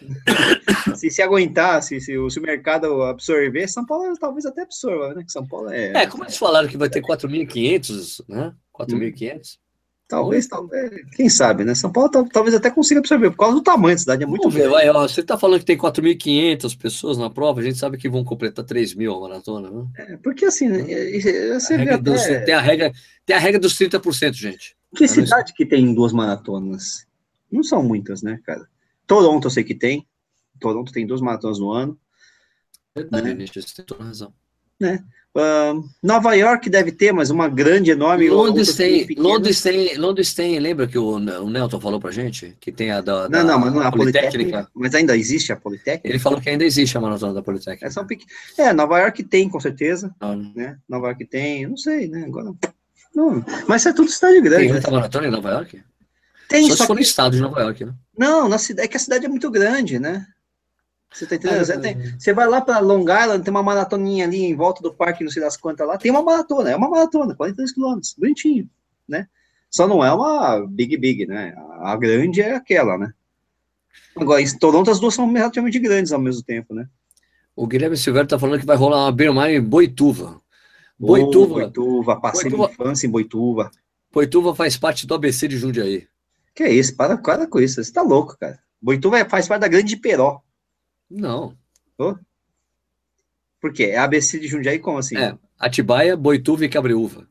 [0.96, 5.24] se se aguentar, se, se, se, o mercado absorver, São Paulo talvez até absorva, né?
[5.28, 5.92] São Paulo é.
[6.02, 8.52] É, como eles falaram que vai ter 4.500, né?
[8.74, 9.58] 4.500.
[10.08, 11.74] Talvez, talvez, quem sabe, né?
[11.74, 14.54] São Paulo talvez até consiga absorver, por causa do tamanho da cidade, é muito Vamos
[14.54, 17.98] ver, vai, ó, Você está falando que tem 4.500 pessoas na prova, a gente sabe
[17.98, 19.84] que vão completar 3 mil a maratona, né?
[19.98, 20.68] É, porque assim,
[21.52, 21.98] você a até...
[21.98, 22.92] dos, tem, a regra,
[23.24, 24.75] tem a regra dos 30%, gente.
[24.94, 27.06] Que cidade que tem duas maratonas?
[27.50, 28.66] Não são muitas, né, cara?
[29.06, 30.06] Toronto eu sei que tem.
[30.60, 31.98] Toronto tem duas maratonas no ano.
[32.94, 33.46] Verdade, né?
[33.46, 34.32] você tem toda razão.
[34.80, 35.04] Né?
[35.36, 38.30] Uh, Nova York deve ter, mas uma grande, enorme.
[38.30, 42.56] Londres tem, Londres tem, Londres tem, lembra que o, o Nelton falou pra gente?
[42.58, 44.32] Que tem a da, da não, não, mas não, a Politécnica.
[44.32, 44.70] Politécnica.
[44.74, 46.08] Mas ainda existe a Politécnica?
[46.08, 47.86] Ele falou que ainda existe a maratona da Politécnica.
[47.86, 48.24] É, são pequ...
[48.56, 50.14] é Nova York tem, com certeza.
[50.18, 50.78] Ah, né?
[50.88, 52.24] Nova York tem, não sei, né?
[52.24, 52.54] Agora.
[53.16, 54.64] Não, mas é tudo cidade grande.
[54.64, 54.96] Tem muita né?
[54.98, 55.82] maratona em Nova York?
[56.50, 57.94] Tem, só, só se for no estado de Nova York, né?
[58.16, 60.26] Não, na cidade, é que a cidade é muito grande, né?
[61.10, 61.60] Você tá entendendo?
[61.62, 64.82] É, você, tem, você, vai lá para Long Island, tem uma maratoninha ali em volta
[64.82, 68.14] do parque, não sei das quantas lá, tem uma maratona, é uma maratona, 42 quilômetros,
[68.18, 68.68] bonitinho,
[69.08, 69.26] né?
[69.70, 71.54] Só não é uma big, big, né?
[71.80, 73.14] A grande é aquela, né?
[74.14, 76.86] Agora, em Toronto as duas são relativamente grandes ao mesmo tempo, né?
[77.54, 80.38] O Guilherme Silveira tá falando que vai rolar uma Bermar em Boituva.
[80.98, 81.54] Boituva.
[81.54, 82.72] Oh, Boituva, passei Boituva.
[82.72, 83.70] infância em Boituva.
[84.12, 86.08] Boituva faz parte do ABC de Jundiaí.
[86.54, 86.96] Que é isso?
[86.96, 87.82] Para, para com isso.
[87.82, 88.58] Você tá louco, cara.
[88.80, 90.40] Boituva faz parte da Grande Peró.
[91.10, 91.54] Não.
[91.98, 92.14] Oh?
[93.60, 93.84] Por quê?
[93.84, 95.16] É ABC de Jundiaí como assim?
[95.16, 97.28] É, Atibaia, Boituva e Cabreúva.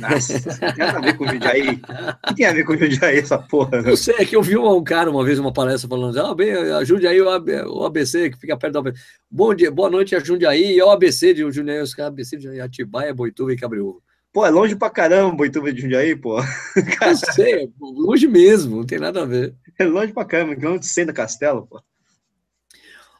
[0.00, 1.68] Nossa, tem a ver com Jundiaí.
[1.68, 3.82] O que tem a ver com Jundiaí essa porra?
[3.82, 6.52] Não sei, é que eu vi um, cara uma vez, uma palestra falando, ah, bem,
[6.52, 8.98] a Jundiaí, o ABC, que fica perto do ABC.
[9.30, 12.60] Bom dia, boa noite a Jundiaí e o ABC de Jundiaí, os caras ABC de
[12.60, 13.98] Atibaia, Boituva e Cabreúva.
[14.32, 16.36] Pô, é longe pra caramba Boituva de Jundiaí, pô.
[16.98, 19.54] Cara, eu sei, longe mesmo, não tem nada a ver.
[19.78, 21.80] É longe pra caramba, quilômetro de da Castelo, pô.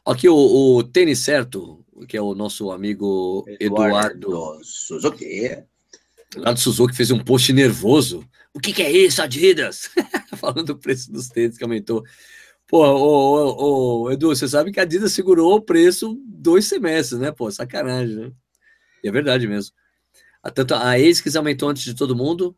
[0.05, 5.65] Aqui o, o Tênis Certo, que é o nosso amigo Eduardo, Eduardo Suzuki.
[6.33, 8.23] Eduardo Suzuki fez um post nervoso.
[8.53, 9.89] O que, que é isso, Adidas?
[10.37, 12.03] Falando do preço dos tênis que aumentou.
[12.67, 17.19] Pô, ô, ô, ô, Edu, você sabe que a Adidas segurou o preço dois semestres,
[17.19, 17.31] né?
[17.31, 18.31] Pô, sacanagem, né?
[19.03, 19.73] E é verdade mesmo.
[20.53, 22.55] Tanto a ASICS aumentou antes de todo mundo,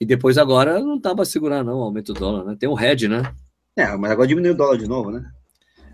[0.00, 2.56] e depois agora não tá para segurar, não, aumento do dólar, né?
[2.58, 3.34] Tem um head, né?
[3.76, 5.30] É, mas agora diminuiu o dólar de novo, né?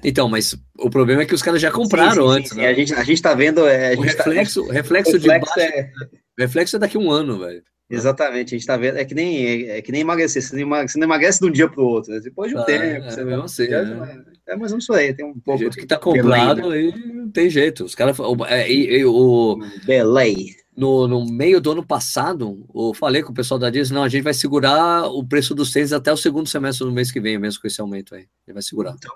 [0.03, 2.53] Então, mas o problema é que os caras já compraram sim, sim, antes.
[2.53, 2.67] Sim, né?
[2.69, 3.67] a, gente, a gente tá vendo.
[3.67, 5.91] É, o reflexo, tá, reflexo, reflexo de baixo, é...
[6.39, 7.63] reflexo é daqui a um ano, velho.
[7.91, 8.97] Exatamente, a gente tá vendo.
[8.97, 10.43] É que nem, é, é que nem emagrecer.
[10.43, 12.13] Você não emagrece, você não emagrece de um dia pro outro.
[12.13, 12.21] Né?
[12.21, 12.85] Depois de um ah, tempo.
[12.85, 13.69] É, você não sei.
[13.69, 14.25] Né?
[14.49, 15.55] É, mas não sou aí, tem um pouco.
[15.55, 17.85] O jeito que tá comprado aí, não tem jeito.
[17.85, 18.19] Os caras.
[18.19, 23.61] O, é, o, Belay no, no meio do ano passado, eu falei com o pessoal
[23.61, 26.87] da Disney, não, a gente vai segurar o preço dos tênis até o segundo semestre
[26.87, 28.27] do mês que vem, mesmo com esse aumento aí.
[28.47, 28.95] Ele vai segurar.
[28.97, 29.13] Então,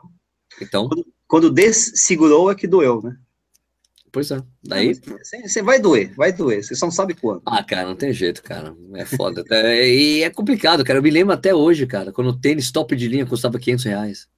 [0.61, 3.17] então quando, quando dessegurou é que doeu, né?
[4.17, 4.43] pois é.
[4.65, 4.99] Daí.
[5.45, 6.65] Você vai doer, vai doer.
[6.65, 7.43] Você só não sabe quando.
[7.45, 8.75] Ah, cara, não tem jeito, cara.
[8.95, 9.45] É foda.
[9.51, 10.99] é, e é complicado, cara.
[10.99, 14.29] Eu me lembro até hoje, cara, quando o tênis top de linha custava 500 reais.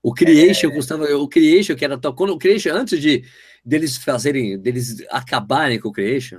[0.00, 0.70] O Creation é...
[0.70, 1.04] custava.
[1.16, 1.98] O Creation, que era.
[1.98, 3.24] Quando o Creation, antes de
[3.64, 4.56] deles fazerem.
[4.56, 6.36] deles acabarem com o Creation,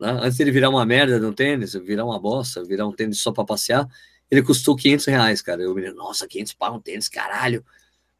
[0.00, 0.18] né?
[0.22, 3.30] antes dele virar uma merda de um tênis, virar uma bosta, virar um tênis só
[3.30, 3.86] para passear,
[4.30, 5.62] ele custou 500 reais, cara.
[5.62, 7.64] Eu me lembro, nossa, 500 pau um tênis, caralho.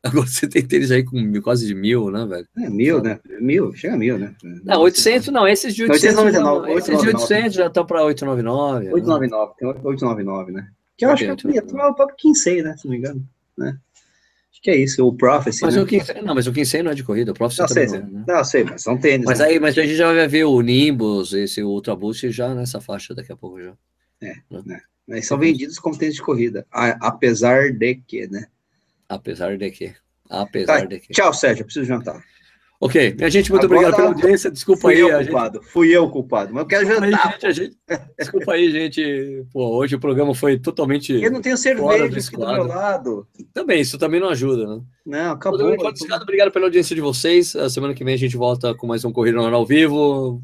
[0.03, 2.49] Agora você tem tênis aí com quase de mil, né, velho?
[2.59, 3.19] É, mil, né?
[3.41, 4.35] Mil, chega a mil, né?
[4.65, 8.93] Não, 800 não, esses de 899, não, esses de 800 já estão para 899.
[8.93, 10.69] 899, tem 899, né?
[10.97, 13.23] Que eu acho que é o próprio Kinsey, né, se não me engano,
[13.57, 13.77] né?
[14.51, 15.63] Acho que é isso, o Prophecy.
[15.63, 15.83] Mas né?
[15.83, 17.99] o Kinsey, não, mas o Kinsey não é de corrida, o Prophecy não, sei, não,
[17.99, 18.25] né?
[18.27, 19.27] não, sei, mas são tênis.
[19.27, 19.47] Mas né?
[19.47, 23.15] aí, mas a gente já vai ver o Nimbus, esse Ultra Boost já nessa faixa
[23.15, 23.75] daqui a pouco já.
[24.23, 24.81] É, né?
[25.07, 25.21] Né?
[25.23, 28.47] São vendidos como tênis de corrida, apesar de que, né?
[29.09, 29.95] Apesar de que.
[30.29, 31.13] Apesar tá, de que.
[31.13, 32.23] Tchau, Sérgio, eu preciso jantar.
[32.79, 34.51] Ok, minha gente, muito Agora, obrigado pela audiência.
[34.51, 34.99] Desculpa aí.
[34.99, 35.73] Eu culpado, gente...
[35.73, 37.05] Fui eu o culpado, mas eu quero jantar.
[37.33, 37.77] Aí, gente, gente...
[38.19, 39.47] Desculpa aí, gente.
[39.51, 41.15] Pô, hoje o programa foi totalmente.
[41.15, 43.27] Eu não tenho cerveja aqui do meu lado.
[43.55, 44.83] Também, isso também não ajuda, né?
[45.07, 45.75] Não, acabou.
[46.23, 47.57] Obrigado pela audiência de vocês.
[47.57, 50.43] A semana que vem a gente volta com mais um Corrida ao Vivo,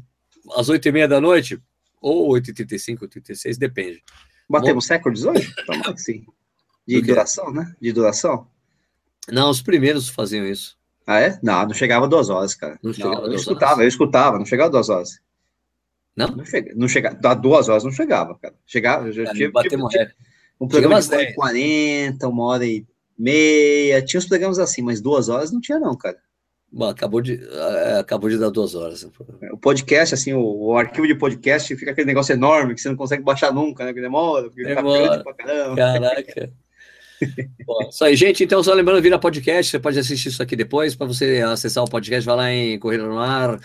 [0.55, 1.61] às 8h30 da noite,
[2.01, 4.03] ou 8h35, 8h36, depende.
[4.49, 4.93] Batemos Bom...
[4.93, 5.53] recordes hoje?
[5.97, 6.25] Sim.
[6.87, 7.73] De duração, né?
[7.81, 8.47] De duração.
[9.31, 10.77] Não, os primeiros faziam isso.
[11.07, 11.39] Ah, é?
[11.41, 12.77] Não, não chegava duas horas, cara.
[12.81, 13.83] Não não, eu escutava, horas.
[13.83, 15.19] eu escutava, não chegava duas horas.
[16.15, 16.27] Não?
[16.27, 18.53] Não, chega, não chegava, dá duas horas não chegava, cara.
[18.65, 20.13] Chegava, eu já é, tive, tipo, tipo,
[20.59, 22.85] um programa de uma hora e quarenta, uma hora e
[23.17, 26.17] meia, tinha uns programas assim, mas duas horas não tinha não, cara.
[26.75, 29.03] Bom, acabou de, uh, acabou de dar duas horas.
[29.03, 29.11] Né?
[29.51, 32.95] O podcast, assim, o, o, arquivo de podcast fica aquele negócio enorme que você não
[32.95, 33.93] consegue baixar nunca, né?
[33.93, 35.17] Que demora, porque demora.
[35.19, 35.75] Tá pra caramba.
[35.75, 36.51] Caraca.
[37.63, 38.43] Bom, isso aí, gente.
[38.43, 39.69] Então, só lembrando, vira podcast.
[39.69, 40.95] Você pode assistir isso aqui depois.
[40.95, 43.59] Para você acessar o podcast, vai lá em Corrida no Ar.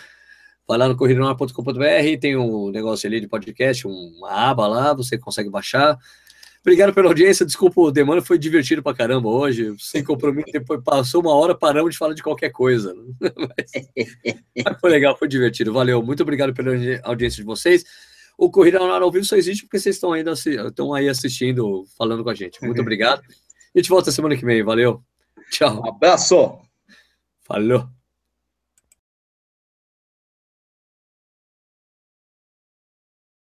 [0.69, 2.21] Vai lá no corridanoar.com.br.
[2.21, 4.93] Tem um negócio ali de podcast, uma aba lá.
[4.93, 5.97] Você consegue baixar.
[6.69, 7.47] Obrigado pela audiência.
[7.47, 9.75] Desculpa o demanda, foi divertido pra caramba hoje.
[9.79, 12.95] Sem compromisso, depois passou uma hora, paramos de falar de qualquer coisa.
[13.19, 13.33] Mas,
[14.65, 15.73] mas foi legal, foi divertido.
[15.73, 16.03] Valeu.
[16.03, 16.73] Muito obrigado pela
[17.05, 17.85] audiência de vocês.
[18.37, 22.29] O Corrida ao vivo só existe porque vocês estão ainda estão aí assistindo, falando com
[22.29, 22.63] a gente.
[22.63, 23.23] Muito obrigado.
[23.75, 24.63] A gente volta semana que vem.
[24.63, 25.03] Valeu.
[25.51, 25.81] Tchau.
[25.81, 26.59] Um abraço.
[27.45, 27.98] Falou.